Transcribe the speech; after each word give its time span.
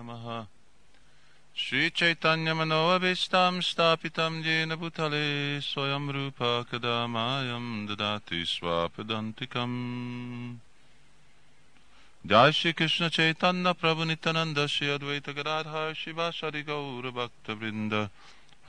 नमः। 0.00 0.46
श्रीचैतन्यमनोऽभीष्टं 1.56 3.60
स्थापितं 3.60 4.40
येन 4.40 4.74
भूतले 4.74 5.60
स्वयं 5.60 6.08
रूप 6.08 6.68
कदा 6.72 7.06
मायं 7.06 7.86
ददाति 7.86 8.44
स्वापदन्तिकम्। 8.44 10.56
जय 12.26 12.52
श्री 12.52 12.72
कृष्ण 12.72 13.08
चैतन्य 13.08 13.72
प्रभु 13.72 14.04
नित्यानंद 14.04 14.66
श्री 14.66 14.88
अद्वैत 14.88 15.30
गदाधर 15.30 15.94
शिवाशरि 15.94 16.62
गौर 16.62 17.10
भक्त 17.10 17.50
वृंद 17.50 18.08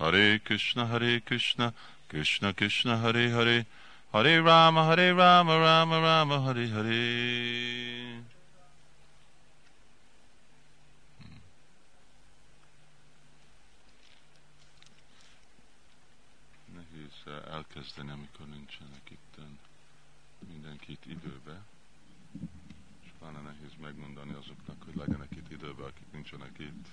हरे 0.01 0.37
कृष्ण 0.37 0.81
हरे 0.81 1.19
कृष्ण 1.19 1.71
कृष्ण 2.11 2.51
कृष्ण 2.51 2.95
हरे 2.95 3.31
हरे। 3.31 3.65
हरे 4.15 4.41
राम 4.41 4.79
हरे 4.79 5.11
राम 5.11 5.51
राम 5.51 5.93
राम 5.93 6.33
हरे 6.33 6.67
Hare 6.67 8.30
Nehéz 17.61 17.75
elkezdeni, 17.75 18.11
amikor 18.11 18.47
nincsenek 18.47 19.09
itt 19.09 19.35
mindenkit 20.47 21.05
időbe 21.05 21.63
és 23.03 23.09
pláne 23.19 23.39
nehéz 23.41 23.71
megmondani 23.81 24.33
azoknak, 24.33 24.83
hogy 24.83 24.95
legyenek 24.95 25.31
itt 25.35 25.51
időben, 25.51 25.85
akik 25.85 26.11
nincsenek 26.11 26.59
itt. 26.59 26.87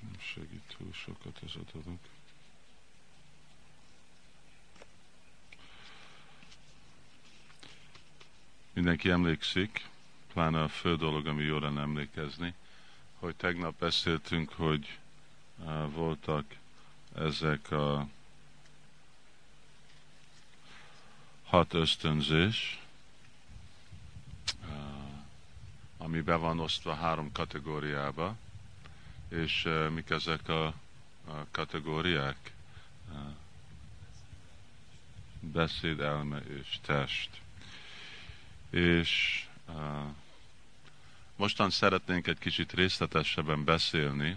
Nem 0.00 0.18
segít 0.18 0.74
túl 0.76 0.92
sokat 0.92 1.42
ez 1.42 1.54
a 1.54 1.72
dolog. 1.72 1.98
Mindenki 8.84 9.10
emlékszik, 9.10 9.86
pláne 10.32 10.62
a 10.62 10.68
fő 10.68 10.96
dolog, 10.96 11.26
ami 11.26 11.42
jól 11.42 11.60
lenne 11.60 11.80
emlékezni, 11.80 12.54
hogy 13.18 13.36
tegnap 13.36 13.78
beszéltünk, 13.78 14.52
hogy 14.52 14.98
uh, 15.58 15.92
voltak 15.92 16.44
ezek 17.14 17.70
a 17.70 18.08
hat 21.44 21.74
ösztönzés, 21.74 22.80
uh, 24.62 24.68
ami 25.98 26.20
be 26.20 26.34
van 26.36 26.60
osztva 26.60 26.94
három 26.94 27.32
kategóriába, 27.32 28.36
és 29.28 29.64
uh, 29.64 29.88
mik 29.90 30.10
ezek 30.10 30.48
a, 30.48 30.66
a 31.26 31.46
kategóriák? 31.50 32.52
Uh, 33.12 33.18
beszéd, 35.40 36.00
elme 36.00 36.38
és 36.38 36.78
test. 36.82 37.42
És 38.74 39.44
uh, 39.68 39.74
Mostan 41.36 41.70
szeretnénk 41.70 42.26
egy 42.26 42.38
kicsit 42.38 42.72
részletesebben 42.72 43.64
beszélni, 43.64 44.36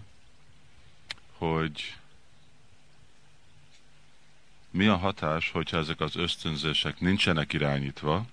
hogy 1.31 1.95
mi 4.69 4.87
a 4.87 4.95
hatás, 4.95 5.51
hogyha 5.51 5.77
ezek 5.77 5.99
az 5.99 6.15
ösztönzések 6.15 6.99
nincsenek 6.99 7.53
irányítva, 7.53 8.25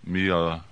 mi 0.00 0.28
a 0.28 0.64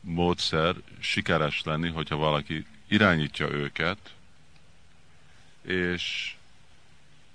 módszer 0.00 0.76
sikeres 0.98 1.62
lenni, 1.62 1.88
hogyha 1.88 2.16
valaki 2.16 2.66
irányítja 2.88 3.48
őket, 3.48 4.14
és 5.62 6.34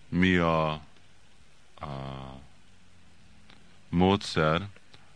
mi 0.09 0.35
a, 0.35 0.71
a 0.71 2.43
módszer, 3.95 4.67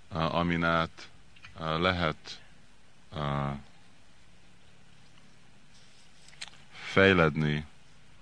amin 0.09 0.63
át 0.63 1.09
lehet 1.59 2.41
fejledni 6.72 7.66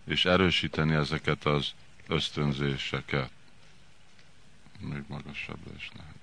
és 0.05 0.25
erősíteni 0.25 0.93
ezeket 0.93 1.45
az 1.45 1.73
ösztönzéseket. 2.07 3.29
Még 4.79 5.03
magasabbra 5.07 5.71
is 5.77 5.89
lehet. 5.95 6.15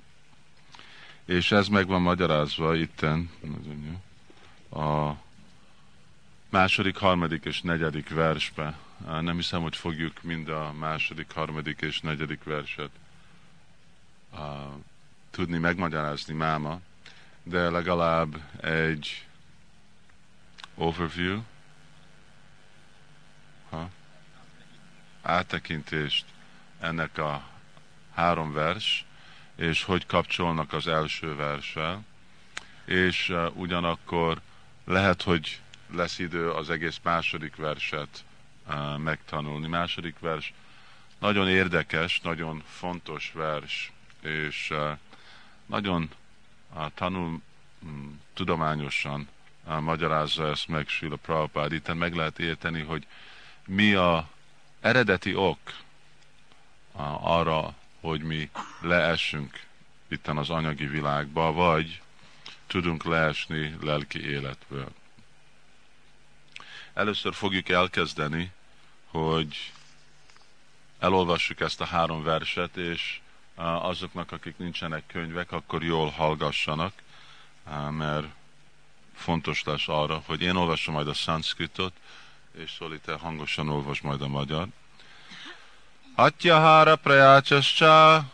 És 1.25 1.53
ez 1.53 1.69
meg 1.69 1.87
van 1.87 2.03
magyarázva 2.03 2.75
itten 2.77 3.31
a 4.71 5.13
második, 6.49 6.97
harmadik 6.97 7.45
és 7.45 7.61
negyedik 7.61 8.09
versbe. 8.09 8.79
Nem 9.07 9.37
hiszem, 9.37 9.63
hogy 9.63 9.77
fogjuk 9.77 10.23
mind 10.23 10.49
a 10.49 10.73
második, 10.73 11.33
harmadik 11.33 11.81
és 11.81 12.01
negyedik 12.01 12.45
verset 12.45 12.91
tudni 15.31 15.59
megmagyarázni 15.59 16.35
máma, 16.35 16.81
de 17.43 17.71
legalább 17.71 18.37
egy 18.61 19.27
overview, 20.75 21.43
ha, 23.71 23.91
áttekintést 25.23 26.25
ennek 26.81 27.19
a 27.19 27.43
három 28.15 28.53
vers, 28.53 29.05
és 29.57 29.83
hogy 29.83 30.07
kapcsolnak 30.07 30.73
az 30.73 30.87
első 30.87 31.35
verssel, 31.35 32.05
és 32.85 33.29
uh, 33.29 33.57
ugyanakkor 33.57 34.41
lehet, 34.85 35.23
hogy 35.23 35.61
lesz 35.91 36.19
idő 36.19 36.51
az 36.51 36.71
egész 36.71 37.01
második 37.03 37.57
verset 37.57 38.25
uh, 38.69 38.99
megtanulni. 38.99 39.67
Második 39.67 40.19
vers 40.19 40.53
nagyon 41.19 41.49
érdekes, 41.49 42.21
nagyon 42.21 42.63
fontos 42.67 43.33
vers, 43.35 43.93
és 44.25 44.73
nagyon 45.67 46.11
tanul 46.95 47.41
mm, 47.87 48.13
tudományosan 48.35 49.29
magyarázza 49.81 50.49
ezt 50.49 50.69
meg 50.69 50.89
Srila 50.89 51.17
Prabhupád. 51.17 51.73
Itt 51.73 51.95
meg 51.95 52.15
lehet 52.15 52.39
érteni, 52.39 52.81
hogy 52.83 53.07
mi 53.67 53.95
a 53.95 54.29
eredeti 54.81 55.35
ok 55.35 55.59
arra, 57.21 57.75
hogy 58.01 58.23
mi 58.23 58.51
leessünk 58.81 59.63
itten 60.09 60.37
az 60.37 60.51
anyagi 60.51 60.87
világba, 60.87 61.53
vagy 61.53 62.01
tudunk 62.67 63.05
leesni 63.05 63.77
lelki 63.81 64.29
életből. 64.29 64.89
Először 66.95 67.35
fogjuk 67.35 67.69
elkezdeni, 67.69 68.53
hogy 69.07 69.73
elolvassuk 70.99 71.61
ezt 71.61 71.81
a 71.81 71.85
három 71.85 72.23
verset, 72.23 72.77
és 72.77 73.21
azoknak, 73.57 74.33
akik 74.33 74.57
nincsenek 74.57 75.07
könyvek, 75.07 75.53
akkor 75.53 75.83
jól 75.83 76.09
hallgassanak, 76.09 76.93
mert 77.91 78.27
fontos 79.17 79.63
lesz 79.65 79.89
arra, 79.89 80.23
hogy 80.27 80.43
én 80.43 80.57
olvasom 80.57 80.95
majd 80.95 81.09
a 81.09 81.15
szanszkritot, 81.15 81.93
és 82.59 82.71
Szoli, 82.79 82.99
te 82.99 83.15
hangosan 83.15 83.69
olvas 83.69 84.01
majd 84.01 84.23
a 84.23 84.29
magyar. 84.29 84.67
Hatyahara 86.17 86.97
prajácsascsa, 86.97 88.25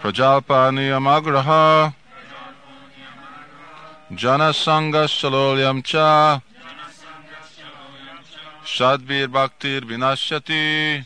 Prajalpani 0.00 0.88
amagraha, 0.88 1.92
Janasangassalolyam 4.10 5.82
cha, 5.82 6.42
Sadbir 8.64 9.28
Bhaktir 9.28 9.86
Vinasyati, 9.86 11.04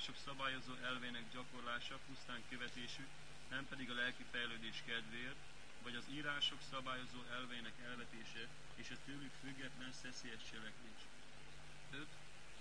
az 0.00 0.06
írások 0.06 0.26
szabályozó 0.30 0.72
elvének 0.90 1.24
gyakorlása 1.34 1.96
pusztán 2.06 2.40
követésük, 2.50 3.10
nem 3.54 3.64
pedig 3.70 3.86
a 3.90 3.98
lelki 4.02 4.24
fejlődés 4.32 4.78
kedvéért, 4.90 5.42
vagy 5.84 5.94
az 6.00 6.06
írások 6.16 6.60
szabályozó 6.72 7.20
elvének 7.38 7.76
elvetése 7.90 8.42
és 8.80 8.88
a 8.94 8.98
tőlük 9.06 9.34
független 9.42 9.92
szeszélyes 10.02 10.42
cselekvés. 10.50 11.00
5. 11.90 12.06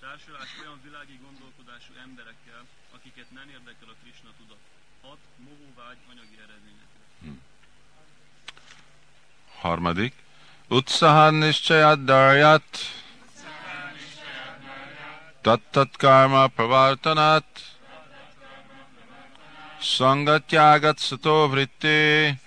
Társulás 0.04 0.52
olyan 0.62 0.80
világi 0.88 1.18
gondolkodású 1.26 1.92
emberekkel, 2.06 2.64
akiket 2.96 3.30
nem 3.40 3.48
érdekel 3.56 3.90
a 3.94 4.00
Krishna 4.02 4.32
tudat. 4.40 4.64
6. 5.02 5.18
Mohóvágy 5.48 6.00
anyagi 6.12 6.38
eredményekre. 6.46 7.04
Hmm. 7.24 7.42
Harmadik. 9.64 10.14
Utsahan 10.78 11.34
nischayat 11.34 12.00
darjat 12.12 12.70
Tattat 15.50 15.98
karma 15.98 16.46
pravartanat 16.46 17.48
Sangatyagat 19.82 21.00
sato 21.02 21.50
vritti 21.50 22.38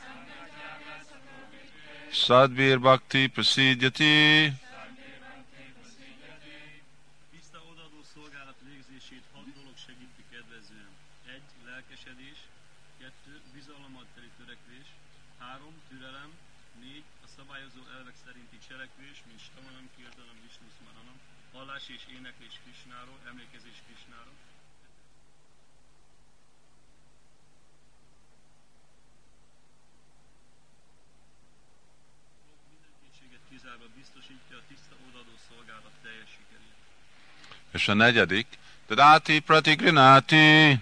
És 37.72 37.88
a 37.88 37.94
negyedik, 37.94 38.46
Tadati 38.86 39.40
pratigrinati. 39.40 40.78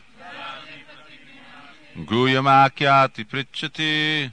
Guyamákyáti 1.95 3.23
pricsati 3.25 4.31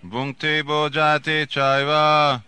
Bhunkte 0.00 0.62
bojate 0.62 1.46
chaiva. 1.46 2.38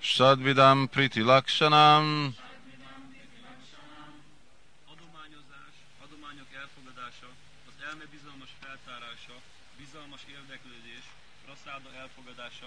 Sadvidam 0.00 0.88
priti 0.88 1.20
lakshanam. 1.20 2.34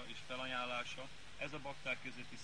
És 0.06 0.18
felajánlása, 0.26 1.08
ez 1.38 1.52
a 1.52 1.58
bakták 1.62 1.96
közötti 2.02 2.35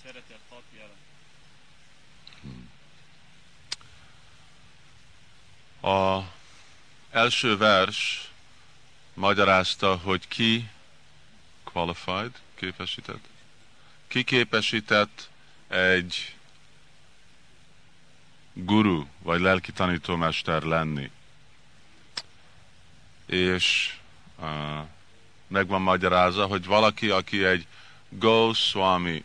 A 5.83 6.23
első 7.11 7.57
vers 7.57 8.31
magyarázta, 9.15 9.97
hogy 9.97 10.29
ki 10.29 10.69
qualified, 11.65 12.31
képesített, 12.55 13.25
ki 14.09 14.23
képesített 14.25 15.29
egy 15.69 16.37
guru, 18.53 19.07
vagy 19.19 19.41
lelki 19.41 19.73
tanítómester 19.73 20.63
lenni. 20.63 21.11
És 23.27 23.97
uh, 24.39 24.87
meg 25.47 25.67
van 25.67 25.83
magyarázza, 25.83 26.47
hogy 26.47 26.65
valaki, 26.65 27.11
aki 27.11 27.45
egy 27.45 27.67
Goswami, 28.09 29.25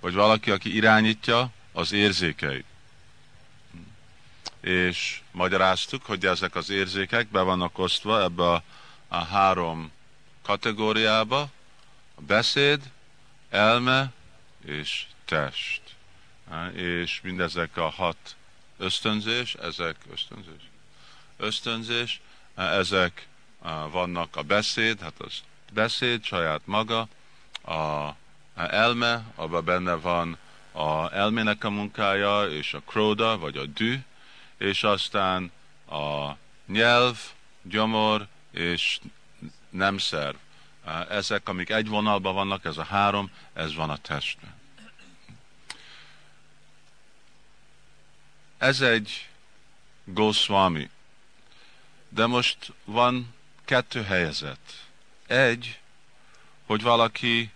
vagy 0.00 0.14
valaki, 0.14 0.50
aki 0.50 0.74
irányítja 0.74 1.50
az 1.72 1.92
érzékeit. 1.92 2.64
És 4.60 5.20
magyaráztuk, 5.38 6.04
hogy 6.04 6.26
ezek 6.26 6.54
az 6.54 6.70
érzékek 6.70 7.28
be 7.28 7.40
vannak 7.40 7.78
osztva 7.78 8.22
ebbe 8.22 8.50
a, 8.50 8.62
a 9.08 9.24
három 9.24 9.92
kategóriába, 10.42 11.40
a 12.14 12.20
beszéd, 12.20 12.80
elme 13.50 14.12
és 14.64 15.06
test. 15.24 15.82
És 16.74 17.20
mindezek 17.22 17.76
a 17.76 17.88
hat 17.88 18.36
ösztönzés, 18.78 19.54
ezek 19.54 19.96
ösztönzés, 20.12 20.62
ösztönzés, 21.36 22.20
ezek 22.54 23.28
vannak 23.90 24.36
a 24.36 24.42
beszéd, 24.42 25.00
hát 25.00 25.14
az 25.18 25.42
beszéd 25.72 26.24
saját 26.24 26.62
maga, 26.64 27.08
a 27.64 28.14
elme, 28.54 29.24
abban 29.34 29.64
benne 29.64 29.94
van 29.94 30.38
a 30.72 31.14
elmének 31.14 31.64
a 31.64 31.70
munkája, 31.70 32.48
és 32.50 32.74
a 32.74 32.80
króda, 32.80 33.38
vagy 33.38 33.56
a 33.56 33.66
dű, 33.66 33.98
és 34.58 34.82
aztán 34.82 35.52
a 35.90 36.32
nyelv, 36.66 37.18
gyomor 37.62 38.26
és 38.50 39.00
nemszerv. 39.70 40.36
Ezek, 41.08 41.48
amik 41.48 41.70
egy 41.70 41.88
vonalban 41.88 42.34
vannak, 42.34 42.64
ez 42.64 42.76
a 42.76 42.84
három, 42.84 43.30
ez 43.52 43.74
van 43.74 43.90
a 43.90 43.96
testben. 43.96 44.54
Ez 48.58 48.80
egy 48.80 49.28
Goswami. 50.04 50.90
De 52.08 52.26
most 52.26 52.72
van 52.84 53.34
kettő 53.64 54.02
helyzet. 54.02 54.86
Egy, 55.26 55.80
hogy 56.66 56.82
valaki 56.82 57.50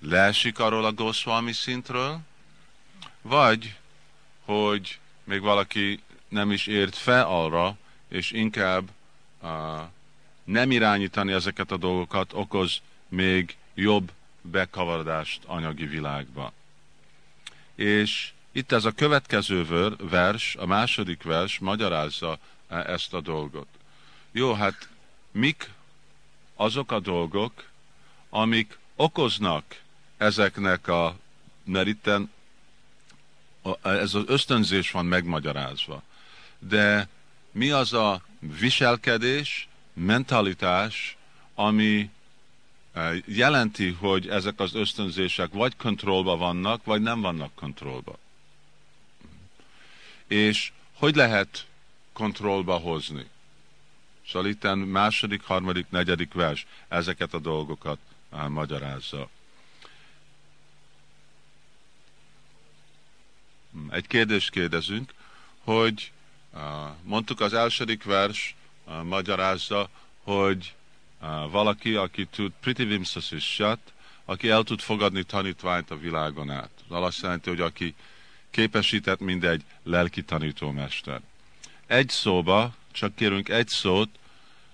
leesik 0.00 0.58
arról 0.58 0.84
a 0.84 0.92
Goswami 0.92 1.52
szintről, 1.52 2.20
vagy 3.22 3.76
hogy 4.44 4.98
még 5.30 5.40
valaki 5.40 6.02
nem 6.28 6.50
is 6.50 6.66
ért 6.66 6.96
fel 6.96 7.26
arra, 7.26 7.76
és 8.08 8.30
inkább 8.30 8.90
uh, 9.42 9.50
nem 10.44 10.70
irányítani 10.70 11.32
ezeket 11.32 11.70
a 11.70 11.76
dolgokat 11.76 12.32
okoz 12.32 12.80
még 13.08 13.56
jobb 13.74 14.12
bekavarodást 14.40 15.40
anyagi 15.46 15.86
világba. 15.86 16.52
És 17.74 18.32
itt 18.52 18.72
ez 18.72 18.84
a 18.84 18.92
következő 18.92 19.66
ver, 19.66 19.92
vers, 19.96 20.56
a 20.56 20.66
második 20.66 21.22
vers 21.22 21.58
magyarázza 21.58 22.38
ezt 22.68 23.14
a 23.14 23.20
dolgot. 23.20 23.68
Jó, 24.32 24.52
hát 24.52 24.88
mik 25.30 25.70
azok 26.54 26.92
a 26.92 27.00
dolgok, 27.00 27.68
amik 28.30 28.78
okoznak 28.96 29.80
ezeknek 30.16 30.88
a, 30.88 31.16
mert 31.64 31.86
itten 31.86 32.30
ez 33.82 34.14
az 34.14 34.24
ösztönzés 34.26 34.90
van 34.90 35.06
megmagyarázva. 35.06 36.02
De 36.58 37.08
mi 37.52 37.70
az 37.70 37.92
a 37.92 38.22
viselkedés, 38.38 39.68
mentalitás, 39.92 41.16
ami 41.54 42.10
jelenti, 43.24 43.88
hogy 43.88 44.28
ezek 44.28 44.60
az 44.60 44.74
ösztönzések 44.74 45.52
vagy 45.52 45.76
kontrollba 45.76 46.36
vannak, 46.36 46.84
vagy 46.84 47.00
nem 47.00 47.20
vannak 47.20 47.54
kontrollba. 47.54 48.18
És 50.26 50.72
hogy 50.92 51.14
lehet 51.14 51.66
kontrollba 52.12 52.76
hozni? 52.76 53.26
Szóval 54.28 54.48
itt 54.48 54.86
második, 54.86 55.42
harmadik, 55.42 55.86
negyedik 55.88 56.32
vers 56.32 56.66
ezeket 56.88 57.34
a 57.34 57.38
dolgokat 57.38 57.98
magyarázza. 58.48 59.28
Egy 63.90 64.06
kérdést 64.06 64.50
kérdezünk, 64.50 65.14
hogy 65.64 66.12
mondtuk 67.02 67.40
az 67.40 67.52
elsődik 67.52 68.04
vers 68.04 68.54
magyarázza, 69.02 69.88
hogy 70.22 70.74
valaki, 71.50 71.94
aki 71.94 72.26
tud 72.26 72.52
pritivimsasisat, 72.60 73.78
aki 74.24 74.48
el 74.48 74.62
tud 74.62 74.80
fogadni 74.80 75.22
tanítványt 75.22 75.90
a 75.90 75.98
világon 75.98 76.50
át. 76.50 76.70
Az 76.88 77.02
azt 77.02 77.22
jelenti, 77.22 77.48
hogy 77.48 77.60
aki 77.60 77.94
képesített 78.50 79.20
mindegy 79.20 79.64
lelki 79.82 80.22
tanítómester. 80.22 81.20
Egy 81.86 82.08
szóba, 82.08 82.74
csak 82.92 83.14
kérünk 83.14 83.48
egy 83.48 83.68
szót, 83.68 84.08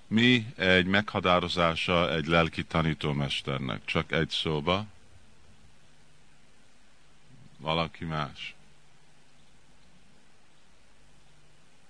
mi 0.06 0.46
egy 0.56 0.86
meghatározása 0.86 2.14
egy 2.14 2.26
lelki 2.26 2.64
tanítómesternek? 2.64 3.84
Csak 3.84 4.12
egy 4.12 4.30
szóba. 4.30 4.84
Valaki 7.58 8.04
más. 8.04 8.55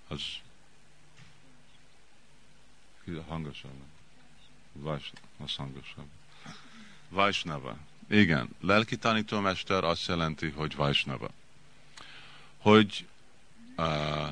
Az 0.08 0.20
hangosabb. 3.28 3.70
Vajsnava, 4.72 5.26
az 5.44 5.54
hangosabb. 5.54 6.08
Vajsnava. 7.08 7.76
Igen, 8.10 8.48
lelki 8.60 8.96
tanítómester 8.96 9.84
azt 9.84 10.06
jelenti, 10.06 10.50
hogy 10.50 10.76
Vajsnava. 10.76 11.30
Hogy 12.58 13.06
uh, 13.76 14.28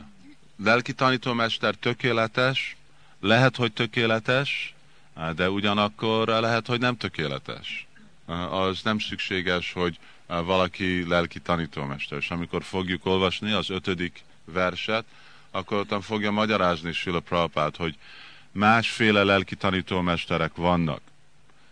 lelki 0.56 0.92
tanítómester 0.92 1.74
tökéletes, 1.74 2.76
lehet, 3.20 3.56
hogy 3.56 3.72
tökéletes, 3.72 4.74
de 5.34 5.50
ugyanakkor 5.50 6.28
lehet, 6.28 6.66
hogy 6.66 6.80
nem 6.80 6.96
tökéletes. 6.96 7.86
Az 8.50 8.82
nem 8.82 8.98
szükséges, 8.98 9.72
hogy 9.72 9.98
valaki 10.26 11.08
lelki 11.08 11.40
tanítómester. 11.40 12.18
És 12.18 12.30
amikor 12.30 12.62
fogjuk 12.62 13.06
olvasni 13.06 13.52
az 13.52 13.70
ötödik 13.70 14.24
verset, 14.44 15.04
akkor 15.54 15.86
ott 15.88 16.04
fogja 16.04 16.30
magyarázni 16.30 16.92
Sila 16.92 17.20
Prabhupát, 17.20 17.76
hogy 17.76 17.98
másféle 18.52 19.22
lelki 19.22 19.54
tanítómesterek 19.54 20.54
vannak. 20.54 21.00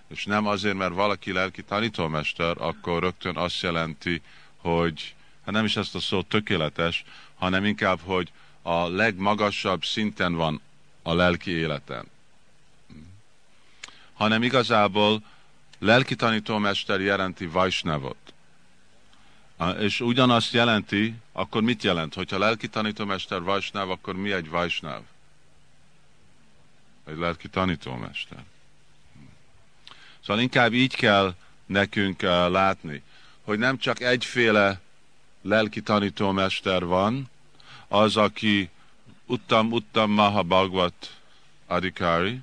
És 0.08 0.24
nem 0.24 0.46
azért, 0.46 0.76
mert 0.76 0.94
valaki 0.94 1.32
lelki 1.32 1.62
tanítómester, 1.62 2.56
akkor 2.58 3.02
rögtön 3.02 3.36
azt 3.36 3.60
jelenti, 3.60 4.22
hogy, 4.56 5.14
hát 5.44 5.54
nem 5.54 5.64
is 5.64 5.76
ezt 5.76 5.94
a 5.94 6.00
szó 6.00 6.22
tökéletes, 6.22 7.04
hanem 7.38 7.64
inkább, 7.64 7.98
hogy 8.04 8.32
a 8.62 8.88
legmagasabb 8.88 9.84
szinten 9.84 10.34
van 10.34 10.60
a 11.02 11.14
lelki 11.14 11.50
életen. 11.50 12.06
Hanem 14.12 14.42
igazából 14.42 15.22
lelki 15.78 16.14
tanítómester 16.14 17.00
jelenti 17.00 17.46
Vajsnavot. 17.46 18.21
És 19.78 20.00
ugyanazt 20.00 20.52
jelenti, 20.52 21.14
akkor 21.32 21.62
mit 21.62 21.82
jelent? 21.82 22.14
Hogyha 22.14 22.38
lelki 22.38 22.68
tanítómester 22.68 23.42
Vajsnáv, 23.42 23.90
akkor 23.90 24.14
mi 24.14 24.32
egy 24.32 24.48
Vajsnáv? 24.48 25.02
Egy 27.04 27.16
lelki 27.16 27.48
tanítómester. 27.48 28.44
Szóval 30.20 30.42
inkább 30.42 30.72
így 30.72 30.94
kell 30.94 31.34
nekünk 31.66 32.22
látni, 32.22 33.02
hogy 33.44 33.58
nem 33.58 33.78
csak 33.78 34.00
egyféle 34.00 34.80
lelki 35.42 35.80
tanítómester 35.80 36.84
van, 36.84 37.30
az, 37.88 38.16
aki 38.16 38.70
Uttam 39.26 39.72
Uttam 39.72 40.10
Maha 40.10 40.42
Bhagvat 40.42 41.16
Adikari, 41.66 42.40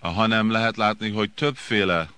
hanem 0.00 0.50
lehet 0.50 0.76
látni, 0.76 1.10
hogy 1.10 1.30
többféle 1.30 2.10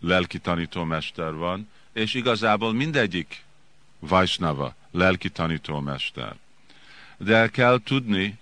lelki 0.00 0.38
tanítómester 0.38 1.34
van, 1.34 1.68
és 1.92 2.14
igazából 2.14 2.72
mindegyik 2.72 3.42
Vajsnava, 3.98 4.74
lelki 4.90 5.30
tanítómester. 5.30 6.36
De 7.16 7.36
el 7.36 7.50
kell 7.50 7.80
tudni, 7.84 8.38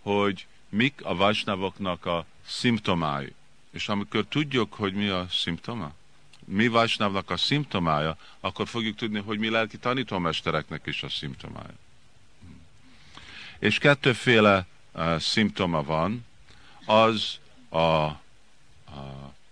hogy 0.00 0.46
mik 0.68 1.04
a 1.04 1.14
Vajsnavoknak 1.14 2.06
a 2.06 2.26
szimptomái. 2.46 3.34
És 3.70 3.88
amikor 3.88 4.24
tudjuk, 4.28 4.74
hogy 4.74 4.94
mi 4.94 5.08
a 5.08 5.26
szimptoma, 5.30 5.92
mi 6.44 6.68
Vajsnavnak 6.68 7.30
a 7.30 7.36
szimptomája, 7.36 8.16
akkor 8.40 8.68
fogjuk 8.68 8.96
tudni, 8.96 9.20
hogy 9.20 9.38
mi 9.38 9.50
lelki 9.50 9.78
tanítómestereknek 9.78 10.86
is 10.86 11.02
a 11.02 11.08
szimptomája. 11.08 11.74
És 13.58 13.78
kettőféle 13.78 14.66
uh, 14.92 15.18
szimptoma 15.18 15.82
van, 15.82 16.26
az 16.84 17.38
a, 17.68 17.78
a 17.78 18.20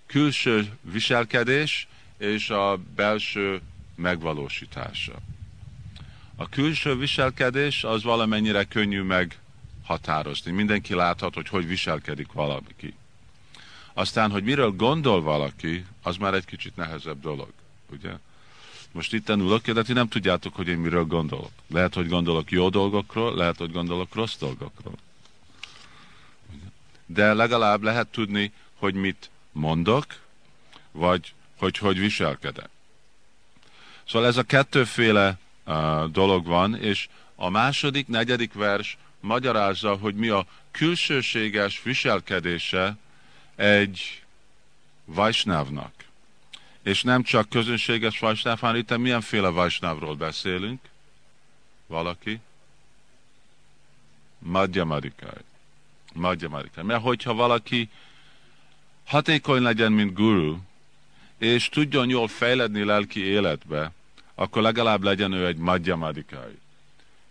külső 0.06 0.78
viselkedés 0.80 1.88
és 2.20 2.50
a 2.50 2.78
belső 2.96 3.60
megvalósítása. 3.94 5.12
A 6.36 6.48
külső 6.48 6.96
viselkedés 6.96 7.84
az 7.84 8.02
valamennyire 8.02 8.64
könnyű 8.64 9.02
meghatározni. 9.02 10.50
Mindenki 10.50 10.94
láthat, 10.94 11.34
hogy 11.34 11.48
hogy 11.48 11.66
viselkedik 11.66 12.32
valaki. 12.32 12.94
Aztán, 13.92 14.30
hogy 14.30 14.42
miről 14.42 14.70
gondol 14.70 15.22
valaki, 15.22 15.84
az 16.02 16.16
már 16.16 16.34
egy 16.34 16.44
kicsit 16.44 16.76
nehezebb 16.76 17.20
dolog, 17.20 17.52
ugye? 17.92 18.12
Most 18.92 19.12
itt 19.12 19.28
ülök, 19.28 19.70
de 19.70 19.82
ti 19.82 19.92
nem 19.92 20.08
tudjátok, 20.08 20.54
hogy 20.54 20.68
én 20.68 20.78
miről 20.78 21.04
gondolok. 21.04 21.50
Lehet, 21.66 21.94
hogy 21.94 22.08
gondolok 22.08 22.50
jó 22.50 22.68
dolgokról, 22.68 23.34
lehet, 23.34 23.56
hogy 23.56 23.72
gondolok 23.72 24.14
rossz 24.14 24.36
dolgokról. 24.36 24.94
De 27.06 27.34
legalább 27.34 27.82
lehet 27.82 28.06
tudni, 28.06 28.52
hogy 28.74 28.94
mit 28.94 29.30
mondok, 29.52 30.06
vagy 30.92 31.32
hogy 31.60 31.78
hogy 31.78 31.98
viselkedek. 31.98 32.68
Szóval 34.08 34.28
ez 34.28 34.36
a 34.36 34.42
kettőféle 34.42 35.38
uh, 35.66 36.04
dolog 36.04 36.46
van, 36.46 36.74
és 36.76 37.08
a 37.34 37.48
második, 37.48 38.06
negyedik 38.06 38.52
vers 38.52 38.96
magyarázza, 39.20 39.96
hogy 39.96 40.14
mi 40.14 40.28
a 40.28 40.46
külsőséges 40.70 41.82
viselkedése 41.82 42.96
egy 43.56 44.22
vajsnávnak. 45.04 45.92
És 46.82 47.02
nem 47.02 47.22
csak 47.22 47.48
közönséges 47.48 48.18
vajsnáv, 48.18 48.60
hanem 48.60 48.76
itt 48.76 48.96
milyenféle 48.96 49.48
vajsnávról 49.48 50.14
beszélünk? 50.14 50.80
Valaki? 51.86 52.40
Madhyamarikai. 54.38 55.40
Madhyamarikai. 56.12 56.84
Mert 56.84 57.02
hogyha 57.02 57.34
valaki 57.34 57.90
hatékony 59.06 59.62
legyen, 59.62 59.92
mint 59.92 60.12
guru, 60.12 60.56
és 61.40 61.68
tudjon 61.68 62.08
jól 62.08 62.28
fejledni 62.28 62.84
lelki 62.84 63.24
életbe, 63.24 63.92
akkor 64.34 64.62
legalább 64.62 65.02
legyen 65.02 65.32
ő 65.32 65.46
egy 65.46 65.56
madhyamadikári. 65.56 66.58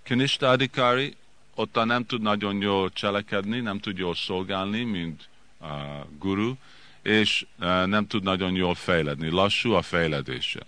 Kinista 0.03 0.49
adikári, 0.49 1.15
ott 1.55 1.85
nem 1.85 2.05
tud 2.05 2.21
nagyon 2.21 2.61
jól 2.61 2.91
cselekedni, 2.93 3.59
nem 3.59 3.79
tud 3.79 3.97
jól 3.97 4.15
szolgálni, 4.15 4.83
mint 4.83 5.27
a 5.61 6.05
guru, 6.19 6.53
és 7.01 7.45
nem 7.85 8.07
tud 8.07 8.23
nagyon 8.23 8.55
jól 8.55 8.75
fejledni. 8.75 9.29
Lassú 9.29 9.71
a 9.71 9.81
fejledése. 9.81 10.59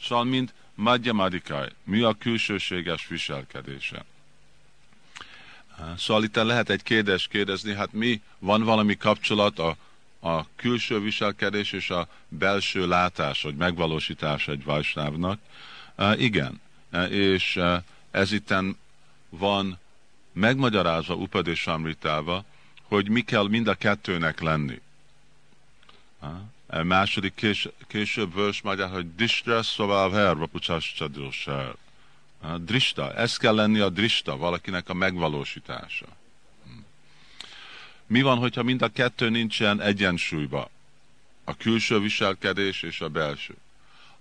Szóval, 0.00 0.24
mint 0.24 0.54
madhyamadikai, 0.74 1.68
mi 1.84 2.02
a 2.02 2.14
külsőséges 2.18 3.06
viselkedése? 3.06 4.04
Szóval 5.96 6.24
itt 6.24 6.34
lehet 6.34 6.70
egy 6.70 6.82
kérdés 6.82 7.26
kérdezni, 7.26 7.74
hát 7.74 7.92
mi, 7.92 8.22
van 8.38 8.62
valami 8.62 8.96
kapcsolat 8.96 9.58
a 9.58 9.76
a 10.20 10.54
külső 10.56 11.00
viselkedés 11.00 11.72
és 11.72 11.90
a 11.90 12.08
belső 12.28 12.86
látás, 12.86 13.42
vagy 13.42 13.56
megvalósítás 13.56 14.48
egy 14.48 14.64
vajsnávnak. 14.64 15.40
Igen, 16.16 16.60
és 17.10 17.60
ez 18.10 18.32
itten 18.32 18.76
van 19.28 19.78
megmagyarázva 20.32 21.26
Amritába, 21.64 22.44
hogy 22.82 23.08
mi 23.08 23.20
kell 23.20 23.48
mind 23.48 23.66
a 23.68 23.74
kettőnek 23.74 24.40
lenni. 24.40 24.80
A 26.66 26.82
második 26.82 27.34
kés, 27.34 27.68
később 27.86 28.34
vers 28.34 28.62
magyar, 28.62 28.90
hogy 28.90 29.14
Dishtra 29.14 29.62
szóval 29.62 30.10
herva 30.10 30.46
pucsáscsadósár. 30.46 31.74
Drista, 32.58 33.14
ez 33.14 33.36
kell 33.36 33.54
lenni 33.54 33.78
a 33.78 33.88
drista, 33.88 34.36
valakinek 34.36 34.88
a 34.88 34.94
megvalósítása. 34.94 36.06
Mi 38.06 38.22
van, 38.22 38.38
hogyha 38.38 38.62
mind 38.62 38.82
a 38.82 38.88
kettő 38.88 39.28
nincsen 39.28 39.80
egyensúlyba? 39.80 40.70
A 41.44 41.56
külső 41.56 42.00
viselkedés 42.00 42.82
és 42.82 43.00
a 43.00 43.08
belső. 43.08 43.54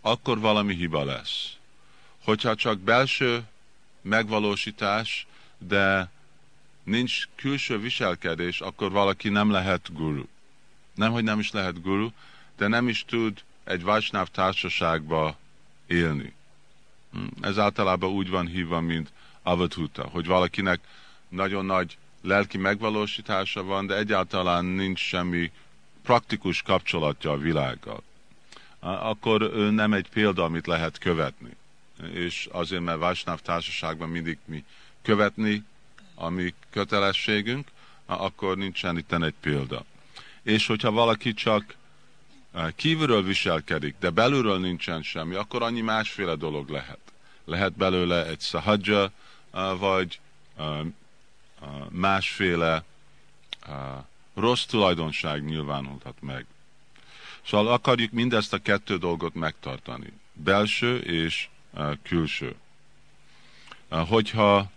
Akkor 0.02 0.40
valami 0.40 0.76
hiba 0.76 1.04
lesz. 1.04 1.54
Hogyha 2.24 2.56
csak 2.56 2.80
belső 2.80 3.44
megvalósítás, 4.02 5.28
de 5.58 6.10
nincs 6.84 7.28
külső 7.36 7.80
viselkedés, 7.80 8.62
akkor 8.62 8.92
valaki 8.92 9.30
nem 9.30 9.52
lehet 9.52 9.94
guru. 9.94 10.26
Nem, 10.96 11.12
hogy 11.12 11.24
nem 11.24 11.40
is 11.40 11.52
lehet 11.52 11.82
guru, 11.82 12.10
de 12.58 12.68
nem 12.68 12.88
is 12.88 13.06
tud 13.06 13.44
egy 13.64 13.84
Vajsnáv 13.84 14.28
társaságba 14.28 15.38
élni. 15.88 16.34
Hm, 17.12 17.26
ez 17.42 17.58
általában 17.58 18.10
úgy 18.10 18.30
van 18.30 18.48
hívva, 18.48 18.80
mint 18.80 19.12
avadhuta, 19.44 20.08
hogy 20.08 20.26
valakinek 20.26 20.80
nagyon 21.30 21.66
nagy 21.66 21.98
lelki 22.26 22.58
megvalósítása 22.58 23.64
van, 23.64 23.86
de 23.88 23.96
egyáltalán 23.96 24.66
nincs 24.66 25.00
semmi 25.00 25.52
praktikus 26.04 26.62
kapcsolatja 26.62 27.32
a 27.32 27.38
világgal. 27.38 28.04
Akkor 28.80 29.42
ő 29.42 29.70
nem 29.70 29.94
egy 29.94 30.10
példa, 30.10 30.44
amit 30.44 30.68
lehet 30.68 30.98
követni. 30.98 31.56
És 32.14 32.48
azért, 32.52 32.82
mert 32.82 33.00
Vásnáv 33.00 33.40
társaságban 33.40 34.10
mindig 34.10 34.38
mi 34.46 34.64
követni 35.02 35.64
a 36.16 36.30
mi 36.30 36.54
kötelességünk, 36.70 37.68
akkor 38.06 38.58
nincsen 38.58 38.98
itt 38.98 39.12
egy 39.12 39.34
példa. 39.42 39.86
És 40.44 40.68
hogyha 40.68 40.92
valaki 40.92 41.34
csak 41.34 41.76
kívülről 42.76 43.24
viselkedik, 43.24 43.96
de 44.00 44.10
belülről 44.10 44.60
nincsen 44.60 45.02
semmi, 45.02 45.36
akkor 45.36 45.62
annyi 45.62 45.82
másféle 45.82 46.36
dolog 46.36 46.70
lehet. 46.70 47.00
Lehet 47.46 47.74
belőle 47.74 48.26
egy 48.26 48.42
sahadja, 48.42 49.12
vagy 49.78 50.20
másféle 51.90 52.84
rossz 54.34 54.66
tulajdonság 54.66 55.44
nyilvánulhat 55.44 56.16
meg. 56.22 56.46
Szóval 57.46 57.74
akarjuk 57.74 58.12
mindezt 58.12 58.54
a 58.54 58.62
kettő 58.62 58.98
dolgot 58.98 59.34
megtartani. 59.34 60.14
Belső 60.34 60.98
és 60.98 61.48
külső. 62.04 62.56
Hogyha 63.90 64.72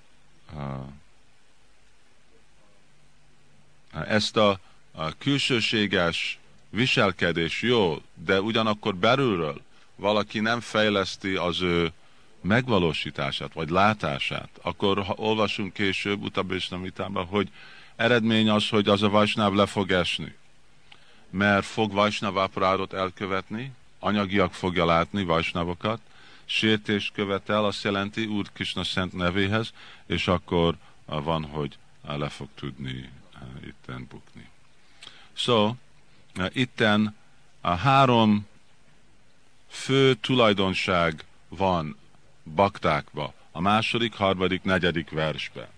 ezt 3.93 4.37
a, 4.37 4.61
a 4.93 5.19
külsőséges 5.19 6.39
viselkedés 6.71 7.63
jó, 7.63 8.03
de 8.15 8.41
ugyanakkor 8.41 8.97
belülről 8.97 9.63
valaki 9.97 10.41
nem 10.41 10.61
fejleszti 10.61 11.35
az 11.35 11.61
ő 11.61 11.93
megvalósítását, 12.41 13.53
vagy 13.53 13.71
látását, 13.71 14.49
akkor 14.63 15.05
ha 15.05 15.15
olvasunk 15.17 15.73
később, 15.73 16.23
Utabésnamitában, 16.23 17.27
hogy 17.27 17.49
eredmény 17.97 18.49
az, 18.51 18.69
hogy 18.69 18.89
az 18.89 19.03
a 19.03 19.09
Vajsnáv 19.09 19.53
le 19.53 19.67
fog 19.67 19.91
esni. 19.91 20.37
Mert 21.31 21.65
fog 21.65 21.93
Vajsnáváprádot 21.93 22.93
elkövetni, 22.93 23.73
anyagiak 23.99 24.55
fogja 24.55 24.85
látni 24.85 25.25
Vajsnávokat, 25.25 26.01
sértést 26.45 27.13
követel, 27.13 27.65
azt 27.65 27.85
jelenti 27.85 28.27
Úr 28.27 28.47
Kisna 28.53 28.85
szent 28.85 29.13
nevéhez, 29.13 29.73
és 30.07 30.29
akkor 30.29 30.77
van, 31.07 31.45
hogy 31.45 31.79
le 32.07 32.29
fog 32.29 32.49
tudni 32.55 33.11
itten 33.67 34.07
bukni. 34.11 34.49
So, 35.33 35.75
itten 36.53 37.17
a 37.61 37.75
három 37.75 38.47
fő 39.69 40.15
tulajdonság 40.15 41.25
van 41.49 41.97
baktákba, 42.55 43.35
a 43.53 43.61
második, 43.61 44.15
harmadik, 44.15 44.63
negyedik 44.63 45.11
versbe. 45.11 45.69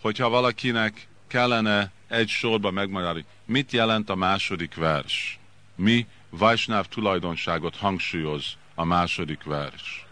Hogyha 0.00 0.28
valakinek 0.28 1.08
kellene 1.26 1.90
egy 2.08 2.28
sorba 2.28 2.70
megmagyarázni, 2.70 3.24
mit 3.44 3.72
jelent 3.72 4.10
a 4.10 4.14
második 4.14 4.74
vers? 4.74 5.38
Mi 5.74 6.06
Vajsnáv 6.30 6.86
tulajdonságot 6.86 7.76
hangsúlyoz 7.76 8.56
a 8.74 8.84
második 8.84 9.42
vers? 9.42 10.06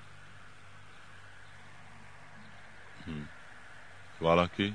Hm. 3.05 3.11
Valaki? 4.19 4.75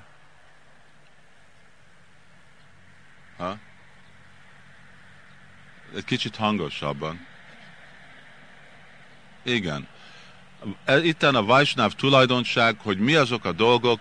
Ha? 3.38 3.58
Egy 5.96 6.04
kicsit 6.04 6.36
hangosabban. 6.36 7.28
Igen. 9.44 9.88
E, 10.86 11.04
itten 11.04 11.36
a 11.36 11.44
Vajsnáv 11.44 11.92
tulajdonság, 11.92 12.80
hogy 12.80 12.98
mi 12.98 13.16
azok 13.16 13.46
a 13.46 13.52
dolgok, 13.52 14.00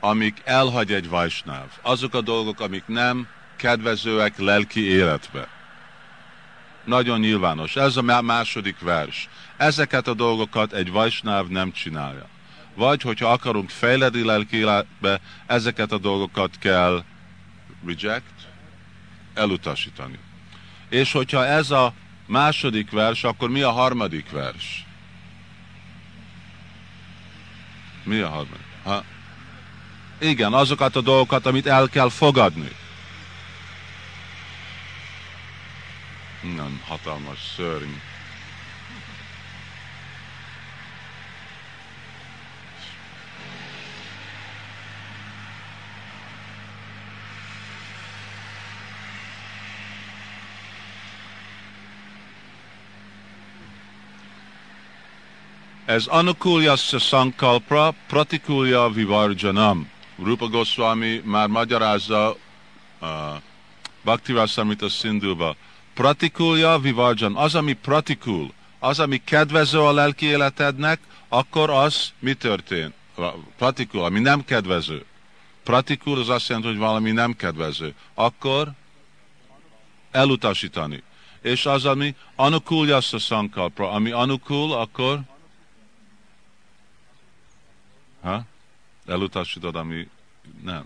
amik 0.00 0.40
elhagy 0.44 0.92
egy 0.92 1.08
Vajsnáv. 1.08 1.66
Azok 1.82 2.14
a 2.14 2.20
dolgok, 2.20 2.60
amik 2.60 2.86
nem 2.86 3.28
kedvezőek 3.56 4.38
lelki 4.38 4.84
életbe. 4.84 5.48
Nagyon 6.84 7.20
nyilvános. 7.20 7.76
Ez 7.76 7.96
a 7.96 8.22
második 8.22 8.78
vers. 8.80 9.28
Ezeket 9.56 10.08
a 10.08 10.14
dolgokat 10.14 10.72
egy 10.72 10.90
Vajsnáv 10.90 11.46
nem 11.46 11.72
csinálja. 11.72 12.26
Vagy, 12.74 13.02
hogyha 13.02 13.32
akarunk 13.32 13.70
fejledi 13.70 14.24
lelki 14.24 14.56
életbe, 14.56 15.20
ezeket 15.46 15.92
a 15.92 15.98
dolgokat 15.98 16.58
kell 16.58 17.04
reject, 17.86 18.34
elutasítani. 19.34 20.18
És 20.88 21.12
hogyha 21.12 21.46
ez 21.46 21.70
a 21.70 21.92
második 22.26 22.90
vers, 22.90 23.24
akkor 23.24 23.50
mi 23.50 23.62
a 23.62 23.70
harmadik 23.70 24.30
vers? 24.30 24.86
Mi 28.04 28.20
a 28.20 28.28
harmadik? 28.28 28.66
Ha? 28.84 29.04
Igen, 30.20 30.52
azokat 30.52 30.96
a 30.96 31.00
dolgokat, 31.00 31.46
amit 31.46 31.66
el 31.66 31.88
kell 31.88 32.08
fogadni. 32.08 32.68
Nem 36.42 36.82
hatalmas 36.86 37.38
szörny. 37.56 38.07
Ez 55.88 56.06
anukulja 56.06 56.76
sankalpa, 56.76 57.94
pratikulja 58.06 58.88
vivarjanam. 58.88 59.90
Rupa 60.22 60.46
Goswami 60.46 61.22
már 61.24 61.48
magyarázza 61.48 62.36
uh, 63.00 63.08
Bhaktivasamrita 64.04 64.88
Sindhuba. 64.88 65.56
Pratikulja 65.94 66.78
vivarjan. 66.78 67.36
Az, 67.36 67.54
ami 67.54 67.72
pratikul, 67.72 68.52
az, 68.78 69.00
ami 69.00 69.22
kedvező 69.24 69.80
a 69.80 69.92
lelki 69.92 70.26
életednek, 70.26 71.00
akkor 71.28 71.70
az 71.70 72.12
mi 72.18 72.34
történt? 72.34 72.94
Pratikul, 73.56 74.04
ami 74.04 74.20
nem 74.20 74.44
kedvező. 74.44 75.04
Pratikul 75.64 76.18
az 76.20 76.28
azt 76.28 76.48
jelenti, 76.48 76.68
hogy 76.68 76.78
valami 76.78 77.10
nem 77.10 77.36
kedvező. 77.36 77.94
Akkor 78.14 78.70
elutasítani. 80.10 81.02
És 81.42 81.66
az, 81.66 81.84
ami 81.84 82.14
anukulja 82.36 83.00
sankalpa, 83.00 83.90
ami 83.90 84.10
anukul, 84.10 84.72
akkor 84.72 85.20
Ha? 88.22 88.44
Elutasítod, 89.06 89.76
ami 89.76 90.08
nem. 90.62 90.84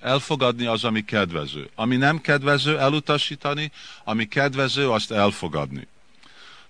Elfogadni 0.00 0.66
az, 0.66 0.84
ami 0.84 1.04
kedvező. 1.04 1.70
Ami 1.74 1.96
nem 1.96 2.20
kedvező, 2.20 2.78
elutasítani, 2.78 3.72
ami 4.04 4.28
kedvező, 4.28 4.90
azt 4.90 5.10
elfogadni. 5.10 5.86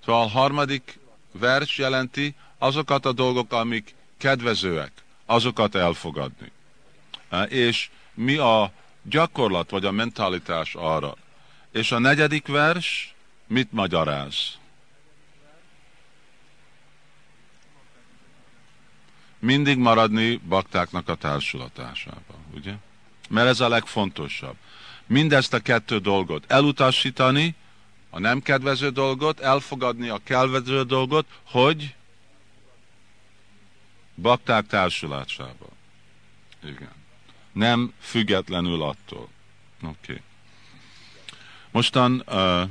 Szóval 0.05 0.23
a 0.23 0.29
harmadik 0.29 0.99
vers 1.33 1.79
jelenti 1.79 2.35
azokat 2.59 3.07
a 3.07 3.13
dolgok, 3.13 3.53
amik 3.53 3.95
kedvezőek, 4.17 4.93
azokat 5.27 5.75
elfogadni. 5.75 6.53
És 7.49 7.91
mi 8.15 8.37
a 8.37 8.73
gyakorlat, 9.03 9.71
vagy 9.71 9.85
a 9.85 9.91
mentalitás 9.91 10.75
arra? 10.75 11.17
És 11.73 11.93
a 11.93 11.99
negyedik 11.99 12.47
vers 12.47 13.15
mit 13.47 13.73
magyaráz? 13.73 14.59
Mindig 19.47 19.79
maradni 19.79 20.37
baktáknak 20.37 21.09
a 21.09 21.15
társulatásában, 21.15 22.37
ugye? 22.55 22.75
Mert 23.29 23.49
ez 23.49 23.61
a 23.61 23.69
legfontosabb. 23.69 24.57
Mindezt 25.07 25.55
a 25.55 25.61
kettő 25.61 25.99
dolgot 25.99 26.45
elutasítani, 26.49 27.55
a 28.11 28.19
nem 28.19 28.43
kedvező 28.43 28.91
dolgot, 28.91 29.41
elfogadni 29.41 30.09
a 30.09 30.21
kedvező 30.25 30.83
dolgot, 30.83 31.27
hogy 31.43 31.95
bakták 34.15 34.67
társulásában. 34.67 35.71
Igen. 36.63 36.93
Nem 37.53 37.93
függetlenül 38.01 38.83
attól. 38.83 39.29
Oké. 39.83 39.91
Okay. 40.01 40.21
Mostan 41.71 42.23
uh, 42.27 42.69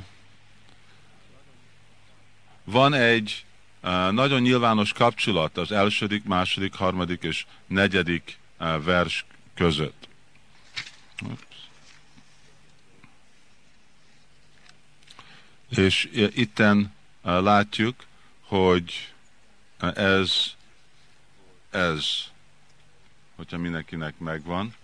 van 2.64 2.94
egy 2.94 3.45
nagyon 4.10 4.40
nyilvános 4.40 4.92
kapcsolat 4.92 5.56
az 5.56 5.72
elsődik, 5.72 6.24
második, 6.24 6.74
harmadik 6.74 7.22
és 7.22 7.46
negyedik 7.66 8.38
vers 8.84 9.24
között. 9.54 10.08
És 15.68 16.08
itten 16.34 16.94
látjuk, 17.22 18.04
hogy 18.40 19.12
ez, 19.94 20.52
ez, 21.70 22.06
hogyha 23.36 23.58
mindenkinek 23.58 24.18
megvan, 24.18 24.74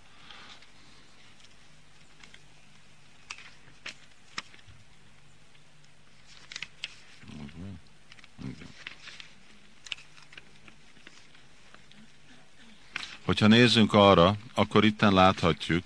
Hogyha 13.25 13.47
nézzünk 13.47 13.93
arra, 13.93 14.35
akkor 14.53 14.85
itten 14.85 15.13
láthatjuk, 15.13 15.83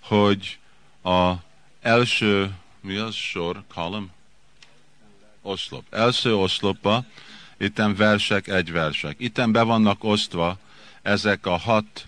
hogy 0.00 0.58
a 1.02 1.32
első, 1.80 2.50
mi 2.80 2.96
az 2.96 3.14
sor, 3.14 3.62
column? 3.74 4.10
Oszlop. 5.42 5.84
Első 5.90 6.34
oszlopba, 6.34 7.04
itten 7.58 7.94
versek, 7.94 8.48
egy 8.48 8.72
versek. 8.72 9.16
Itten 9.18 9.52
be 9.52 9.62
vannak 9.62 10.04
osztva 10.04 10.58
ezek 11.02 11.46
a 11.46 11.56
hat, 11.56 12.06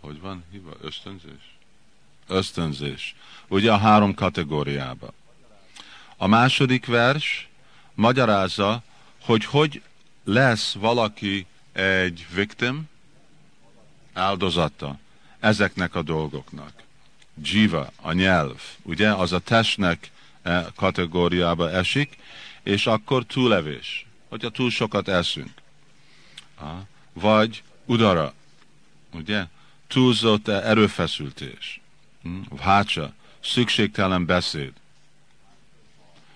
hogy 0.00 0.20
van 0.20 0.44
hiva? 0.50 0.72
Ösztönzés? 0.80 1.56
Ösztönzés. 2.28 3.14
Ugye 3.48 3.72
a 3.72 3.76
három 3.76 4.14
kategóriába. 4.14 5.12
A 6.16 6.26
második 6.26 6.86
vers 6.86 7.48
magyarázza, 7.94 8.82
hogy 9.20 9.44
hogy 9.44 9.82
lesz 10.24 10.72
valaki 10.72 11.46
egy 11.72 12.26
victim, 12.34 12.90
áldozata 14.12 14.98
ezeknek 15.40 15.94
a 15.94 16.02
dolgoknak. 16.02 16.72
Jiva, 17.42 17.92
a 17.96 18.12
nyelv, 18.12 18.60
ugye, 18.82 19.12
az 19.14 19.32
a 19.32 19.38
testnek 19.38 20.10
e 20.42 20.66
kategóriába 20.76 21.70
esik, 21.70 22.16
és 22.62 22.86
akkor 22.86 23.24
túlevés, 23.24 24.06
hogyha 24.28 24.48
túl 24.48 24.70
sokat 24.70 25.08
eszünk. 25.08 25.52
Vagy 27.12 27.62
udara, 27.84 28.34
ugye, 29.12 29.44
túlzott 29.86 30.48
erőfeszültés. 30.48 31.80
Hm? 32.22 32.56
Hácsa, 32.58 33.12
szükségtelen 33.40 34.26
beszéd. 34.26 34.72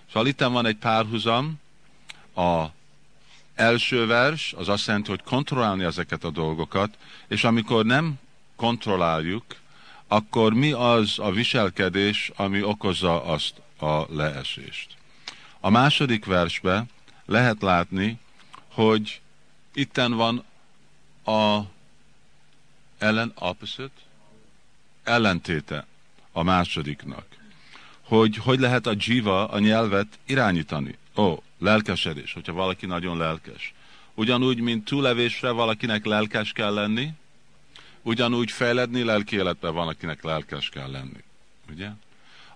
Szóval 0.06 0.26
itt 0.26 0.40
van 0.40 0.66
egy 0.66 0.76
párhuzam, 0.76 1.60
a 2.34 2.66
első 3.56 4.06
vers 4.06 4.52
az 4.56 4.68
azt 4.68 4.86
jelenti, 4.86 5.10
hogy 5.10 5.22
kontrollálni 5.22 5.84
ezeket 5.84 6.24
a 6.24 6.30
dolgokat, 6.30 6.96
és 7.28 7.44
amikor 7.44 7.84
nem 7.84 8.14
kontrolláljuk, 8.56 9.44
akkor 10.08 10.52
mi 10.52 10.72
az 10.72 11.18
a 11.18 11.30
viselkedés, 11.30 12.30
ami 12.36 12.62
okozza 12.62 13.24
azt 13.24 13.54
a 13.78 14.14
leesést. 14.14 14.94
A 15.60 15.70
második 15.70 16.24
versbe 16.24 16.84
lehet 17.26 17.62
látni, 17.62 18.18
hogy 18.72 19.20
itten 19.74 20.12
van 20.12 20.44
a 21.24 21.60
ellen 22.98 23.32
opposite, 23.38 24.00
ellentéte 25.04 25.86
a 26.32 26.42
másodiknak. 26.42 27.26
hogy 28.02 28.36
hogy 28.36 28.60
lehet 28.60 28.86
a 28.86 28.94
jiva, 28.98 29.48
a 29.48 29.58
nyelvet 29.58 30.18
irányítani. 30.26 30.98
Ó, 31.16 31.42
lelkesedés, 31.58 32.32
hogyha 32.32 32.52
valaki 32.52 32.86
nagyon 32.86 33.16
lelkes. 33.16 33.74
Ugyanúgy, 34.14 34.60
mint 34.60 34.84
túlevésre 34.84 35.50
valakinek 35.50 36.04
lelkes 36.04 36.52
kell 36.52 36.74
lenni, 36.74 37.10
ugyanúgy 38.02 38.50
fejledni 38.50 39.02
lelki 39.02 39.36
életben 39.36 39.74
van, 39.74 39.88
akinek 39.88 40.22
lelkes 40.22 40.68
kell 40.68 40.90
lenni. 40.90 41.24
Ugye? 41.70 41.88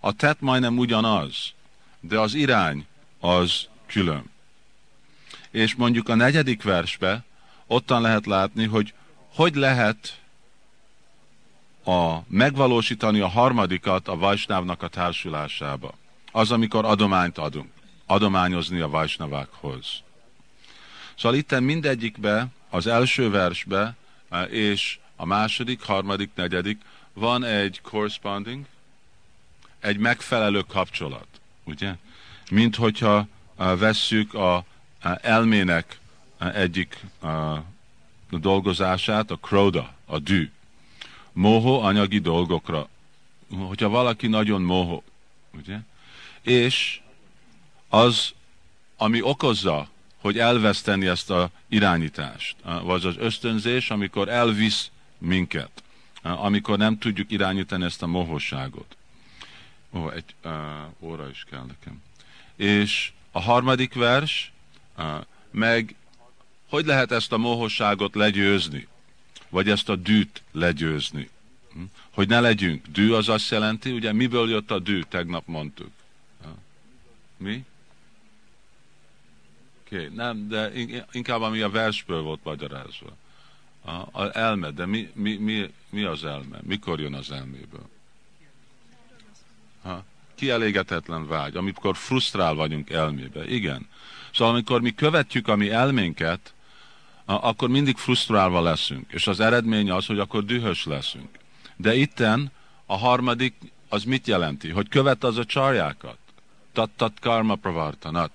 A 0.01 0.13
tett 0.13 0.41
majdnem 0.41 0.79
ugyanaz, 0.79 1.53
de 2.01 2.19
az 2.19 2.35
irány 2.35 2.87
az 3.21 3.69
külön. 3.87 4.25
És 5.51 5.75
mondjuk 5.75 6.09
a 6.09 6.15
negyedik 6.15 6.63
versbe 6.63 7.25
ottan 7.67 8.03
lehet 8.03 8.27
látni, 8.27 8.65
hogy 8.65 8.95
hogy 9.35 9.55
lehet 9.55 10.21
a, 11.85 12.17
megvalósítani 12.29 13.21
a 13.21 13.29
harmadikat 13.29 14.09
a 14.09 14.17
Vajsnávnak 14.17 14.83
a 14.83 14.89
társulásába. 14.89 15.95
Az, 16.33 16.51
amikor 16.51 16.85
adományt 16.85 17.39
adunk. 17.39 17.71
Adományozni 18.11 18.81
a 18.81 18.89
Vajsnavákhoz. 18.89 20.03
Szóval 21.17 21.39
itt 21.39 21.61
mindegyikbe, 21.61 22.47
az 22.71 22.87
első 22.87 23.31
versbe, 23.31 23.97
és 24.49 24.99
a 25.17 25.25
második, 25.25 25.83
harmadik, 25.83 26.31
negyedik 26.35 26.81
van 27.13 27.45
egy 27.45 27.81
corresponding, 27.83 28.65
egy 29.81 29.99
megfelelő 29.99 30.61
kapcsolat, 30.61 31.27
ugye? 31.65 31.95
Mint 32.51 32.77
hogyha 32.77 33.27
vesszük 33.57 34.35
a, 34.35 34.65
elmének 35.21 35.99
egyik 36.39 37.05
dolgozását, 38.31 39.31
a 39.31 39.37
kroda, 39.37 39.95
a 40.07 40.19
dű. 40.19 40.51
Moho 41.33 41.81
anyagi 41.81 42.19
dolgokra. 42.19 42.89
Hogyha 43.59 43.89
valaki 43.89 44.27
nagyon 44.27 44.63
moho, 44.63 45.03
ugye? 45.59 45.79
És 46.43 47.01
az, 47.91 48.33
ami 48.97 49.23
okozza, 49.23 49.89
hogy 50.21 50.39
elveszteni 50.39 51.07
ezt 51.07 51.31
a 51.31 51.51
irányítást, 51.69 52.57
vagy 52.83 53.07
az 53.07 53.17
ösztönzés, 53.19 53.91
amikor 53.91 54.29
elvisz 54.29 54.91
minket, 55.19 55.83
amikor 56.23 56.79
nem 56.79 56.99
tudjuk 56.99 57.31
irányítani 57.31 57.85
ezt 57.85 58.03
a 58.03 58.07
mohosságot. 58.07 58.97
Ó, 59.93 60.11
egy 60.11 60.35
uh, 60.45 60.53
óra 61.01 61.29
is 61.29 61.45
kell 61.51 61.65
nekem. 61.67 62.03
És 62.57 63.13
a 63.33 63.41
harmadik 63.41 63.95
vers, 63.95 64.53
uh, 64.99 65.05
meg 65.51 65.95
hogy 66.69 66.87
lehet 66.87 67.13
ezt 67.13 67.33
a 67.33 67.39
mohosságot 67.39 68.15
legyőzni? 68.15 68.87
Vagy 69.49 69.69
ezt 69.69 69.89
a 69.89 69.97
dűt 69.97 70.43
legyőzni? 70.53 71.29
Hm? 71.73 71.83
Hogy 72.11 72.29
ne 72.29 72.41
legyünk. 72.41 72.87
Dű 72.87 73.13
az 73.13 73.29
azt 73.29 73.51
jelenti, 73.51 73.91
ugye 73.91 74.13
miből 74.13 74.51
jött 74.51 74.71
a 74.71 74.79
dű, 74.79 75.03
tegnap 75.03 75.47
mondtuk. 75.47 75.91
Mi? 77.37 77.65
Okay, 79.93 80.09
nem, 80.15 80.49
de 80.49 80.73
inkább 81.13 81.41
ami 81.41 81.61
a 81.61 81.71
versből 81.71 82.23
volt 82.23 82.41
magyarázva. 82.45 83.17
A, 83.85 84.23
a 84.23 84.31
elme, 84.33 84.71
de 84.71 84.87
mi, 84.87 85.11
mi, 85.15 85.37
mi, 85.37 85.73
mi 85.91 86.03
az 86.03 86.25
elme? 86.25 86.59
Mikor 86.63 87.01
jön 87.01 87.15
az 87.15 87.31
elméből? 87.31 87.89
Ha? 89.83 90.05
Kielégetetlen 90.35 91.27
vágy, 91.27 91.57
amikor 91.57 91.97
frusztrál 91.97 92.55
vagyunk 92.55 92.91
elmébe. 92.91 93.47
Igen. 93.47 93.89
Szóval 94.33 94.53
amikor 94.53 94.81
mi 94.81 94.95
követjük 94.95 95.49
a 95.49 95.57
mi 95.57 95.71
elménket, 95.71 96.55
akkor 97.25 97.69
mindig 97.69 97.97
frusztrálva 97.97 98.61
leszünk. 98.61 99.13
És 99.13 99.27
az 99.27 99.41
eredmény 99.41 99.91
az, 99.91 100.07
hogy 100.07 100.19
akkor 100.19 100.45
dühös 100.45 100.85
leszünk. 100.85 101.39
De 101.77 101.95
itten 101.95 102.51
a 102.87 102.97
harmadik 102.97 103.55
az 103.89 104.05
mit 104.05 104.27
jelenti? 104.27 104.69
Hogy 104.69 104.89
követ 104.89 105.25
az 105.25 105.37
a 105.37 105.45
csarjákat. 105.45 106.19
Tat-tat 106.73 107.21
karma 107.21 107.55
pravartanat. 107.55 108.31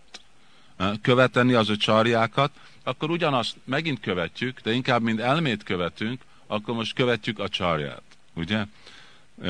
Követeni 1.02 1.54
az 1.54 1.70
a 1.70 1.78
csarjákat, 1.78 2.52
akkor 2.84 3.10
ugyanazt 3.10 3.56
megint 3.64 4.00
követjük, 4.00 4.60
de 4.62 4.72
inkább 4.72 5.02
mint 5.02 5.20
elmét 5.20 5.64
követünk, 5.64 6.22
akkor 6.48 6.76
most 6.76 6.94
követjük 6.94 7.40
a 7.40 7.50
csarját. 7.50 8.02
Ugye? 8.34 8.66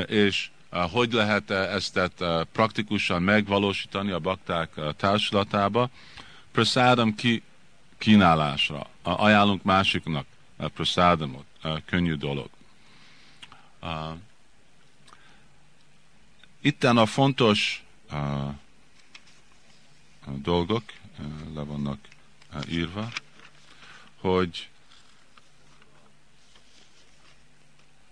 És 0.07 0.49
hogy 0.69 1.13
lehet 1.13 1.49
ezt 1.51 1.99
praktikusan 2.51 3.21
megvalósítani 3.21 4.11
a 4.11 4.19
bakták 4.19 4.69
társulatába? 4.97 5.89
Prasádam 6.51 7.15
ki 7.15 7.43
kínálásra. 7.97 8.89
Ajánlunk 9.01 9.63
másiknak 9.63 10.25
prasádamot, 10.57 11.45
könnyű 11.85 12.13
dolog. 12.15 12.49
Itten 16.61 16.97
a 16.97 17.05
fontos 17.05 17.83
dolgok 20.25 20.83
le 21.53 21.61
vannak 21.61 21.99
írva, 22.69 23.11
hogy 24.19 24.69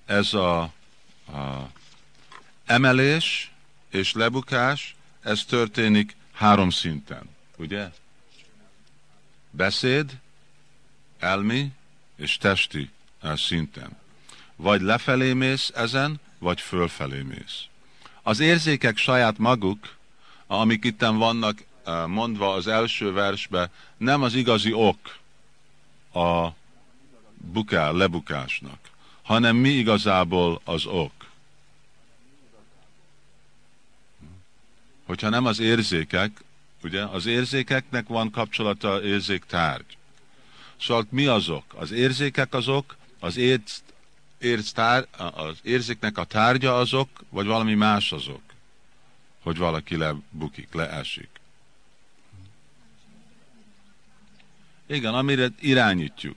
ez 0.06 0.34
a, 0.34 0.62
a 0.62 1.70
emelés 2.66 3.52
és 3.90 4.14
lebukás, 4.14 4.96
ez 5.22 5.46
történik 5.46 6.16
három 6.32 6.70
szinten, 6.70 7.30
ugye? 7.58 7.92
beszéd, 9.54 10.20
elmi 11.20 11.72
és 12.16 12.38
testi 12.38 12.90
szinten. 13.36 13.98
Vagy 14.56 14.82
lefelé 14.82 15.34
mész 15.34 15.72
ezen, 15.76 16.20
vagy 16.38 16.62
fölfelé 16.62 17.22
mész. 17.22 17.64
Az 18.22 18.40
érzékek 18.40 18.98
saját 18.98 19.38
maguk, 19.38 19.96
amik 20.48 20.86
itten 20.86 21.18
vannak 21.18 21.60
eh, 21.60 21.66
mondva 22.08 22.54
az 22.54 22.68
első 22.68 23.12
versbe, 23.12 23.70
nem 23.98 24.22
az 24.22 24.34
igazi 24.34 24.74
ok 24.74 25.18
a 26.14 26.48
buká, 27.38 27.92
lebukásnak, 27.92 28.80
hanem 29.22 29.56
mi 29.56 29.70
igazából 29.70 30.62
az 30.64 30.86
ok. 30.86 31.12
Hogyha 35.06 35.30
nem 35.30 35.46
az 35.46 35.60
érzékek, 35.60 36.44
Ugye? 36.84 37.04
Az 37.04 37.26
érzékeknek 37.26 38.08
van 38.08 38.32
kapcsolata 38.32 39.04
érzéktárgy. 39.04 39.98
Szóval 40.80 41.06
mi 41.10 41.26
azok? 41.26 41.64
Az 41.76 41.92
érzékek 41.92 42.54
azok, 42.54 42.96
az, 43.20 43.38
érz, 43.38 43.84
érz 44.38 44.72
tár, 44.72 45.08
az 45.18 45.58
érzéknek 45.62 46.18
a 46.18 46.24
tárgya 46.24 46.78
azok, 46.78 47.10
vagy 47.30 47.46
valami 47.46 47.74
más 47.74 48.12
azok, 48.12 48.42
hogy 49.42 49.58
valaki 49.58 49.98
lebukik, 49.98 50.74
leesik. 50.74 51.30
Igen, 54.88 55.14
amire 55.14 55.48
irányítjuk. 55.60 56.36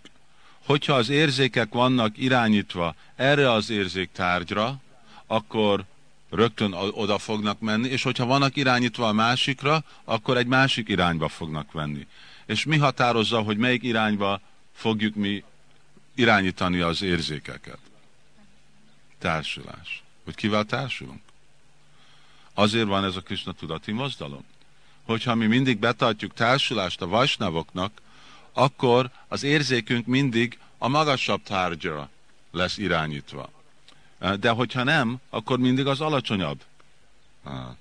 Hogyha 0.64 0.94
az 0.94 1.08
érzékek 1.08 1.72
vannak 1.72 2.18
irányítva 2.18 2.94
erre 3.16 3.50
az 3.50 3.70
érzéktárgyra, 3.70 4.80
akkor 5.26 5.84
rögtön 6.30 6.72
oda 6.72 7.18
fognak 7.18 7.60
menni, 7.60 7.88
és 7.88 8.02
hogyha 8.02 8.26
vannak 8.26 8.56
irányítva 8.56 9.08
a 9.08 9.12
másikra, 9.12 9.84
akkor 10.04 10.36
egy 10.36 10.46
másik 10.46 10.88
irányba 10.88 11.28
fognak 11.28 11.72
venni. 11.72 12.06
És 12.46 12.64
mi 12.64 12.78
határozza, 12.78 13.40
hogy 13.40 13.56
melyik 13.56 13.82
irányba 13.82 14.40
fogjuk 14.74 15.14
mi 15.14 15.44
irányítani 16.14 16.80
az 16.80 17.02
érzékeket? 17.02 17.78
Társulás. 19.18 20.02
Hogy 20.24 20.34
kivel 20.34 20.64
társulunk? 20.64 21.20
Azért 22.54 22.86
van 22.86 23.04
ez 23.04 23.16
a 23.16 23.20
Krishna 23.20 23.52
tudati 23.52 23.92
mozdalom. 23.92 24.44
Hogyha 25.04 25.34
mi 25.34 25.46
mindig 25.46 25.78
betartjuk 25.78 26.34
társulást 26.34 27.02
a 27.02 27.06
vajsnavoknak, 27.06 28.00
akkor 28.56 29.10
az 29.28 29.42
érzékünk 29.42 30.06
mindig 30.06 30.58
a 30.78 30.88
magasabb 30.88 31.42
tárgyra 31.42 32.10
lesz 32.50 32.78
irányítva. 32.78 33.50
De 34.40 34.50
hogyha 34.50 34.82
nem, 34.82 35.16
akkor 35.30 35.58
mindig 35.58 35.86
az 35.86 36.00
alacsonyabb 36.00 36.64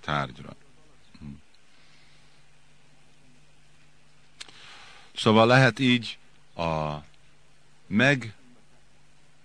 tárgyra. 0.02 0.56
Hm. 1.20 1.26
Szóval 5.16 5.48
lehet 5.48 5.80
így 5.80 6.18
a, 6.56 6.96
meg 7.88 8.34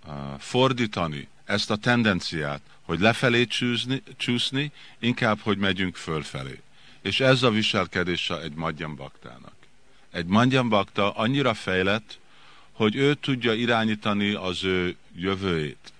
a, 0.05 0.39
fordítani 0.39 1.27
ezt 1.45 1.71
a 1.71 1.75
tendenciát, 1.75 2.61
hogy 2.81 2.99
lefelé 2.99 3.45
csúszni, 3.45 4.03
csúszni, 4.17 4.71
inkább, 4.99 5.39
hogy 5.39 5.57
megyünk 5.57 5.95
fölfelé. 5.95 6.61
És 7.01 7.19
ez 7.19 7.43
a 7.43 7.49
viselkedése 7.49 8.41
egy 8.41 8.53
madjan 8.53 8.95
baktának. 8.95 9.60
Egy 10.11 10.25
madjan 10.25 10.69
bakta 10.69 11.11
annyira 11.11 11.53
fejlett, 11.53 12.19
hogy 12.71 12.95
ő 12.95 13.13
tudja 13.13 13.53
irányítani 13.53 14.33
az 14.33 14.63
ő 14.63 14.95
jövőjét 15.15 15.93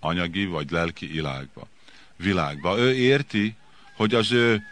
anyagi 0.00 0.46
vagy 0.46 0.70
lelki 0.70 1.06
világba. 1.06 1.68
világba. 2.16 2.78
Ő 2.78 2.94
érti, 2.94 3.54
hogy 3.96 4.14
az 4.14 4.32
ő 4.32 4.62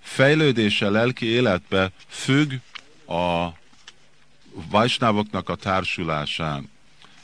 fejlődése 0.00 0.88
lelki 0.88 1.26
életbe 1.26 1.90
függ 2.08 2.52
a 3.06 3.48
vajsnávoknak 4.52 5.48
a 5.48 5.54
társulásán. 5.54 6.70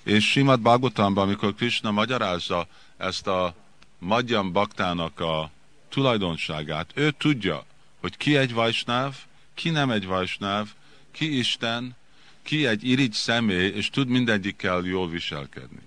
És 0.02 0.30
Simad 0.30 0.60
Bhagavatamban, 0.60 1.24
amikor 1.24 1.54
Krishna 1.54 1.90
magyarázza 1.90 2.66
ezt 2.96 3.26
a 3.26 3.54
Madhyam 3.98 4.52
Baktának 4.52 5.20
a 5.20 5.50
tulajdonságát. 5.88 6.90
Ő 6.94 7.10
tudja, 7.10 7.64
hogy 8.00 8.16
ki 8.16 8.36
egy 8.36 8.52
vajsnáv, 8.52 9.16
ki 9.54 9.70
nem 9.70 9.90
egy 9.90 10.06
vajsnáv, 10.06 10.68
ki 11.16 11.38
Isten, 11.38 11.96
ki 12.42 12.66
egy 12.66 12.84
irigy 12.88 13.12
személy, 13.12 13.68
és 13.68 13.90
tud 13.90 14.08
mindegyikkel 14.08 14.82
jól 14.84 15.08
viselkedni. 15.08 15.80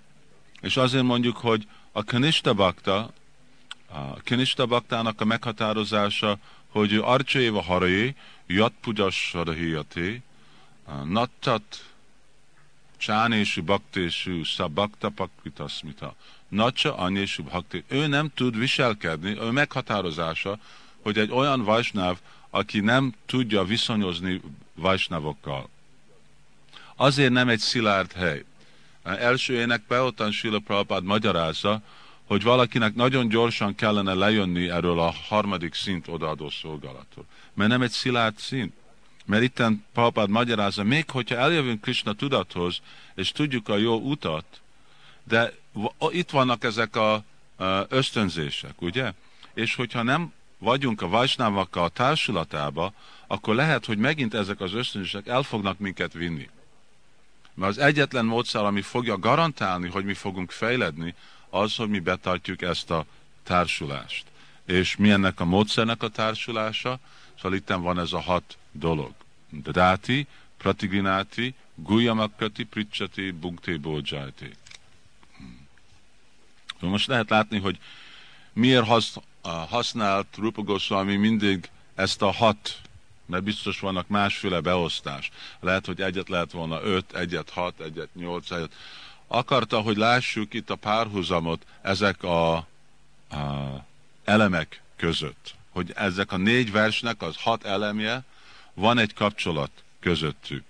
És 0.60 0.76
azért 0.76 1.04
mondjuk, 1.04 1.36
hogy 1.36 1.66
a 1.92 2.04
kanista 2.04 2.54
bakta, 2.54 3.12
a 3.86 4.22
kanista 4.24 4.66
baktának 4.66 5.20
a 5.20 5.24
meghatározása, 5.24 6.38
hogy 6.68 6.94
arcséva 6.94 7.62
harai, 7.62 8.14
jat 8.46 8.72
pujas 8.80 9.30
harahiyati, 9.32 10.22
nattat 11.04 11.84
csánésu 12.96 13.62
baktésu 13.62 14.44
szabakta 14.44 15.08
pakvitasmita. 15.08 16.14
Natsa 16.48 16.96
anyésu 16.96 17.42
bhakti. 17.42 17.84
Ő 17.88 18.06
nem 18.06 18.30
tud 18.34 18.58
viselkedni, 18.58 19.38
ő 19.40 19.50
meghatározása, 19.50 20.58
hogy 21.02 21.18
egy 21.18 21.30
olyan 21.30 21.64
vajsnáv, 21.64 22.18
aki 22.50 22.80
nem 22.80 23.14
tudja 23.26 23.64
viszonyozni 23.64 24.40
vajsnávokkal. 24.80 25.68
Azért 26.96 27.32
nem 27.32 27.48
egy 27.48 27.58
szilárd 27.58 28.12
hely. 28.12 28.44
Első 29.02 29.54
énekben 29.54 30.00
ottan 30.00 30.30
Sila 30.30 30.58
Prabhupád 30.58 31.04
magyarázza, 31.04 31.80
hogy 32.24 32.42
valakinek 32.42 32.94
nagyon 32.94 33.28
gyorsan 33.28 33.74
kellene 33.74 34.14
lejönni 34.14 34.68
erről 34.68 35.00
a 35.00 35.14
harmadik 35.28 35.74
szint 35.74 36.08
odaadó 36.08 36.50
szolgálatról. 36.50 37.24
Mert 37.54 37.70
nem 37.70 37.82
egy 37.82 37.90
szilárd 37.90 38.38
szint. 38.38 38.72
Mert 39.24 39.42
itten 39.42 39.84
Prabhupád 39.92 40.28
magyarázza, 40.28 40.82
még 40.82 41.10
hogyha 41.10 41.36
eljövünk 41.36 41.80
Krishna 41.80 42.12
tudathoz, 42.12 42.80
és 43.14 43.32
tudjuk 43.32 43.68
a 43.68 43.76
jó 43.76 43.96
utat, 43.96 44.44
de 45.24 45.52
itt 46.10 46.30
vannak 46.30 46.64
ezek 46.64 46.96
a 46.96 47.24
ösztönzések, 47.88 48.82
ugye? 48.82 49.12
És 49.54 49.74
hogyha 49.74 50.02
nem 50.02 50.32
vagyunk 50.58 51.02
a 51.02 51.08
vajsnávakkal 51.08 51.84
a 51.84 51.88
társulatába, 51.88 52.92
akkor 53.30 53.54
lehet, 53.54 53.84
hogy 53.84 53.98
megint 53.98 54.34
ezek 54.34 54.60
az 54.60 54.72
ösztönzések 54.72 55.26
el 55.26 55.42
fognak 55.42 55.78
minket 55.78 56.12
vinni. 56.12 56.48
Mert 57.54 57.70
az 57.70 57.78
egyetlen 57.78 58.24
módszer, 58.24 58.64
ami 58.64 58.82
fogja 58.82 59.18
garantálni, 59.18 59.88
hogy 59.88 60.04
mi 60.04 60.14
fogunk 60.14 60.50
fejledni, 60.50 61.14
az, 61.50 61.76
hogy 61.76 61.88
mi 61.88 61.98
betartjuk 61.98 62.62
ezt 62.62 62.90
a 62.90 63.04
társulást. 63.42 64.24
És 64.64 64.96
mi 64.96 65.10
ennek 65.10 65.40
a 65.40 65.44
módszernek 65.44 66.02
a 66.02 66.08
társulása? 66.08 66.98
Szóval 67.36 67.58
itt 67.58 67.68
van 67.68 67.98
ez 67.98 68.12
a 68.12 68.20
hat 68.20 68.56
dolog. 68.72 69.12
Dáti, 69.50 70.26
Pratigrináti, 70.56 71.54
Guyamakati, 71.74 72.64
Pricsati, 72.64 73.30
Bukti, 73.30 73.76
Bódzsájti. 73.76 74.50
Most 76.80 77.06
lehet 77.06 77.30
látni, 77.30 77.58
hogy 77.58 77.78
miért 78.52 79.12
használt 79.68 80.26
Rupa 80.36 80.62
Goswami 80.62 81.16
mindig 81.16 81.70
ezt 81.94 82.22
a 82.22 82.30
hat 82.30 82.80
mert 83.30 83.42
biztos 83.42 83.80
vannak 83.80 84.08
másféle 84.08 84.60
beosztás. 84.60 85.30
Lehet, 85.60 85.86
hogy 85.86 86.00
egyet 86.00 86.28
lehet 86.28 86.52
volna 86.52 86.82
öt, 86.82 87.16
egyet 87.16 87.50
hat, 87.50 87.80
egyet 87.80 88.14
nyolc, 88.14 88.50
egyet. 88.50 88.72
Akarta, 89.26 89.80
hogy 89.80 89.96
lássuk 89.96 90.54
itt 90.54 90.70
a 90.70 90.74
párhuzamot 90.74 91.66
ezek 91.82 92.22
a, 92.22 92.54
a 92.54 92.66
elemek 94.24 94.82
között. 94.96 95.54
Hogy 95.70 95.92
ezek 95.94 96.32
a 96.32 96.36
négy 96.36 96.72
versnek 96.72 97.22
az 97.22 97.36
hat 97.36 97.64
elemje, 97.64 98.24
van 98.74 98.98
egy 98.98 99.14
kapcsolat 99.14 99.70
közöttük. 100.00 100.64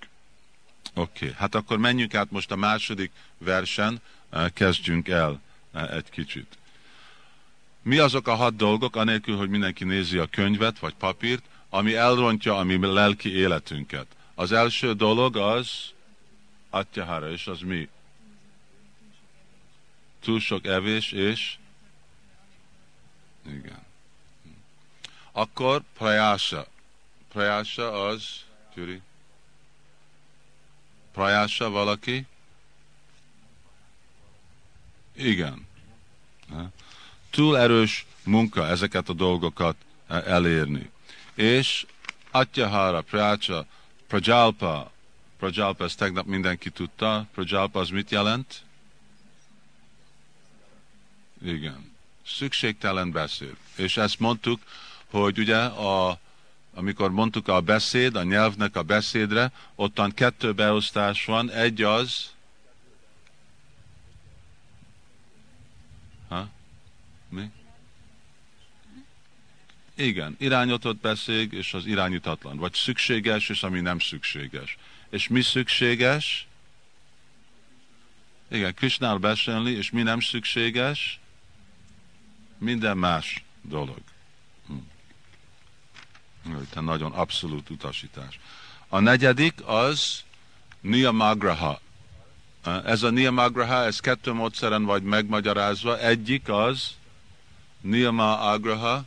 Oké, 0.94 1.24
okay. 1.24 1.36
hát 1.38 1.54
akkor 1.54 1.78
menjünk 1.78 2.14
át 2.14 2.30
most 2.30 2.50
a 2.50 2.56
második 2.56 3.10
versen, 3.38 4.00
eh, 4.30 4.48
kezdjünk 4.54 5.08
el 5.08 5.40
eh, 5.72 5.90
egy 5.90 6.10
kicsit. 6.10 6.58
Mi 7.82 7.98
azok 7.98 8.28
a 8.28 8.34
hat 8.34 8.56
dolgok, 8.56 8.96
anélkül, 8.96 9.36
hogy 9.36 9.48
mindenki 9.48 9.84
nézi 9.84 10.18
a 10.18 10.26
könyvet 10.26 10.78
vagy 10.78 10.94
papírt, 10.94 11.44
ami 11.70 11.94
elrontja 11.94 12.56
a 12.56 12.62
mi 12.62 12.86
lelki 12.86 13.34
életünket. 13.34 14.06
Az 14.34 14.52
első 14.52 14.94
dolog 14.94 15.36
az 15.36 15.92
atyahara, 16.70 17.30
és 17.30 17.46
az 17.46 17.60
mi? 17.60 17.88
Túl 20.20 20.40
sok 20.40 20.66
evés, 20.66 21.12
és 21.12 21.56
igen. 23.46 23.82
Akkor 25.32 25.82
prajása. 25.96 26.66
Prajása 27.28 28.06
az, 28.06 28.44
Gyuri? 28.74 29.00
Prajása 31.12 31.70
valaki? 31.70 32.26
Igen. 35.12 35.66
Túl 37.30 37.58
erős 37.58 38.06
munka 38.24 38.66
ezeket 38.66 39.08
a 39.08 39.12
dolgokat 39.12 39.76
elérni 40.06 40.90
és 41.40 41.86
Atyahara, 42.30 43.00
Pracha, 43.00 43.66
Prajalpa, 44.06 44.90
Prajalpa, 45.38 45.84
ezt 45.84 45.98
tegnap 45.98 46.26
mindenki 46.26 46.70
tudta, 46.70 47.26
Prajalpa 47.34 47.80
az 47.80 47.88
mit 47.88 48.10
jelent? 48.10 48.62
Igen. 51.42 51.92
Szükségtelen 52.26 53.10
beszéd. 53.10 53.56
És 53.76 53.96
ezt 53.96 54.18
mondtuk, 54.18 54.62
hogy 55.10 55.38
ugye 55.38 55.58
a, 55.64 56.18
amikor 56.74 57.10
mondtuk 57.10 57.48
a 57.48 57.60
beszéd, 57.60 58.16
a 58.16 58.22
nyelvnek 58.22 58.76
a 58.76 58.82
beszédre, 58.82 59.52
ottan 59.74 60.10
kettő 60.10 60.52
beosztás 60.52 61.24
van, 61.24 61.50
egy 61.50 61.82
az, 61.82 62.34
ha? 66.28 66.48
Mi? 67.28 67.50
Igen, 70.00 70.36
irányított 70.38 71.00
beszéd 71.00 71.52
és 71.52 71.74
az 71.74 71.86
irányítatlan, 71.86 72.56
vagy 72.56 72.74
szükséges 72.74 73.48
és 73.48 73.62
ami 73.62 73.80
nem 73.80 73.98
szükséges. 73.98 74.78
És 75.10 75.28
mi 75.28 75.42
szükséges? 75.42 76.46
Igen, 78.48 78.74
Krisnál 78.74 79.16
beszélni, 79.16 79.70
és 79.70 79.90
mi 79.90 80.02
nem 80.02 80.20
szükséges? 80.20 81.20
Minden 82.58 82.96
más 82.96 83.44
dolog. 83.62 84.00
Hm. 86.44 86.80
nagyon 86.80 87.12
abszolút 87.12 87.70
utasítás. 87.70 88.38
A 88.88 88.98
negyedik 88.98 89.54
az 89.66 90.24
Niyamagraha. 90.80 91.80
Ez 92.84 93.02
a 93.02 93.10
Niyamagraha, 93.10 93.84
ez 93.84 94.00
kettő 94.00 94.32
módszeren 94.32 94.84
vagy 94.84 95.02
megmagyarázva. 95.02 95.98
Egyik 95.98 96.48
az 96.48 96.94
Niyama 97.80 98.40
Agraha, 98.40 99.04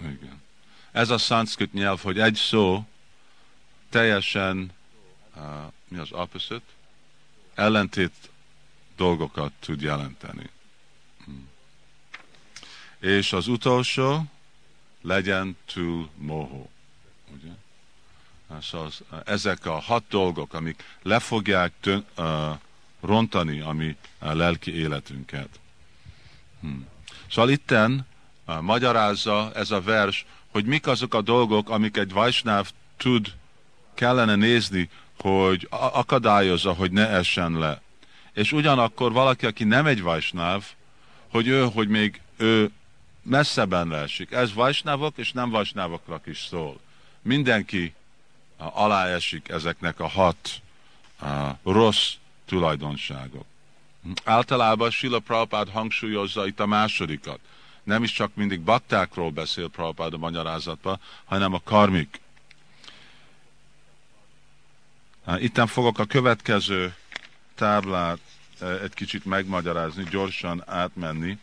Igen. 0.00 0.42
Ez 0.92 1.10
a 1.10 1.18
szanszkrit 1.18 1.72
nyelv, 1.72 2.00
hogy 2.00 2.18
egy 2.18 2.34
szó 2.34 2.86
teljesen, 3.88 4.72
uh, 5.36 5.42
mi 5.88 5.98
az 5.98 6.12
opposite? 6.12 6.62
Ellentét 7.54 8.30
dolgokat 8.96 9.52
tud 9.58 9.80
jelenteni. 9.80 10.50
Hmm. 11.24 11.48
És 12.98 13.32
az 13.32 13.48
utolsó 13.48 14.24
legyen 15.02 15.56
túl 15.72 16.10
mohó. 16.14 16.70
Ugye? 17.32 17.50
Szóval 18.60 18.90
ezek 19.24 19.66
a 19.66 19.78
hat 19.78 20.04
dolgok, 20.08 20.54
amik 20.54 20.84
le 21.02 21.18
fogják 21.18 21.72
tön, 21.80 22.06
uh, 22.16 22.58
rontani 23.00 23.60
a 23.60 23.72
mi 23.72 23.96
a 24.18 24.32
lelki 24.32 24.74
életünket. 24.74 25.60
Hmm. 26.60 26.86
Szóval 27.30 27.50
itten 27.50 28.06
magyarázza 28.60 29.52
ez 29.54 29.70
a 29.70 29.80
vers, 29.80 30.26
hogy 30.50 30.64
mik 30.64 30.86
azok 30.86 31.14
a 31.14 31.22
dolgok, 31.22 31.68
amik 31.70 31.96
egy 31.96 32.12
vajsnáv 32.12 32.70
tud, 32.96 33.34
kellene 33.94 34.34
nézni, 34.34 34.90
hogy 35.18 35.66
akadályozza, 35.70 36.72
hogy 36.72 36.90
ne 36.90 37.08
essen 37.08 37.58
le. 37.58 37.80
És 38.32 38.52
ugyanakkor 38.52 39.12
valaki, 39.12 39.46
aki 39.46 39.64
nem 39.64 39.86
egy 39.86 40.02
vajsnáv, 40.02 40.64
hogy 41.30 41.46
ő, 41.46 41.64
hogy 41.64 41.88
még 41.88 42.20
ő 42.36 42.70
messzeben 43.22 43.88
leesik. 43.88 44.30
Ez 44.30 44.54
vajsnávok 44.54 45.18
és 45.18 45.32
nem 45.32 45.50
vajsnávokra 45.50 46.20
is 46.24 46.38
szól. 46.38 46.80
Mindenki 47.22 47.94
alá 48.56 49.06
esik 49.06 49.48
ezeknek 49.48 50.00
a 50.00 50.08
hat 50.08 50.60
a 51.20 51.72
rossz 51.72 52.12
tulajdonságok. 52.46 53.44
Általában 54.24 54.90
Sila 54.90 55.18
Prabhupád 55.18 55.68
hangsúlyozza 55.68 56.46
itt 56.46 56.60
a 56.60 56.66
másodikat 56.66 57.38
nem 57.82 58.02
is 58.02 58.12
csak 58.12 58.34
mindig 58.34 58.60
baktákról 58.60 59.30
beszél 59.30 59.68
Prabhupád 59.68 60.14
a 60.14 60.18
magyarázatban, 60.18 61.00
hanem 61.24 61.54
a 61.54 61.60
karmik. 61.64 62.20
Itten 65.38 65.66
fogok 65.66 65.98
a 65.98 66.04
következő 66.04 66.94
táblát 67.54 68.18
e, 68.60 68.66
egy 68.66 68.94
kicsit 68.94 69.24
megmagyarázni, 69.24 70.04
gyorsan 70.10 70.62
átmenni, 70.66 71.38